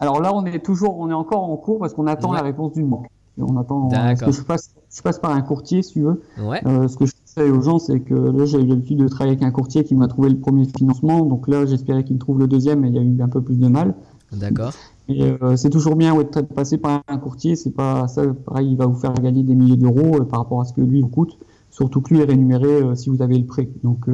[0.00, 2.36] Alors là, on est toujours, on est encore en cours parce qu'on attend Ouais.
[2.36, 3.06] la réponse d'une banque.
[3.40, 3.88] On attend.
[3.88, 6.22] Que je passe, je passe par un courtier, si tu veux.
[6.38, 9.36] Euh, ce que je conseille aux gens, c'est que là, j'ai eu l'habitude de travailler
[9.36, 11.24] avec un courtier qui m'a trouvé le premier financement.
[11.24, 13.40] Donc là, j'espérais qu'il me trouve le deuxième, mais il y a eu un peu
[13.42, 13.94] plus de mal.
[14.32, 14.72] D'accord.
[15.08, 17.56] Et euh, c'est toujours bien ouais, de passer par un courtier.
[17.56, 20.60] C'est pas ça, pareil, il va vous faire gagner des milliers d'euros euh, par rapport
[20.60, 21.38] à ce que lui vous coûte.
[21.70, 23.68] Surtout que lui est rémunéré euh, si vous avez le prêt.
[23.82, 24.06] Donc,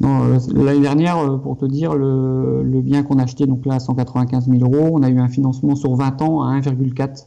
[0.00, 4.48] l'année dernière, pour te dire, le, le bien qu'on a acheté donc là à 195
[4.48, 7.26] 000 euros, on a eu un financement sur 20 ans à 1,4.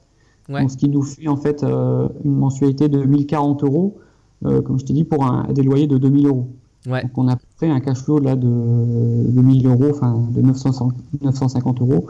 [0.49, 0.61] Ouais.
[0.61, 3.97] Donc, ce qui nous fait en fait une mensualité de 1040 euros,
[4.43, 6.49] comme je t'ai dit, pour un, des loyers de 2000 euros.
[6.87, 7.03] Ouais.
[7.03, 7.35] Donc on a
[7.67, 10.89] un cash flow là de, de 1000 euros, enfin de 900
[11.21, 12.07] 950 euros.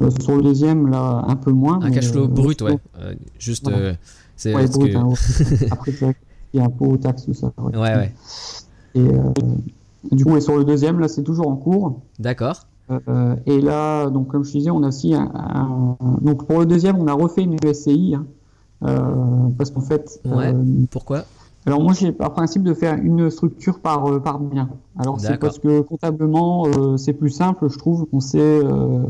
[0.00, 1.76] Euh, sur le deuxième, là, un peu moins.
[1.82, 2.78] Un mais, cash flow euh, brut, ouais.
[2.98, 3.92] Euh, juste, Voilà.
[4.36, 5.68] c'est Ouais, brut, que- hein, ouais.
[5.70, 6.14] Après, qu'il
[6.54, 7.52] y a impôts, taxes, tout ça.
[7.58, 7.76] ouais.
[7.76, 8.12] Ouais, ouais.
[8.94, 12.00] Et du coup, et sur le deuxième, là, c'est toujours en cours.
[12.18, 12.66] D'accord.
[12.90, 16.66] Euh, et là, donc comme je disais, on a aussi un, un- donc pour le
[16.66, 18.26] deuxième, on a refait une SCI hein,
[18.84, 20.52] euh, parce qu'en fait, Ouais.
[20.52, 21.24] euh, Pourquoi?
[21.64, 24.68] Alors moi j'ai par principe de faire une structure par euh, par bien.
[24.98, 28.06] Alors c'est parce que comptablement euh, c'est plus simple, je trouve.
[28.12, 29.04] On sait euh,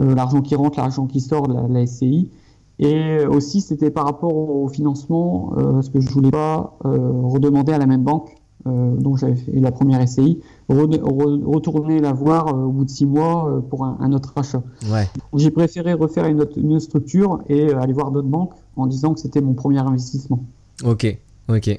[0.00, 2.30] euh, l'argent qui rentre, l'argent qui sort de la, la SCI.
[2.78, 7.72] Et aussi c'était par rapport au financement, euh, parce que je voulais pas euh, redemander
[7.72, 12.70] à la même banque euh, dont j'avais fait la première SCI, retourner la voir au
[12.70, 14.62] bout de six mois euh, pour un, autre achat.
[14.90, 15.08] Ouais.
[15.34, 19.20] J'ai préféré refaire une autre, une structure et aller voir d'autres banques en disant que
[19.20, 20.44] c'était mon premier investissement.
[20.84, 21.18] Ok,
[21.48, 21.78] ok.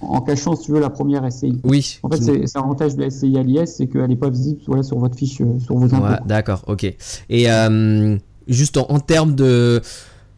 [0.00, 1.60] En cachant, si tu veux, la première SCI.
[1.64, 1.98] Oui.
[2.04, 4.84] En fait, c'est l'avantage de la SCI à l'IS, c'est qu'elle n'est pas visible voilà,
[4.84, 6.06] sur votre fiche, sur vos impôts.
[6.06, 6.84] Ouais, D'accord, ok.
[7.28, 7.46] Et
[8.46, 9.82] juste en termes de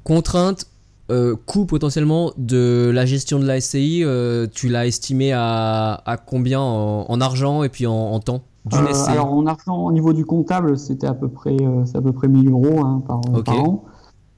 [0.03, 0.67] contraintes,
[1.11, 6.61] euh, coût potentiellement de la gestion de la SCI, euh, tu l'as estimé à, combien
[6.61, 10.79] en, argent et puis en, temps d'une euh, Alors en argent, au niveau du comptable,
[10.79, 13.19] c'était à peu près, c'est à peu près 1000 euros hein, par,
[13.59, 13.85] an.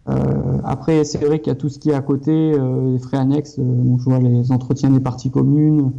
[0.07, 3.59] Après, c'est vrai qu'il y a tout ce qui est à côté, les frais annexes,
[3.59, 5.93] donc je vois les entretiens des parties communes,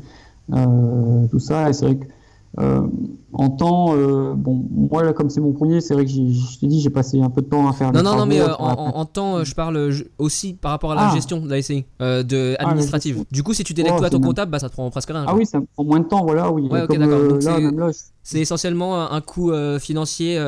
[0.50, 1.70] tout ça.
[1.70, 2.08] Et c'est vrai que euh,
[2.56, 6.68] en temps, euh, bon, moi là, comme c'est mon premier, c'est vrai que je t'ai
[6.68, 7.92] dit, j'ai passé un peu de temps à faire.
[7.92, 11.14] Non, non, non, mais euh, en, temps, je parle aussi par rapport à la ah.
[11.16, 13.26] gestion de la SCI, de ah, administrative.
[13.32, 15.26] du coup, si tu délègues oh, toi ton comptable, bah, ça te prend presque rien.
[15.28, 16.68] Ah oui, ça prend moins de temps, voilà, oui.
[16.70, 17.90] Ouais, d'accord.
[18.22, 20.40] c'est essentiellement un coût financier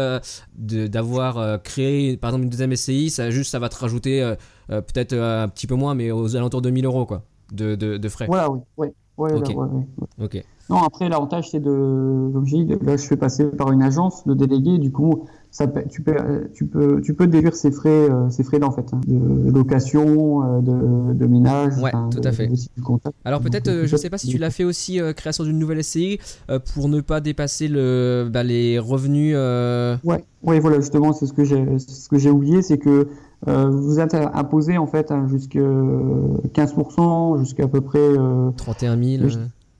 [0.55, 3.09] d'avoir créé, par exemple, une deuxième SCI.
[3.09, 4.35] Ça juste, ça va te rajouter
[4.67, 8.27] peut-être un petit peu moins, mais aux alentours de 1000 euros, quoi, de, de, frais.
[8.27, 9.33] Voilà, oui, ouais, ouais,
[10.21, 10.43] ok.
[10.69, 14.25] Non, après, l'avantage, c'est de, comme je dis, là, je fais passer par une agence
[14.25, 16.15] de délégué, du coup, ça, tu, peux,
[16.53, 19.51] tu, peux, tu peux déduire ces frais, euh, ces frais là, en fait, hein, de
[19.51, 21.77] location, euh, de, de, ménage.
[21.77, 22.49] Ouais, tout à fait.
[23.23, 25.83] Alors, peut-être, euh, je ne sais pas si tu l'as fait aussi, création d'une nouvelle
[25.83, 26.19] SCI,
[26.73, 29.35] pour ne pas dépasser le, bah, les revenus.
[29.35, 33.07] Ouais, ouais, voilà, justement, c'est ce que j'ai, ce que j'ai oublié, c'est que
[33.45, 38.15] vous êtes imposé, en fait, hein, jusqu'à 15%, jusqu'à à peu près.
[38.57, 39.29] 31 000.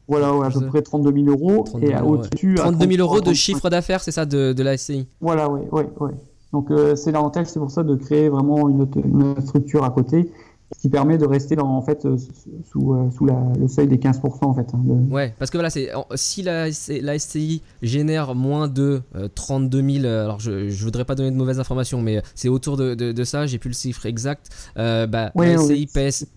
[0.08, 1.64] Voilà, à peu près 32 000 euros.
[1.64, 2.56] 32 et au-dessus.
[2.56, 5.84] 32 000 euros de chiffre d'affaires, c'est ça, de, de la SCI Voilà, oui, oui,
[5.99, 6.12] oui.
[6.53, 10.32] Donc euh, c'est l'avantage, c'est pour ça de créer vraiment une, une structure à côté
[10.74, 12.18] ce qui permet de rester dans, en fait, euh,
[12.63, 14.68] sous, euh, sous la, le seuil des 15% en fait.
[14.74, 16.68] Hein, Ouais, parce que voilà, c'est si la,
[17.01, 19.01] la SCI génère moins de
[19.36, 22.95] 32 000, alors je, je voudrais pas donner de mauvaises informations, mais c'est autour de,
[22.95, 24.49] de, ça, j'ai plus le chiffre exact.
[24.76, 25.88] bah, la SCI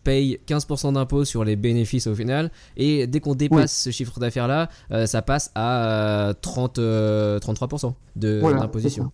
[0.04, 4.48] paye, 15% d'impôt sur les bénéfices au final, et dès qu'on dépasse ce chiffre d'affaires
[4.48, 4.68] là,
[5.06, 9.10] ça passe à 30, 33% d'imposition.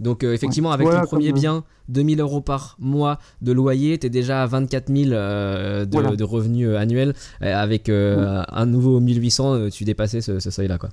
[0.00, 4.10] Donc euh, effectivement, avec ton premier bien, 2000 euros par mois de loyer, tu es
[4.10, 7.14] déjà à 24 000 euh, de, revenus euh, annuels.
[7.40, 10.78] avec un nouveau 1800, tu dépassais ce, seuil-là.
[10.78, 10.90] Quoi.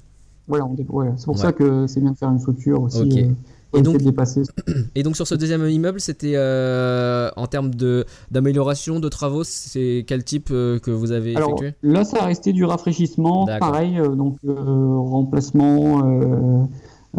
[0.48, 0.68] Voilà,
[1.18, 3.28] c'est pour ça que c'est bien de faire une structure aussi.
[3.76, 4.00] Et donc,
[4.96, 7.72] et donc sur ce deuxième immeuble, c'était en termes
[8.30, 11.74] d'amélioration, de, travaux, c'est quel type que vous avez Alors, effectué?
[11.82, 16.68] Là, ça a resté du rafraîchissement, pareil, donc remplacement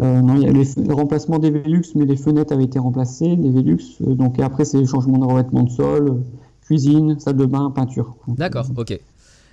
[0.01, 3.35] euh, non, il y a le remplacement des Velux, mais les fenêtres avaient été remplacées,
[3.35, 3.77] les Velux.
[4.01, 6.13] Euh, donc après, c'est les changements de revêtement de sol, euh,
[6.61, 8.15] cuisine, salle de bain, peinture.
[8.27, 8.99] D'accord, ok.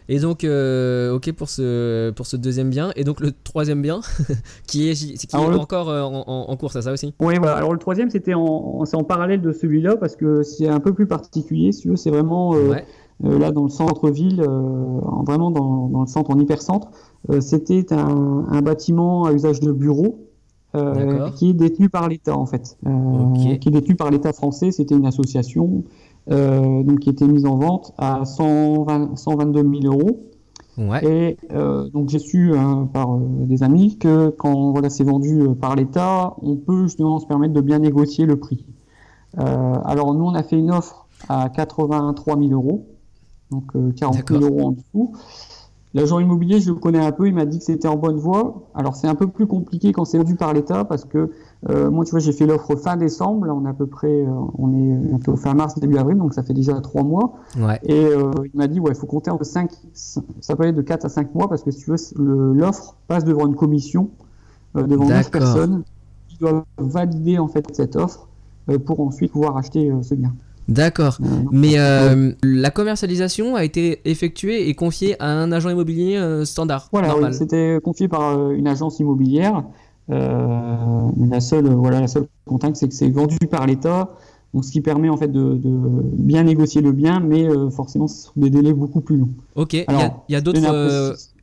[0.09, 2.91] Et donc, ok pour ce, pour ce deuxième bien.
[2.97, 4.01] Et donc le troisième bien,
[4.67, 7.15] qui est, qui est encore en, en, cours, ça, ça aussi?
[7.21, 7.57] Oui, voilà.
[7.57, 11.07] Alors le troisième, c'était en, en parallèle de celui-là, parce que c'est un peu plus
[11.07, 11.89] particulier, si.
[11.97, 12.53] C'est vraiment
[13.23, 16.89] là dans le centre-ville, vraiment dans, dans, le centre, en hypercentre.
[17.41, 20.32] c'était un, un, bâtiment à usage de bureau.
[20.75, 24.71] Euh, qui est détenu par l'État en fait, euh, qui est détenu par l'État français.
[24.71, 25.85] C'était une association
[26.31, 30.29] euh, donc qui était mise en vente à 120, 122 000 euros.
[30.79, 31.05] Ouais.
[31.05, 31.37] Et
[31.93, 36.57] donc j'ai su hein, par des amis que quand voilà c'est vendu par l'État, on
[36.57, 38.65] peut justement se permettre de bien négocier le prix.
[39.37, 42.87] alors nous on a fait une offre à 83 000 euros,
[43.51, 45.13] donc 40 000 euros en dessous.
[45.95, 48.63] L'agent immobilier, je le connais un peu, il m'a dit que c'était en bonne voie.
[48.75, 51.31] Alors c'est un peu plus compliqué quand c'est vendu par l'État parce que
[51.69, 53.45] euh, moi, tu vois, j'ai fait l'offre fin décembre.
[53.47, 56.33] Là, on est à peu près, euh, on est bientôt fin mars, début avril, donc
[56.33, 57.35] ça fait déjà trois mois.
[57.59, 57.79] Ouais.
[57.85, 60.83] Et euh, il m'a dit, ouais, il faut compter entre 5, ça peut aller de
[60.83, 61.97] 4 à 5 mois parce que si tu veux,
[62.55, 64.09] l'offre passe devant une commission,
[64.75, 65.83] devant 9 personnes
[66.29, 68.29] qui doivent valider en fait cette offre
[68.87, 70.33] pour ensuite pouvoir acheter ce bien.
[70.69, 71.19] D'accord.
[71.51, 76.89] Mais euh, la commercialisation a été effectuée et confiée à un agent immobilier euh, standard.
[76.93, 79.65] Voilà, c'était confié par euh, une agence immobilière.
[80.09, 84.11] la seule, voilà, la seule contrainte, c'est que c'est vendu par l'État.
[84.55, 85.59] Donc, ce qui permet en fait de,
[86.13, 89.31] bien négocier le bien, mais forcément, ce sont des délais beaucoup plus longs.
[89.55, 89.73] Ok.
[89.75, 89.87] Il
[90.29, 90.61] y a, d'autres.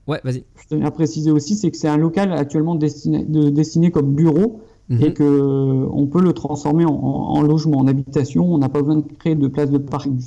[0.10, 0.44] Ouais, vas-y.
[0.56, 4.16] Je tenais à préciser aussi, c'est que c'est un local actuellement destiné, de, destiné comme
[4.16, 5.14] bureau et mhm.
[5.14, 8.52] que on peut le transformer en, logement, en habitation.
[8.52, 10.20] On n'a pas besoin de créer de place de parking.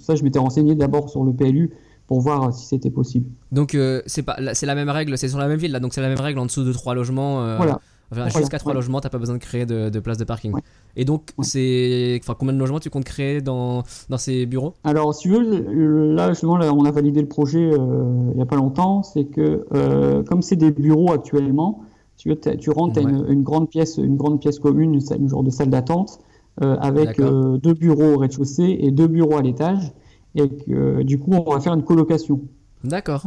[0.00, 1.70] Ça, je m'étais renseigné d'abord sur le PLU
[2.06, 3.26] pour voir si c'était possible.
[3.52, 5.92] Donc euh, c'est pas, c'est la même règle, c'est sur la même ville là, donc
[5.92, 7.42] c'est la même règle en dessous de trois logements.
[7.42, 7.80] Euh, voilà.
[8.12, 8.76] Enfin, Voilà, jusqu'à trois ouais.
[8.76, 10.52] logements, t'as pas besoin de créer de, de place de parking.
[10.52, 10.60] Ouais.
[10.94, 11.44] Et donc, Ouais.
[11.44, 12.20] c'est.
[12.22, 14.74] Enfin, combien de logements tu comptes créer dans, dans ces bureaux?
[14.84, 18.42] Alors, si tu veux, là, justement, là, on a validé le projet euh, il n'y
[18.42, 19.02] a pas longtemps.
[19.02, 21.80] C'est que, euh, comme c'est des bureaux actuellement,
[22.16, 23.10] tu, tu rentres, tu as Ouais.
[23.10, 26.18] une, une grande pièce, une grande pièce commune, une, salle- une genre de salle d'attente,
[26.62, 29.92] euh, avec euh, deux bureaux au rez-de-chaussée et deux bureaux à l'étage.
[30.34, 32.40] Et que, euh, du coup, on va faire une colocation.
[32.84, 33.22] D'accord.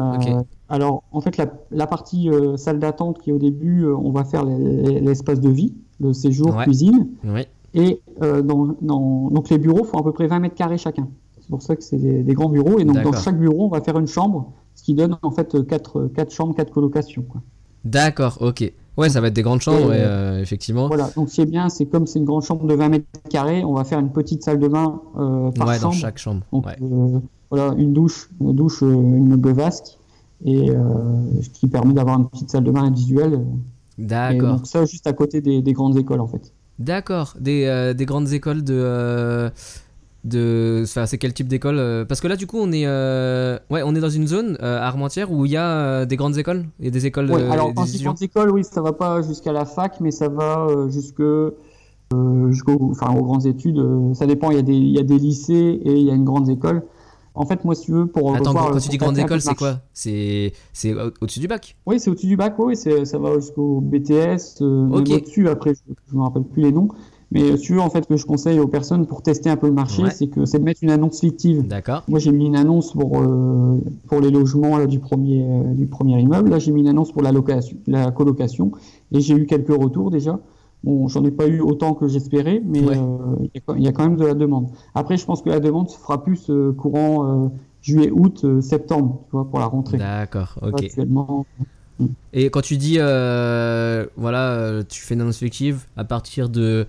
[0.70, 4.46] Alors, en fait, la, la partie salle d'attente qui est au début, on va faire
[4.46, 6.64] les- l'espace de vie, le séjour, Ouais.
[6.64, 7.08] cuisine.
[7.74, 11.08] Et dans, dans- donc les bureaux font à peu près 20 mètres carrés chacun.
[11.42, 12.78] C'est pour ça que c'est des, des grands bureaux.
[12.80, 15.66] Et donc dans chaque bureau, on va faire une chambre, ce qui donne en fait
[15.68, 17.24] 4, quatre chambres, 4 colocations.
[17.28, 17.42] Quoi.
[17.86, 18.72] D'accord, ok.
[18.98, 20.88] Ouais, ça va être des grandes chambres, Euh, et, euh, effectivement.
[20.88, 23.06] Voilà, donc ce qui est bien, c'est comme c'est une grande chambre de 20 mètres
[23.30, 25.96] carrés, on va faire une petite salle de bain euh, par ouais, dans chambre.
[25.96, 26.42] chaque chambre.
[26.52, 26.76] Donc ouais.
[26.82, 27.20] euh,
[27.50, 29.98] voilà, une douche, une douche, une meuble vasque,
[30.46, 30.68] et
[31.42, 33.40] ce qui permet d'avoir une petite salle de bain individuelle.
[33.98, 34.58] D'accord.
[34.58, 36.54] donc ça juste à côté des, des grandes écoles en fait.
[36.78, 37.36] D'accord.
[37.40, 39.50] Des, des grandes écoles de.
[40.24, 43.58] De enfin, c'est quel type d'école euh, Parce que là, du coup, on est, euh,
[43.70, 46.16] ouais, on est dans une zone euh, à Armentières où il y a euh, des
[46.16, 47.32] grandes écoles et des écoles.
[47.32, 48.12] Ouais, alors des étudiants.
[48.12, 51.24] grandes écoles, oui, ça va pas jusqu'à la fac, mais ça va jusque
[52.50, 53.82] jusqu'aux enfin, aux grandes études.
[54.14, 54.52] ça dépend.
[54.52, 56.50] Il y a des il y a des lycées et il y a une grande
[56.50, 56.84] école.
[57.36, 59.56] En fait, moi, si tu veux, pour Attends, quand tu dis grande école, le c'est
[59.56, 59.80] quoi?
[59.94, 61.78] C'est c'est au- au-dessus du bac?
[61.86, 62.56] Oui, c'est au-dessus du bac.
[62.58, 65.48] Oui, ça va jusqu'au BTS, au-dessus.
[65.48, 66.90] Après, je, je me rappelle plus les noms.
[67.32, 69.56] Mais euh, si tu veux, en fait, que je conseille aux personnes pour tester un
[69.56, 70.10] peu le marché, Ouais.
[70.12, 71.68] c'est que c'est de mettre une annonce fictive.
[71.68, 72.04] D'accord.
[72.08, 75.86] Moi, j'ai mis une annonce pour, euh, pour les logements là, du, premier, euh, du
[75.86, 76.50] premier immeuble.
[76.50, 78.72] Là, j'ai mis une annonce pour la, location, la colocation.
[79.12, 80.40] Et j'ai eu quelques retours déjà.
[80.84, 82.98] Bon, j'en ai pas eu autant que j'espérais, mais Ouais.
[82.98, 84.68] euh, il y a quand- il y, a quand même de la demande.
[84.96, 87.48] Après, je pense que la demande se fera plus euh, courant euh,
[87.82, 89.98] juillet, août, euh, septembre, tu vois, pour la rentrée.
[89.98, 90.80] D'accord, ok.
[90.84, 91.46] Actuellement,
[92.32, 96.86] Et quand tu dis, euh, voilà, euh, tu fais une annonce fictive, à partir de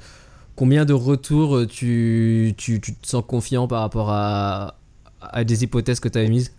[0.60, 4.74] combien de retours euh, tu, tu, tu te sens confiant par rapport à,
[5.22, 6.52] à des hypothèses que tu avais mises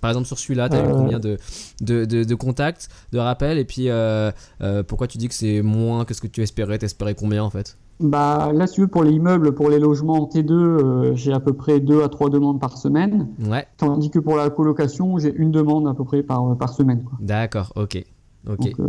[0.00, 0.94] Par exemple, sur celui-là, tu as eu Euh.
[0.96, 1.36] combien de,
[1.80, 3.58] de, de, de contacts, de rappels?
[3.58, 4.30] Et puis, euh,
[4.60, 6.78] euh, pourquoi tu dis que c'est moins que ce que tu espérais?
[6.78, 7.76] T'espérais combien en fait?
[7.98, 11.32] Bah, là, si tu veux, pour les immeubles, pour les logements en T2, euh, j'ai
[11.32, 13.28] à peu près 2 à 3 demandes par semaine.
[13.44, 17.04] Ouais, Tandis que pour la colocation, j'ai une demande à peu près par, par semaine.
[17.18, 18.04] D'accord, ok.
[18.48, 18.80] Ok, Donc,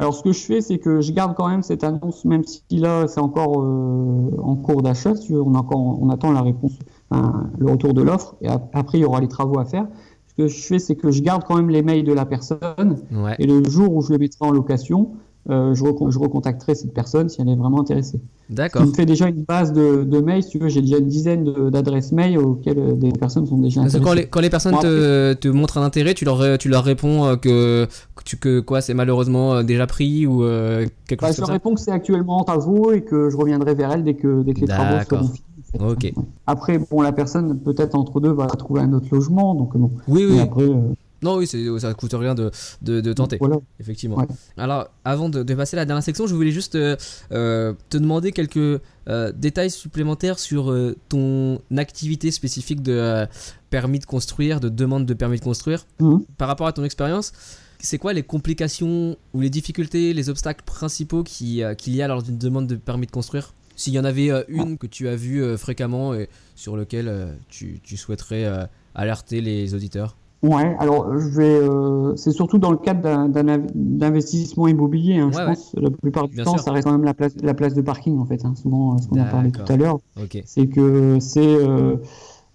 [0.00, 2.62] alors ce que je fais, c'est que je garde quand même cette annonce, même si
[2.72, 5.14] là c'est encore euh, en cours d'achat.
[5.14, 6.72] Si on, a encore, on attend la réponse,
[7.10, 9.86] enfin, le retour de l'offre, et ap- après il y aura les travaux à faire.
[10.26, 12.96] Ce que je fais, c'est que je garde quand même les mails de la personne,
[13.12, 13.36] ouais.
[13.38, 15.10] et le jour où je le mettrai en location,
[15.50, 18.20] euh, je, recon- je recontacterai cette personne si elle est vraiment intéressée.
[18.48, 18.82] D'accord.
[18.84, 21.08] Il me fait déjà une base de, de mails, si tu veux, j'ai déjà une
[21.08, 24.08] dizaine d'adresses mails auxquelles euh, des personnes sont déjà Parce intéressées.
[24.10, 26.84] quand les, quand les personnes Bon, te, te montrent un intérêt, tu leur, tu leur
[26.84, 27.86] réponds euh, que,
[28.16, 31.42] que, tu, que quoi, c'est malheureusement déjà pris ou euh, quelque Bah, chose je comme
[31.42, 34.14] leur ça réponds que c'est actuellement en travaux et que je reviendrai vers elle dès
[34.14, 35.40] que, dès que les travaux seront finis.
[35.78, 36.12] Ok.
[36.48, 39.54] Après, bon, la personne, peut-être entre deux, va trouver un autre logement.
[39.54, 39.92] Donc, bon.
[40.08, 40.40] Oui, oui.
[40.40, 40.74] après, euh,
[41.22, 42.50] Non, oui, ça coûte rien de,
[42.82, 43.56] de, de tenter, voilà.
[43.78, 44.16] effectivement.
[44.16, 44.26] Ouais.
[44.56, 46.96] Alors, avant de, de passer à la dernière section, je voulais juste euh,
[47.32, 53.26] euh, te demander quelques euh, détails supplémentaires sur euh, ton activité spécifique de
[53.68, 55.86] permis de construire, de demande de permis de construire.
[56.00, 56.24] Mhm.
[56.38, 57.32] Par rapport à ton expérience,
[57.78, 62.22] c'est quoi les complications ou les difficultés, les obstacles principaux qui, qu'il y a lors
[62.22, 63.54] d'une demande de permis de construire?
[63.76, 67.80] S'il y en avait une que tu as vue fréquemment et sur lequel euh, tu,
[67.82, 71.60] tu souhaiterais alerter les auditeurs Ouais, alors je vais.
[71.60, 75.16] euh, c'est surtout dans le cadre d'un, d'investissement immobilier.
[75.16, 75.46] Hein, Ouais, je ouais.
[75.46, 76.62] pense la plupart du Bien temps, sûr.
[76.62, 78.42] ça reste quand même la place, la place de parking en fait.
[78.46, 79.98] Hein, souvent, euh, ce qu'on a parlé tout à l'heure,
[80.46, 81.96] c'est que c'est euh,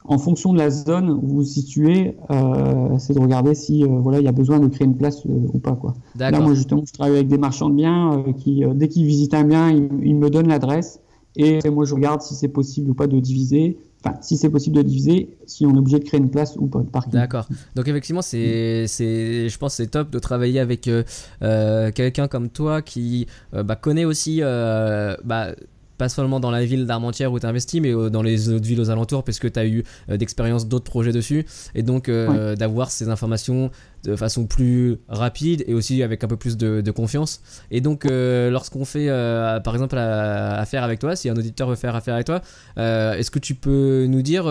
[0.07, 3.88] en fonction de la zone où vous vous situez, euh, c'est de regarder si euh,
[3.88, 5.93] voilà il y a besoin de créer une place euh, ou pas quoi.
[6.17, 9.43] Là, moi, justement, je travaille avec des marchands de biens qui, dès qu'ils visitent un
[9.43, 11.01] bien, ils, ils me donnent l'adresse
[11.36, 13.77] et moi, je regarde si c'est possible ou pas de diviser.
[14.05, 16.67] Enfin, si c'est possible de diviser, si on est obligé de créer une place ou
[16.67, 17.13] pas de parking.
[17.13, 17.47] D'accord.
[17.75, 21.03] Donc effectivement, c'est, c'est, je pense, c'est top de travailler avec euh,
[21.41, 23.25] euh, quelqu'un comme toi qui
[23.55, 25.55] euh, bah, connaît aussi, bah,
[25.97, 28.81] pas seulement dans la ville d'Armentières où tu investis, mais euh, dans les autres villes
[28.81, 32.91] aux alentours, puisque tu as eu euh, d'expérience d'autres projets dessus, et donc euh, d'avoir
[32.91, 33.71] ces informations
[34.03, 37.41] de façon plus rapide et aussi avec un peu plus de, de confiance.
[37.71, 41.75] Et donc, euh, lorsqu'on fait, euh, par exemple, affaire avec toi, si un auditeur veut
[41.75, 42.41] faire affaire avec toi,
[42.77, 44.45] est-ce que tu peux nous dire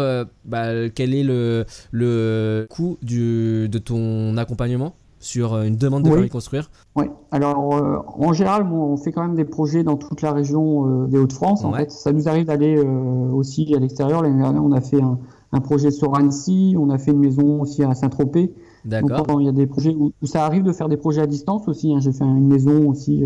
[0.45, 4.97] bah, quel est le, le coût du, de ton accompagnement?
[5.25, 6.29] Sur euh, une demande de Oui.
[6.97, 7.11] Ouais.
[7.31, 10.87] Alors, euh, en général, bon, on fait quand même des projets dans toute la région
[10.87, 11.64] euh, des Hauts-de-France.
[11.64, 11.79] En Ouais.
[11.81, 14.22] fait, ça nous arrive d'aller euh, aussi à l'extérieur.
[14.22, 15.18] L'année dernière, on a fait un,
[15.53, 18.53] un projet sur Annecy, on a fait une maison aussi à Saint-Tropez.
[18.85, 19.41] D'accord.
[19.41, 21.66] il y a des projets où, où ça arrive de faire des projets à distance
[21.68, 21.95] aussi.
[21.95, 22.01] hein.
[22.01, 23.25] J'ai fait une maison aussi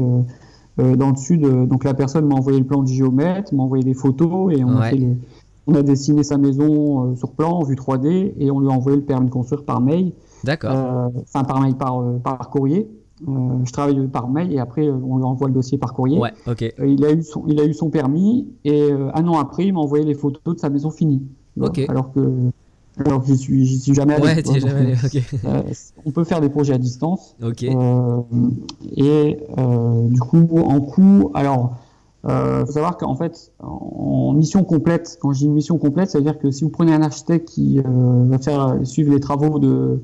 [0.77, 3.95] dans le sud, donc la personne m'a envoyé le plan du géomètre, m'a envoyé des
[3.95, 4.91] photos et on, a Ouais.
[4.91, 5.17] fait les-
[5.67, 8.97] on a dessiné sa maison sur plan, en vue 3D, et on lui a envoyé
[8.97, 10.13] le permis de construire par mail,
[10.45, 10.71] D'accord.
[10.73, 12.89] euh, enfin par mail, par, euh, par courrier.
[13.27, 16.19] Euh, je travaille par mail et après on lui envoie le dossier par courrier.
[16.19, 16.63] Ouais, ok.
[16.63, 19.67] Euh, il, a eu son, il a eu son permis et euh, un an après
[19.67, 21.23] il m'a envoyé les photos de sa maison finie.
[21.55, 21.81] Tu vois, Ok.
[21.89, 22.21] Alors que,
[23.05, 24.25] alors que j'y suis, j'y suis jamais allé.
[24.25, 25.23] Ouais, vois, jamais allé,
[26.05, 27.35] on peut faire des projets à distance.
[27.43, 27.65] Ok.
[27.65, 29.39] Et
[30.11, 31.77] du coup, en coût, alors,
[32.29, 36.19] euh, faut savoir qu'en fait, en mission complète, quand je dis une mission complète, ça
[36.19, 40.01] veut dire que si vous prenez un architecte qui va faire suivre les travaux de,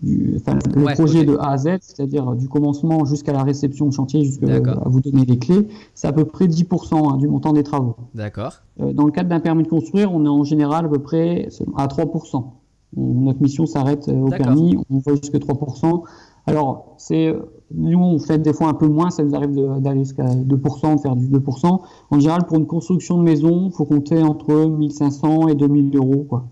[0.00, 3.86] du, enfin, le Ouais, projet de A à Z, c'est-à-dire du commencement jusqu'à la réception
[3.86, 7.28] de chantier, jusqu'à à vous donner les clés, c'est à peu près 10% hein, du
[7.28, 7.94] montant des travaux.
[8.14, 8.54] D'accord.
[8.80, 11.48] Euh, dans le cadre d'un permis de construire, on est en général à peu près
[11.76, 12.44] à 3%.
[12.96, 16.02] On- notre mission s'arrête euh, au permis, on va jusqu'à 3%.
[16.46, 17.34] Alors, c'est,
[17.72, 21.00] nous, on fait des fois un peu moins, ça nous arrive d'aller jusqu'à 2%, de
[21.00, 21.80] faire du 2%.
[22.10, 26.26] En général, pour une construction de maison, il faut compter entre 1500 et 2000 euros.
[26.28, 26.44] Quoi.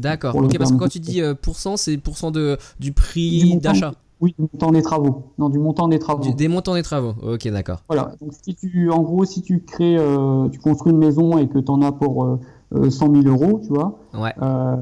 [0.00, 0.34] D'accord.
[0.36, 3.92] Ok, parce que quand tu dis euh, pourcent, c'est pourcent de, du prix d'achat.
[4.22, 5.22] Oui, du montant des travaux.
[5.38, 6.22] Non, du montant des travaux.
[6.22, 7.14] Du- Des montants des travaux.
[7.22, 7.78] Ok, d'accord.
[7.88, 8.12] Voilà.
[8.20, 11.58] Donc, si tu, en gros, si tu crées, euh, tu construis une maison et que
[11.58, 12.38] tu en as pour euh,
[12.74, 14.34] euh, 100 000 euros, tu vois, Ouais.
[14.42, 14.76] Euh,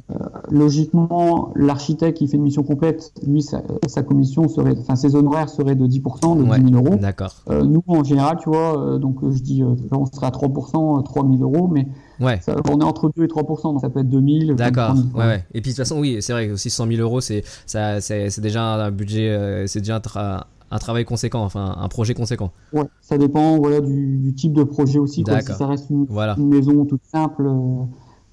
[0.51, 5.49] logiquement, l'architecte qui fait une mission complète, lui, sa, sa commission serait, enfin, ses honoraires
[5.49, 6.59] seraient de 10%, de Ouais.
[6.61, 6.97] 10 000 euros.
[6.97, 7.35] D'accord.
[7.51, 10.31] Euh, nous, en général, tu vois, euh, donc euh, je dis, euh, on serait à
[10.31, 11.87] 3%, euh, 3 000 euros, mais
[12.21, 12.41] Ouais.
[12.41, 14.55] ça, on est entre 2 et 3%, donc ça peut être 2 000.
[14.55, 14.95] D'accord.
[14.95, 15.45] 3 000, Ouais, ouais.
[15.55, 18.01] Et puis de toute façon, oui, c'est vrai que aussi 100 000 euros, c'est ça,
[18.01, 21.89] c'est c'est déjà un budget, euh, c'est déjà un, tra- un travail conséquent, enfin un
[21.89, 22.51] projet conséquent.
[22.73, 25.23] Ouais, ça dépend voilà, du, du type de projet aussi.
[25.23, 25.41] Quoi.
[25.41, 26.35] Si ça reste une, Voilà.
[26.39, 27.85] une maison toute simple, euh,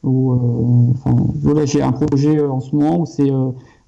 [0.03, 3.29] ou, euh, enfin, voilà, j'ai un projet euh, en ce moment où c'est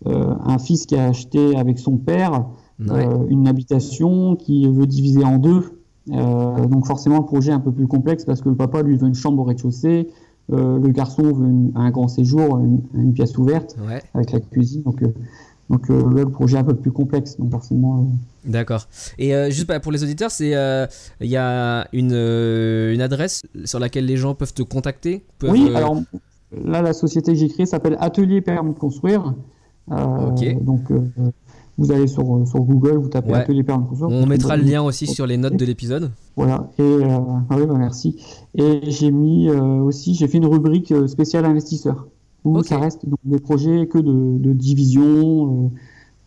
[0.05, 2.45] un fils qui a acheté avec son père
[2.79, 5.76] une habitation qui veut diviser en deux.
[6.13, 8.95] Euh, donc forcément le projet est un peu plus complexe parce que le papa lui
[8.97, 10.07] veut une chambre au rez-de-chaussée,
[10.53, 14.01] euh, le garçon veut une- un grand séjour, une, une pièce ouverte Ouais.
[14.13, 14.83] avec la cuisine.
[14.83, 15.13] Donc, euh,
[15.69, 17.37] donc euh, là le projet est un peu plus complexe.
[17.37, 17.97] Donc forcément.
[17.99, 18.87] euh, D'accord.
[19.17, 20.51] Et euh, juste bah, pour les auditeurs, c'est
[21.19, 25.25] il y a une, une adresse sur laquelle les gens peuvent te contacter.
[25.39, 25.97] peuvent, Oui, alors
[26.63, 29.33] là, la société que j'ai créée s'appelle Atelier Permis de Construire.
[29.91, 30.63] Ok.
[30.63, 30.83] Donc,
[31.77, 33.45] vous allez sur, sur Google, vous tapez Ouais.
[33.47, 34.09] De Construire.
[34.09, 36.11] on mettra le lien aussi sur les notes de l'épisode.
[36.35, 36.69] Voilà.
[36.79, 37.07] Et euh,
[37.49, 38.15] ah oui, bah, merci.
[38.55, 42.07] Et j'ai mis euh, aussi, j'ai fait une rubrique euh, spéciale investisseur
[42.43, 45.69] où ça reste donc des projets que de, de division.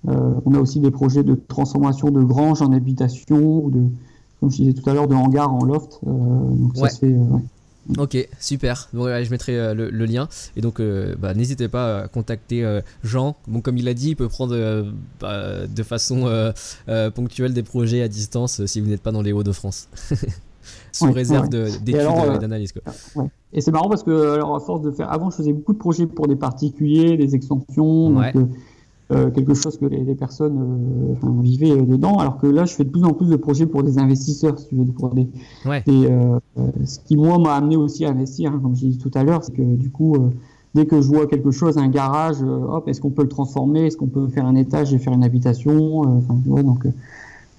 [0.06, 3.82] euh, euh, on a aussi des projets de transformation de granges en habitation ou de,
[4.40, 6.00] comme je disais tout à l'heure, de hangars en loft.
[6.06, 6.88] Euh, donc Ouais.
[6.88, 7.12] ça se fait.
[7.12, 7.40] euh, ouais.
[7.98, 8.88] Ok, super.
[8.92, 10.28] Bon, ouais, je mettrai euh, le, le lien.
[10.56, 13.36] Et donc, euh, bah, n'hésitez pas à contacter euh, Jean.
[13.48, 14.84] Bon, comme il a dit, il peut prendre
[15.20, 16.52] bah, de façon
[17.14, 19.88] ponctuelle des projets à distance si vous n'êtes pas dans les Hauts-de-France.
[20.92, 21.48] Sous Ouais, réserve ouais.
[21.48, 22.72] de- d'études et d'analyse.
[22.72, 22.82] quoi.
[23.52, 25.78] Et c'est marrant parce que, alors, à force de faire, avant, je faisais beaucoup de
[25.78, 28.34] projets pour des particuliers, des extensions, donc,
[29.12, 32.64] euh, quelque chose que les, les personnes euh, enfin, vivaient euh, dedans, alors que là,
[32.64, 35.10] je fais de plus en plus de projets pour des investisseurs, si tu veux, pour
[35.10, 35.28] des,
[35.66, 35.82] Ouais.
[35.86, 36.08] des,
[36.84, 39.42] ce qui, moi, m'a amené aussi à investir, hein, comme je dit tout à l'heure,
[39.44, 40.16] c'est que, du coup,
[40.74, 43.96] dès que je vois quelque chose, un garage, hop, est-ce qu'on peut le transformer, est-ce
[43.96, 46.86] qu'on peut faire un étage et faire une habitation, enfin, tu vois, donc,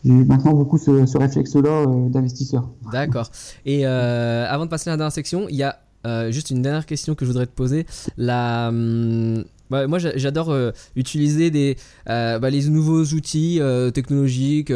[0.04, 2.68] j'ai maintenant beaucoup ce, ce réflexe-là euh, d'investisseur.
[2.91, 3.30] D'accord.
[3.66, 5.78] Et euh, avant de passer à la dernière section, il y a
[6.08, 7.86] euh, juste une dernière question que je voudrais te poser.
[8.18, 11.78] La, hum, bah, moi, j'a- j'adore euh, utiliser des,
[12.09, 14.72] euh, bah, les nouveaux outils euh, technologiques,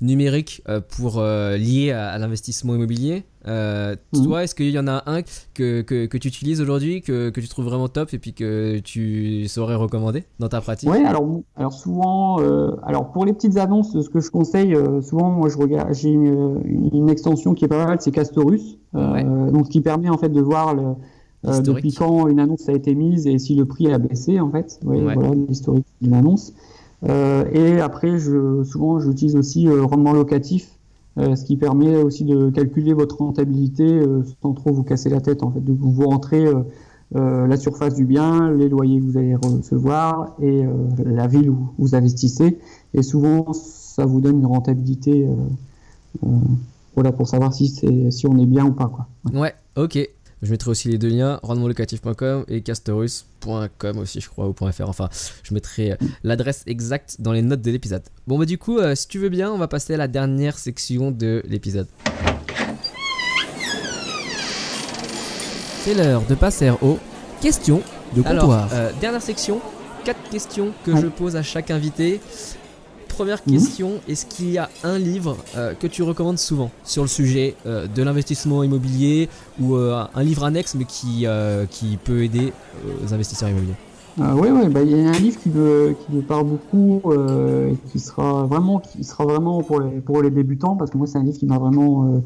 [0.00, 0.62] numériques
[0.96, 3.24] pour lier à, à l'investissement immobilier.
[3.48, 4.24] Euh, Mhm.
[4.26, 5.22] Toi, est-ce qu'il y en a un
[5.54, 8.78] que, que, que tu utilises aujourd'hui, que, que tu trouves vraiment top et puis que
[8.80, 10.90] tu saurais recommander dans ta pratique?
[10.90, 15.00] Oui, alors, alors souvent, euh, alors pour les petites annonces, ce que je conseille, euh,
[15.00, 16.60] souvent, moi je regarde, j'ai une,
[16.92, 19.24] une extension qui est pas mal, c'est Castorus, Ouais.
[19.24, 20.82] donc ce qui permet en fait de voir le,
[21.46, 24.50] euh, depuis quand une annonce a été mise et si le prix a baissé en
[24.50, 25.14] fait, Ouais, Ouais.
[25.14, 26.52] voilà l'historique d'une annonce.
[27.08, 30.70] Euh, et après, je, souvent, j'utilise aussi euh, rendement locatif,
[31.18, 34.02] euh, ce qui permet aussi de calculer votre rentabilité
[34.42, 36.44] sans trop vous casser la tête en fait, de vous rentrez
[37.12, 40.62] la surface du bien, les loyers que vous allez recevoir et
[41.04, 42.58] la ville où vous investissez.
[42.94, 45.26] Et souvent, ça vous donne une rentabilité
[46.94, 47.72] voilà, pour savoir si
[48.28, 48.86] on est bien ou pas.
[48.86, 49.06] Quoi.
[49.32, 49.98] Ouais, ok.
[50.42, 54.88] Je mettrai aussi les deux liens, rendementlocatif.com et castorus.com aussi, je crois, ou .fr.
[54.88, 55.10] Enfin,
[55.42, 58.02] je mettrai euh, l'adresse exacte dans les notes de l'épisode.
[58.26, 60.56] Bon, bah, du coup, euh, si tu veux bien, on va passer à la dernière
[60.58, 61.88] section de l'épisode.
[65.82, 66.98] C'est l'heure de passer aux
[67.40, 67.82] questions
[68.14, 68.68] de Alors, comptoir.
[68.72, 69.60] euh, dernière section,
[70.04, 72.20] quatre questions que je pose à chaque invité.
[73.20, 73.52] Première Mhm.
[73.52, 77.54] question, est-ce qu'il y a un livre euh, que tu recommandes souvent sur le sujet
[77.66, 79.28] euh, de l'investissement immobilier
[79.60, 81.26] ou euh, un livre annexe mais qui,
[81.70, 82.54] qui peut aider
[83.04, 83.74] aux investisseurs immobiliers?
[84.20, 87.12] Euh, oui, oui, bah, il y a un livre qui me, qui me parle beaucoup,
[87.12, 91.06] et qui sera vraiment, qui sera vraiment pour les, pour les débutants, parce que moi,
[91.06, 92.22] c'est un livre qui m'a vraiment,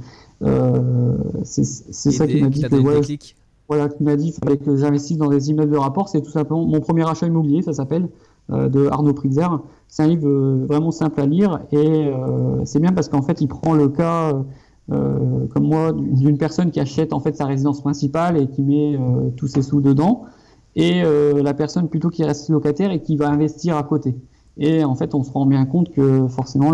[1.43, 3.35] c'est ça qui m'a dit ouais, déclic
[3.69, 6.09] voilà, qui m'a dit qu'il fallait que j'investisse dans des immeubles de rapport.
[6.09, 8.09] C'est tout simplement mon premier achat immobilier, ça s'appelle,
[8.51, 9.49] de Arnaud Pritzer.
[9.89, 13.41] C'est un livre euh, vraiment simple à lire et euh, c'est bien parce qu'en fait,
[13.41, 14.33] il prend le cas,
[14.93, 18.97] euh, comme moi, d'une personne qui achète en fait sa résidence principale et qui met
[18.97, 20.25] euh, tous ses sous dedans,
[20.77, 24.17] et euh, la personne plutôt qui reste locataire et qui va investir à côté.
[24.57, 26.73] Et en fait, on se rend bien compte que forcément,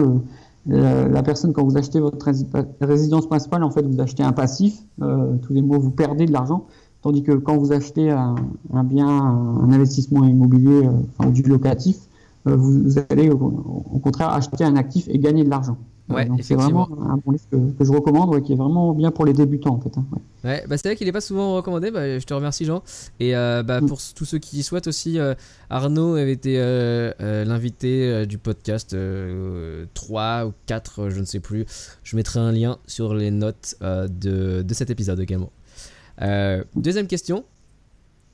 [0.67, 2.47] la, personne, quand vous achetez votre rési-
[2.81, 4.79] résidence principale, en fait, vous achetez un passif.
[5.03, 6.67] Euh, tous les mois, vous perdez de l'argent.
[7.03, 8.35] Tandis que quand vous achetez un,
[8.73, 11.97] un bien, un investissement immobilier, euh, enfin, du locatif,
[12.47, 13.37] euh, vous, vous allez au,
[13.93, 15.79] au contraire acheter un actif et gagner de l'argent.
[16.11, 18.93] Euh, Ouais, c'est vraiment un bon livre que, que je recommande, ouais, qui est vraiment
[18.95, 19.97] bien pour les débutants en fait.
[19.97, 20.05] hein,
[20.43, 20.65] ouais.
[20.69, 22.83] Bah c'est vrai qu'il n'est pas souvent recommandé, bah, je te remercie Jean.
[23.21, 23.87] Et bah, Mm.
[23.87, 25.19] pour tous ceux qui y souhaitent aussi,
[25.71, 26.59] Arnaud avait été
[27.21, 31.65] l'invité du podcast euh, 3 ou 4, euh, je ne sais plus.
[32.03, 35.51] Je mettrai un lien sur les notes de, de cet épisode également.
[36.23, 37.45] Euh, deuxième question.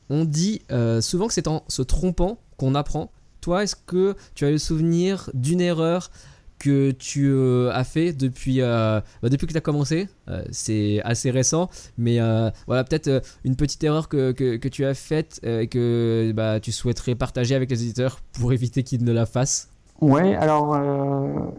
[0.09, 3.11] On dit euh, souvent que c'est en se trompant qu'on apprend.
[3.41, 6.11] Toi, est-ce que tu as le souvenir d'une erreur
[6.59, 10.09] que tu euh, as fait depuis, bah, depuis que tu as commencé
[10.51, 11.68] C'est assez récent,
[11.99, 12.18] mais
[12.66, 17.14] voilà, peut-être une petite erreur que, que, tu as faite et que bah, tu souhaiterais
[17.14, 19.70] partager avec les éditeurs pour éviter qu'ils ne la fassent?
[20.01, 20.74] Ouais, alors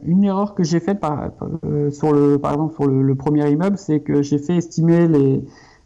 [0.04, 1.32] une erreur que j'ai faite par,
[1.92, 5.44] sur le, par exemple sur le, premier immeuble, c'est que j'ai fait estimer les,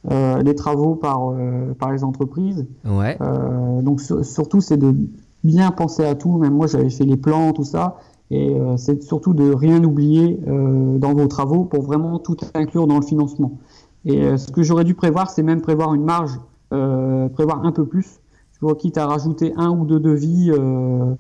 [0.10, 2.66] les travaux par, euh, par les entreprises.
[2.86, 3.18] Ouais.
[3.22, 4.95] Euh, donc sur- surtout c'est de
[5.43, 6.38] bien penser à tout.
[6.38, 7.97] Même moi j'avais fait les plans, tout ça,
[8.32, 12.88] et euh, c'est surtout de rien oublier euh, dans vos travaux pour vraiment tout inclure
[12.88, 13.60] dans le financement.
[14.06, 16.39] Et euh, ce que j'aurais dû prévoir, c'est même prévoir une marge,
[16.74, 18.20] euh, prévoir un peu plus.
[18.54, 20.52] Je vois quitte à rajouter un ou deux devis.
[20.52, 21.14] Euh,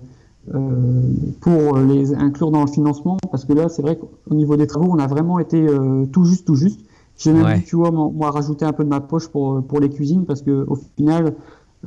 [0.55, 1.01] euh,
[1.39, 4.87] pour les inclure dans le financement parce que là c'est vrai qu'au niveau des travaux
[4.89, 6.81] on a vraiment été euh, tout juste tout juste
[7.21, 7.57] j'ai même Ouais.
[7.59, 10.41] dû tu vois moi rajouter un peu de ma poche pour pour les cuisines parce
[10.41, 11.35] que au final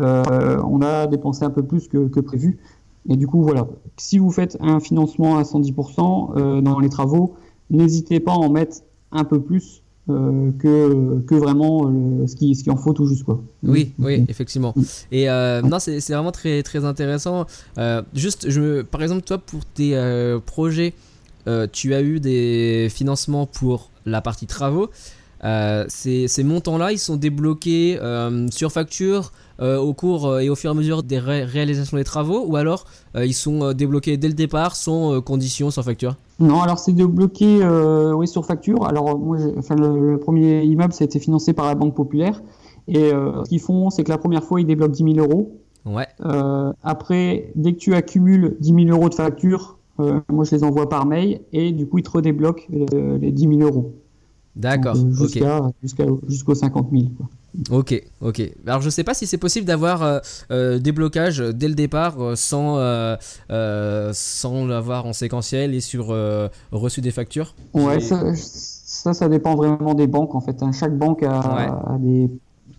[0.01, 2.59] euh, on a dépensé un peu plus que, que prévu
[3.09, 3.67] et du coup voilà
[3.97, 7.35] si vous faites un financement à 110% euh, dans les travaux
[7.71, 8.79] n'hésitez pas à en mettre
[9.13, 13.07] un peu plus euh, que que vraiment euh, ce qui ce qui en faut tout
[13.07, 14.75] juste quoi Oui, oui, effectivement.
[14.77, 14.83] Mm.
[15.13, 17.47] Et euh, non, c'est c'est vraiment très, très intéressant.
[18.13, 19.97] Juste, je, par exemple, toi, pour tes
[20.45, 20.93] projets,
[21.73, 24.91] tu as eu des financements pour la partie travaux.
[25.45, 30.55] Euh, ces, ces montants-là, ils sont débloqués euh, sur facture euh, au cours et au
[30.55, 32.85] fur et à mesure des ré- réalisations des travaux, ou alors
[33.15, 36.17] ils sont débloqués dès le départ sans condition, sans facture?
[36.41, 37.61] Non, alors c'est débloqué
[38.17, 38.87] oui, sur facture.
[38.87, 42.43] Alors moi, enfin, le, le premier immeuble, ça a été financé par la Banque Populaire.
[42.89, 45.61] Et ce qu'ils font, c'est que la première fois, ils débloquent 10 000 euros.
[45.85, 46.07] Ouais.
[46.83, 51.07] Après, dès que tu accumules 10 000 euros de facture, moi, je les envoie par
[51.07, 51.41] mail.
[51.53, 53.95] Et du coup, ils te redébloquent les 10 000 euros.
[54.57, 54.95] D'accord.
[55.13, 57.05] Jusqu'à jusqu'à- jusqu'aux 50 000.
[57.17, 57.29] Quoi.
[57.79, 58.43] Ok, ok.
[58.67, 60.19] Alors je sais pas si c'est possible d'avoir euh,
[60.51, 66.09] euh, des blocages dès le départ euh, sans, euh, sans l'avoir en séquentiel et sur
[66.11, 67.55] euh, reçu des factures.
[67.73, 70.35] Ouais, ça, ça, ça dépend vraiment des banques.
[70.35, 70.73] En fait, hein.
[70.73, 71.95] Chaque banque a, Ouais.
[71.95, 72.31] a des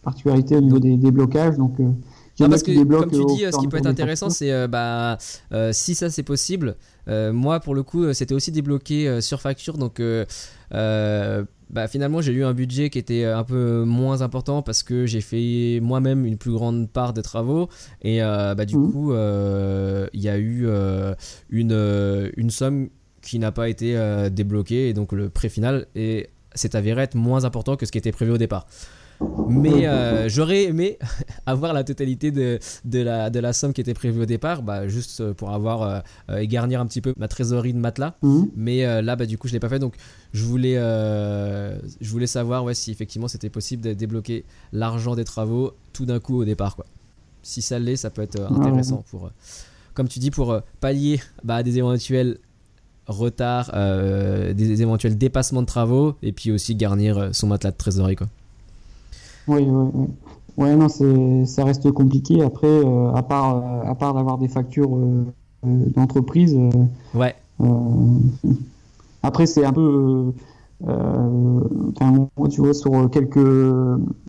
[0.02, 1.58] particularités au niveau des, des blocages.
[1.58, 5.18] Donc, Non, parce que comme tu dis, ce qui peut être intéressant, c'est euh, bah,
[5.54, 6.76] euh, si ça c'est possible.
[7.08, 10.02] euh, moi pour le coup, c'était aussi débloqué sur facture, donc
[11.70, 15.22] bah, finalement j'ai eu un budget qui était un peu moins important parce que j'ai
[15.22, 17.70] fait moi-même une plus grande part des travaux
[18.02, 18.92] et euh, bah, du Mhm.
[18.92, 21.16] coup euh, il y a eu euh,
[21.50, 22.90] une, euh, une somme
[23.22, 27.16] qui n'a pas été euh, débloquée et donc le prix final est s'est avéré être
[27.16, 28.66] moins important que ce qui était prévu au départ.
[29.48, 30.98] Mais euh, j'aurais aimé
[31.46, 34.88] avoir la totalité de, de, la, de la somme qui était prévue au départ, bah,
[34.88, 38.16] juste euh, pour avoir euh, et garnir un petit peu ma trésorerie de matelas.
[38.22, 38.52] Mhm.
[38.56, 39.80] Mais euh, là, bah, du coup, je l'ai pas fait.
[39.80, 39.96] Donc,
[40.34, 44.44] je voulais, je voulais savoir ouais, si effectivement c'était possible de débloquer
[44.74, 46.76] l'argent des travaux tout d'un coup au départ.
[46.76, 46.86] Quoi.
[47.42, 49.30] Si ça l'est, ça peut être Ouais, intéressant pour,
[49.94, 52.40] comme tu dis, pour pallier bah, des éventuels
[53.08, 53.72] retards,
[54.54, 58.18] des éventuels dépassements de travaux et puis aussi garnir son matelas de trésorerie.
[58.18, 58.28] Quoi.
[59.48, 60.08] Oui, oui, oui.
[60.58, 62.42] Ouais, non, c'est, ça reste compliqué.
[62.42, 65.26] Après, euh, à part, euh, à part d'avoir des factures euh,
[65.64, 66.58] d'entreprise,
[67.14, 67.36] Ouais,
[69.24, 70.34] après, c'est un peu.
[72.52, 73.40] tu vois, sur quelques,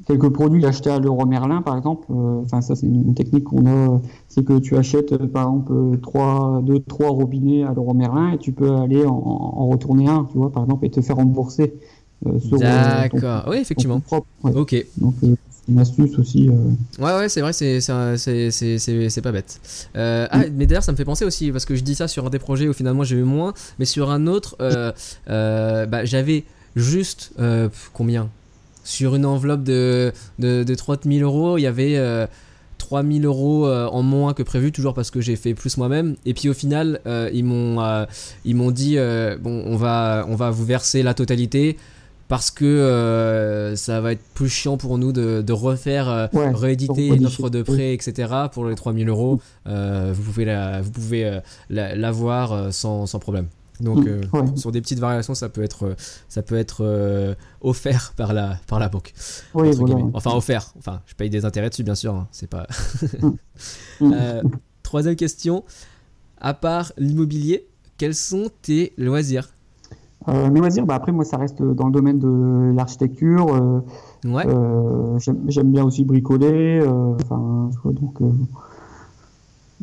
[0.06, 2.06] quelques produits achetés à l'euro Merlin, par exemple,
[2.42, 6.80] enfin, ça, c'est une, technique qu'on a, c'est que tu achètes, par exemple, 3, 2,
[6.80, 10.50] 3 robinets à l'euro Merlin et tu peux aller en, en, retourner un, tu vois,
[10.50, 11.74] par exemple, et te faire rembourser.
[12.26, 14.00] Euh, D'accord, oui, effectivement.
[14.00, 14.74] Propre, Ok.
[14.98, 15.14] Donc,
[15.68, 16.48] une astuce aussi.
[16.98, 19.60] Ouais, ouais, c'est vrai, c'est, c'est, pas bête.
[19.96, 22.26] Euh, ah, mais d'ailleurs, ça me fait penser aussi, parce que je dis ça sur
[22.26, 24.92] un des projets où finalement j'ai eu moins, mais sur un autre, euh,
[25.28, 26.44] euh, bah, j'avais
[26.76, 27.32] juste
[27.92, 28.28] combien?
[28.84, 32.28] Sur une enveloppe de, de, de 30 000 euros, il y avait
[32.78, 36.14] 3 000 euros en moins que prévu, toujours parce que j'ai fait plus moi-même.
[36.24, 37.00] Et puis au final,
[37.32, 38.06] ils, m'ont,
[38.44, 38.96] ils m'ont dit
[39.40, 41.76] bon, on va, on va vous verser la totalité
[42.28, 47.06] parce que euh, ça va être plus chiant pour nous de, de refaire, euh, rééditer
[47.08, 48.32] une offre de prêt, etc.
[48.52, 49.40] pour les 3000 euros.
[49.66, 53.46] Euh, vous pouvez la, vous pouvez l'avoir sans, sans, problème.
[53.80, 55.94] Donc mm, sur des petites variations, ça peut être,
[56.28, 59.12] ça peut être offert par la, par la banque.
[59.54, 60.72] Enfin offert.
[60.78, 62.14] Enfin, je paye des intérêts dessus, bien sûr.
[62.14, 62.28] Hein.
[62.32, 62.66] C'est pas.
[64.00, 64.42] Mm.
[64.82, 65.64] troisième question.
[66.38, 67.66] À part l'immobilier,
[67.98, 69.48] quels sont tes loisirs?
[70.28, 73.54] Euh, mes loisirs, bah après moi ça reste dans le domaine de l'architecture.
[73.54, 73.80] Euh,
[74.28, 74.44] ouais.
[74.46, 76.82] Euh, j'aime bien aussi bricoler.
[77.22, 78.18] Enfin, donc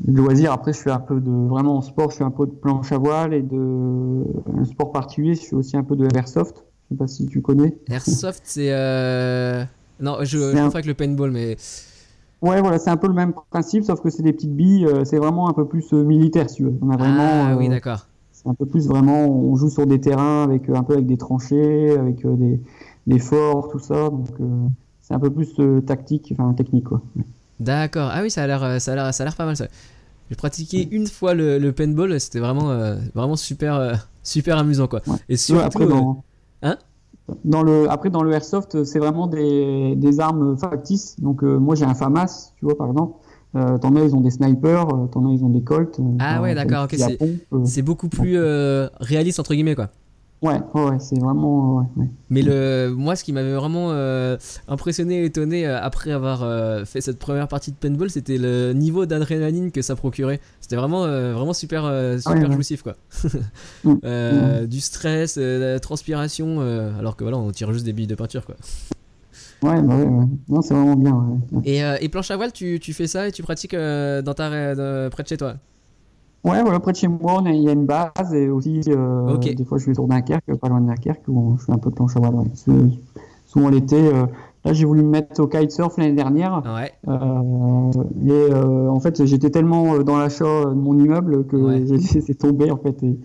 [0.06, 0.52] loisirs.
[0.52, 2.92] Après je fais un peu de vraiment en sport, je fais un peu de planche
[2.92, 4.24] à voile et de
[4.58, 5.36] un sport particulier.
[5.36, 6.66] Je fais aussi un peu de airsoft.
[6.90, 7.78] Je sais pas si tu connais.
[7.90, 8.72] Airsoft, c'est
[10.00, 10.68] non, je, je un...
[10.68, 11.56] avec le paintball, mais.
[12.42, 14.86] Ouais, voilà, c'est un peu le même principe, sauf que c'est des petites billes.
[15.06, 16.74] c'est vraiment un peu plus militaire, si tu veux.
[16.82, 17.46] On a vraiment.
[17.48, 18.08] Ah oui, d'accord
[18.46, 21.98] un peu plus vraiment, on joue sur des terrains avec un peu avec des tranchées,
[21.98, 22.60] avec euh, des,
[23.08, 24.10] des forts, tout ça.
[24.10, 24.68] Donc euh,
[25.02, 27.02] c'est un peu plus euh, tactique, enfin technique quoi.
[27.60, 28.10] D'accord.
[28.12, 29.68] Ah oui, ça a l'air, ça a l'air, ça a l'air pas mal ça.
[30.30, 35.02] J'ai pratiqué une fois le, le paintball, c'était vraiment, vraiment super, super amusant quoi.
[35.30, 36.24] Et surtout, après dans,
[36.64, 36.78] hein?
[37.46, 41.20] Dans le, après dans le airsoft, c'est vraiment des, des armes factices.
[41.20, 43.14] Donc moi j'ai un FAMAS, tu vois par exemple.
[43.56, 46.00] Euh, t'en as, ils ont des snipers, euh, t'en as, ils ont des colts.
[46.00, 46.98] Euh, ah ouais, d'accord, ok,
[47.66, 48.40] c'est beaucoup plus
[49.00, 49.90] réaliste, entre guillemets, quoi.
[50.42, 51.88] Ouais, ouais, c'est vraiment.
[51.96, 53.92] Ouais, Mais le, moi, ce qui m'avait vraiment
[54.68, 59.72] impressionné et étonné après avoir fait cette première partie de paintball, c'était le niveau d'adrénaline
[59.72, 60.42] que ça procurait.
[60.60, 61.84] C'était vraiment, vraiment super,
[62.20, 62.96] super jouissif, quoi.
[64.68, 66.60] Du stress, de la transpiration,
[67.00, 68.56] alors que voilà, on tire juste des billes de peinture, quoi.
[69.64, 70.26] Ouais, bah ouais, ouais.
[70.50, 71.40] Non, c'est vraiment bien.
[71.64, 74.34] Et, euh, et, planche à voile, tu, tu, fais ça et tu pratiques euh, dans
[74.34, 74.50] ta,
[75.10, 75.54] près de chez toi?
[76.44, 79.64] Ouais, voilà, près de chez moi, il y a une base et aussi euh, des
[79.64, 81.96] fois je vais sur Dunkerque, pas loin de Dunkerque, où je fais un peu de
[81.96, 82.36] planche à voile.
[82.36, 82.90] Ouais.
[83.46, 84.12] Souvent l'été,
[84.66, 86.62] là j'ai voulu me mettre au kitesurf l'année dernière.
[86.66, 86.92] Ouais.
[88.28, 92.78] et en fait, j'étais tellement dans l'achat de mon immeuble que j'ai laissé tomber en
[92.78, 93.02] fait.
[93.04, 93.18] Et,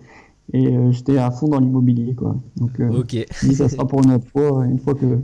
[0.53, 2.37] et j'étais à fond dans l'immobilier quoi.
[2.55, 3.25] Donc, ok.
[3.29, 5.19] ça sera pour une autre fois, une fois que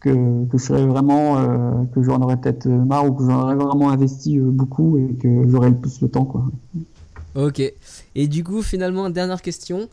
[0.00, 3.54] que, que je serais vraiment, euh, que j'en aurais peut-être marre ou que j'en aurais
[3.54, 6.24] vraiment investi euh, beaucoup et que j'aurais le plus le temps.
[6.24, 6.44] Quoi.
[7.34, 7.62] Ok.
[8.14, 9.88] Et du coup, finalement, dernière question.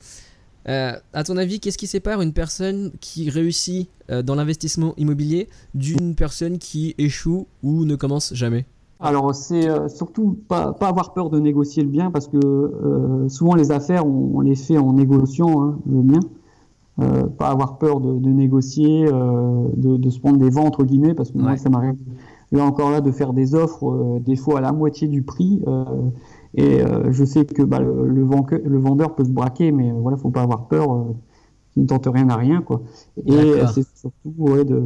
[0.69, 3.89] Euh, à ton avis, qu'est-ce qui sépare une personne qui réussit
[4.23, 8.65] dans l'investissement immobilier d'une personne qui échoue ou ne commence jamais?
[9.01, 13.71] Alors c'est surtout pas, pas, avoir peur de négocier le bien parce que souvent les
[13.71, 16.19] affaires on, les fait en négociant hein, le bien.
[16.99, 20.83] Euh, pas avoir peur de, de négocier, euh, de, de, se prendre des vents entre
[20.83, 21.95] guillemets, parce que moi ça m'arrive
[22.51, 25.63] là encore là de faire des offres euh, des fois à la moitié du prix.
[26.55, 26.79] et
[27.11, 30.67] je sais que bah, le, le, vendeur peut se braquer, mais voilà, faut pas avoir
[30.67, 31.05] peur.
[31.75, 32.81] il ne tente rien à rien, quoi.
[33.27, 34.81] Et c'est surtout ouais, de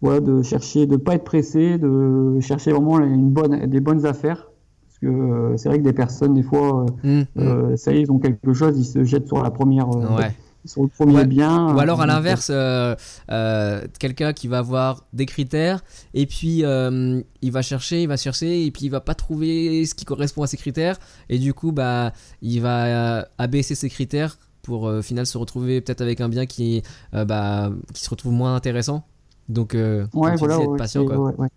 [0.00, 4.50] voilà, de chercher, de pas être pressé, de chercher vraiment une bonne, des bonnes affaires.
[4.86, 7.76] Parce que c'est vrai que des personnes, des fois, mmh, mmh.
[7.76, 10.32] ça y est, ils ont quelque chose, ils se jettent sur la première, ouais
[10.64, 11.74] sur le premier bien.
[11.74, 12.94] Ou alors à l'inverse, euh,
[13.30, 15.84] euh, quelqu'un qui va avoir des critères
[16.14, 19.84] et puis euh, il va chercher, il va chercher et puis il va pas trouver
[19.84, 20.98] ce qui correspond à ses critères
[21.28, 22.12] et du coup bah
[22.42, 26.82] il va abaisser ses critères pour au final se retrouver peut-être avec un bien qui
[27.12, 29.04] bah qui se retrouve moins intéressant.
[29.48, 31.18] Donc ouais, voilà, être patient quoi.
[31.18, 31.48] Ouais,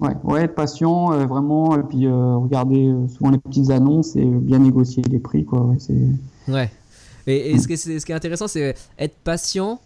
[0.00, 0.16] ouais.
[0.24, 5.18] ouais, être patient, vraiment, et puis regarder souvent les petites annonces et bien négocier les
[5.18, 5.60] prix, quoi.
[5.62, 6.08] Ouais, c'est.
[6.50, 6.70] Ouais.
[7.26, 9.80] Et, ce, qui est, ce, qui est, intéressant, c'est être patient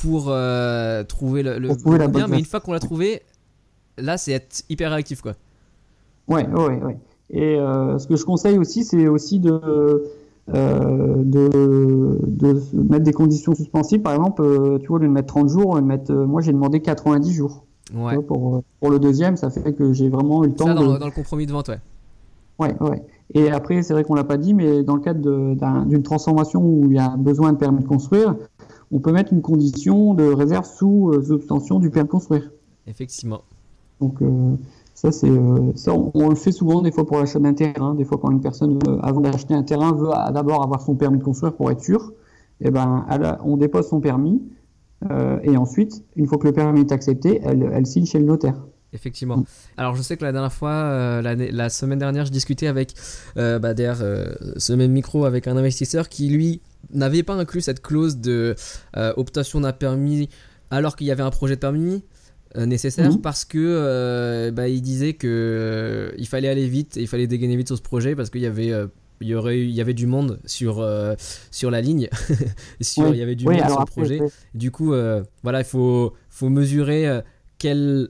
[0.00, 3.22] pour euh, trouver le, le, bien, mais une fois qu'on l'a trouvé,
[3.98, 5.34] là, c'est être hyper réactif, quoi.
[6.28, 6.96] Ouais, ouais, ouais.
[7.30, 9.60] Et euh, ce que je conseille aussi, c'est aussi de,
[10.54, 14.00] euh, de, de, mettre des conditions suspensives.
[14.00, 14.42] Par exemple,
[14.80, 17.64] tu vois, de mettre 30 jours, mettre, moi j'ai demandé 90 jours.
[17.92, 18.16] Ouais.
[18.22, 20.66] pour, pour le deuxième, ça fait que j'ai vraiment eu le temps.
[20.66, 20.98] Ça, dans, de...
[20.98, 21.80] dans le compromis de vente, ouais.
[22.60, 23.02] Ouais, ouais.
[23.34, 26.86] Et après, c'est vrai qu'on l'a pas dit, mais dans le cadre d'une transformation où
[26.86, 28.34] il y a besoin de permis de construire,
[28.92, 32.50] on peut mettre une condition de réserve sous euh, obtention du permis de construire.
[32.88, 33.42] Effectivement.
[34.00, 34.54] Donc euh,
[34.94, 37.94] ça, c'est euh, ça, on, on le fait souvent des fois pour l'achat d'un terrain.
[37.94, 41.18] Des fois, quand une personne, euh, avant d'acheter un terrain, veut d'abord avoir son permis
[41.18, 42.12] de construire pour être sûr.
[42.60, 44.42] Et ben, elle a- on dépose son permis
[45.44, 48.66] et ensuite, une fois que le permis est accepté, elle, elle signe chez le notaire.
[48.92, 49.36] Effectivement.
[49.38, 49.44] Mm.
[49.76, 52.92] Alors je sais que la dernière fois, euh, la semaine dernière, je discutais avec,
[53.36, 56.60] euh, bah, derrière euh, ce même micro, avec un investisseur qui lui
[56.92, 58.54] n'avait pas inclus cette clause de
[58.96, 60.28] euh, obtention d'un permis
[60.70, 62.02] alors qu'il y avait un projet de permis
[62.56, 63.20] nécessaire Mhm.
[63.20, 67.68] parce que bah, il disait que il fallait aller vite et il fallait dégainer vite
[67.68, 68.72] sur ce projet parce qu'il y avait
[69.20, 71.14] il y aurait eu- il y avait du monde sur euh,
[71.52, 72.08] sur la ligne
[72.80, 73.10] sur Oui.
[73.12, 74.20] il y avait du Oui, monde sur le après, projet
[74.54, 77.20] du coup, euh, voilà, il faut, faut mesurer euh,
[77.58, 78.08] quelles,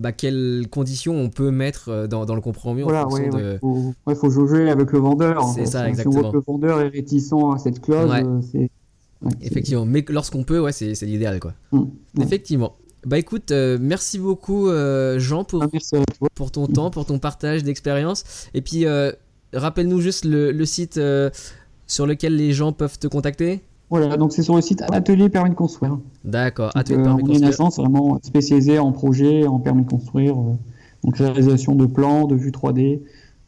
[0.00, 3.34] bah, quelles conditions on peut mettre euh, dans, dans le compromis en Voilà, ouais, de.
[3.34, 5.42] ouais, faut, ouais, faut jauger avec le vendeur.
[5.44, 6.20] en C'est ça, Si on exactement.
[6.20, 8.70] voit que le vendeur est réticent à cette clause, euh, c'est.
[9.40, 11.54] Effectivement, mais lorsqu'on peut, ouais, c'est l'idéal, quoi.
[11.72, 11.78] Mm.
[11.78, 11.88] Ouais.
[12.24, 12.76] Effectivement.
[13.06, 15.68] Bah écoute, euh, merci beaucoup euh, Jean pour, Ah,
[16.34, 18.48] pour ton temps, pour ton partage d'expérience.
[18.52, 19.12] Et puis, euh,
[19.52, 21.00] rappelle-nous juste le, le site
[21.86, 23.60] sur lequel les gens peuvent te contacter.
[23.88, 25.98] Voilà, donc c'est sur le site Atelier Permis de Construire.
[26.24, 27.48] D'accord, atelier euh, permis on est une construire.
[27.48, 30.54] agence vraiment spécialisée en projet, en permis de construire, euh,
[31.04, 33.00] donc réalisation de plans, de vues 3D,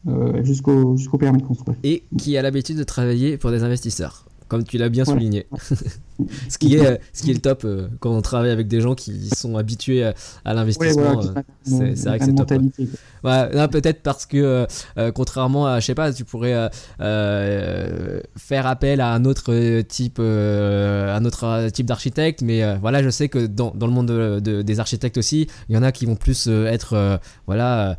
[0.07, 1.77] euh, jusqu'au jusqu'au permis de construire.
[1.83, 5.47] Et qui a l'habitude de travailler pour des investisseurs, comme tu l'as bien souligné.
[6.49, 8.81] ce, qui est, euh, ce qui est le top euh, quand on travaille avec des
[8.81, 10.09] gens qui sont habitués à,
[10.43, 11.13] à Ouais, l'investissement.
[11.21, 11.41] voilà, euh,
[11.95, 12.51] c'est- vrai que c'est top.
[13.23, 14.65] Ouais, peut-être parce que,
[14.97, 16.69] euh, contrairement à, je sais pas, tu pourrais
[16.99, 23.45] faire appel à un autre type, un autre type d'architecte, mais voilà, je sais que
[23.45, 26.15] dans, dans le monde de- de- des architectes aussi, il y en a qui vont
[26.15, 27.97] plus être, voilà,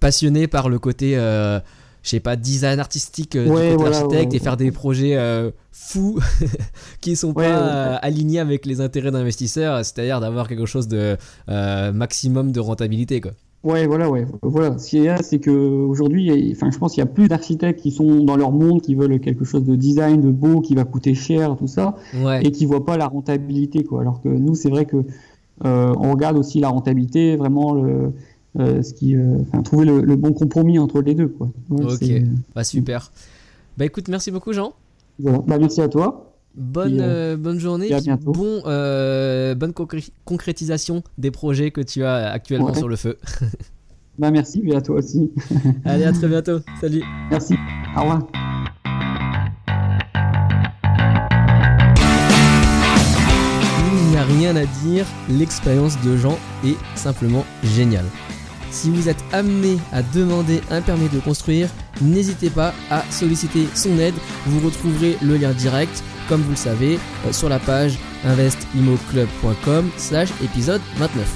[0.00, 1.16] passionnés par le côté,
[2.06, 4.70] je sais pas, design artistique euh, du Ouais, côté voilà, architecte ouais, et faire des
[4.70, 6.20] projets euh, fous
[7.00, 11.16] qui sont Ouais, pas euh, alignés avec les intérêts d'investisseurs, c'est-à-dire d'avoir quelque chose de
[11.48, 13.32] euh, maximum de rentabilité, quoi.
[13.64, 14.24] Ouais, voilà, ouais.
[14.42, 14.78] Voilà.
[14.78, 17.80] Ce qu'il y a, c'est que aujourd'hui, enfin, je pense qu'il y a plus d'architectes
[17.80, 20.84] qui sont dans leur monde, qui veulent quelque chose de design, de beau, qui va
[20.84, 21.96] coûter cher, tout ça,
[22.40, 24.02] et qui voient pas la rentabilité, quoi.
[24.02, 24.98] Alors que nous, c'est vrai que
[25.64, 28.12] euh, on regarde aussi la rentabilité, vraiment le,
[28.58, 31.50] ce qui, euh, enfin, trouver le, le bon compromis entre les deux, quoi.
[31.70, 31.92] Ok.
[32.00, 32.24] c'est-
[32.54, 33.10] Bah super.
[33.76, 34.72] Bah écoute, merci beaucoup Jean.
[35.18, 35.38] Voilà.
[35.46, 36.32] Bah, merci à toi.
[36.54, 37.90] Bonne, euh, bonne journée.
[37.92, 42.74] et puis bon, euh, bonne concré- concrétisation des projets que tu as actuellement Ouais.
[42.78, 43.16] sur le feu.
[44.18, 45.30] Bah, merci, et à toi aussi.
[45.84, 46.60] Allez, à très bientôt.
[46.80, 47.02] Salut.
[47.30, 47.54] merci.
[47.94, 48.26] Au revoir.
[53.92, 58.04] Il n'y a rien à dire, l'expérience de Jean est simplement géniale.
[58.70, 61.68] Si vous êtes amené à demander un permis de construire,
[62.00, 64.14] n'hésitez pas à solliciter son aide.
[64.46, 70.28] Vous retrouverez le lien direct, comme vous le savez, euh, sur la page investimoclub.com slash
[70.44, 71.26] épisode 29.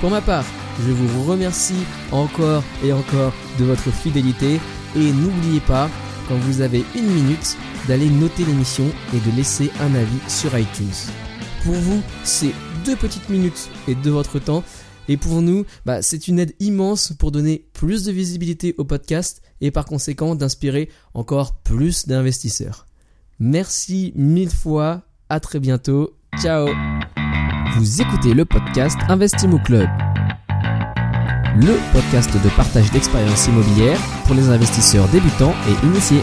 [0.00, 0.44] Pour ma part,
[0.86, 4.60] je vous remercie encore et encore de votre fidélité
[4.96, 5.90] et n'oubliez pas,
[6.28, 7.56] quand vous avez une minute,
[7.88, 8.84] d'aller noter l'émission
[9.14, 10.86] et de laisser un avis sur iTunes.
[11.64, 12.52] Pour vous, c'est
[12.84, 14.62] deux petites minutes et de votre temps.
[15.08, 19.42] Et pour nous, bah, c'est une aide immense pour donner plus de visibilité au podcast
[19.60, 22.86] et par conséquent d'inspirer encore plus d'investisseurs.
[23.40, 26.68] Merci mille fois, à très bientôt, ciao
[27.76, 29.88] Vous écoutez le podcast Investimo Club.
[31.56, 36.22] Le podcast de partage d'expériences immobilières pour les investisseurs débutants et initiés.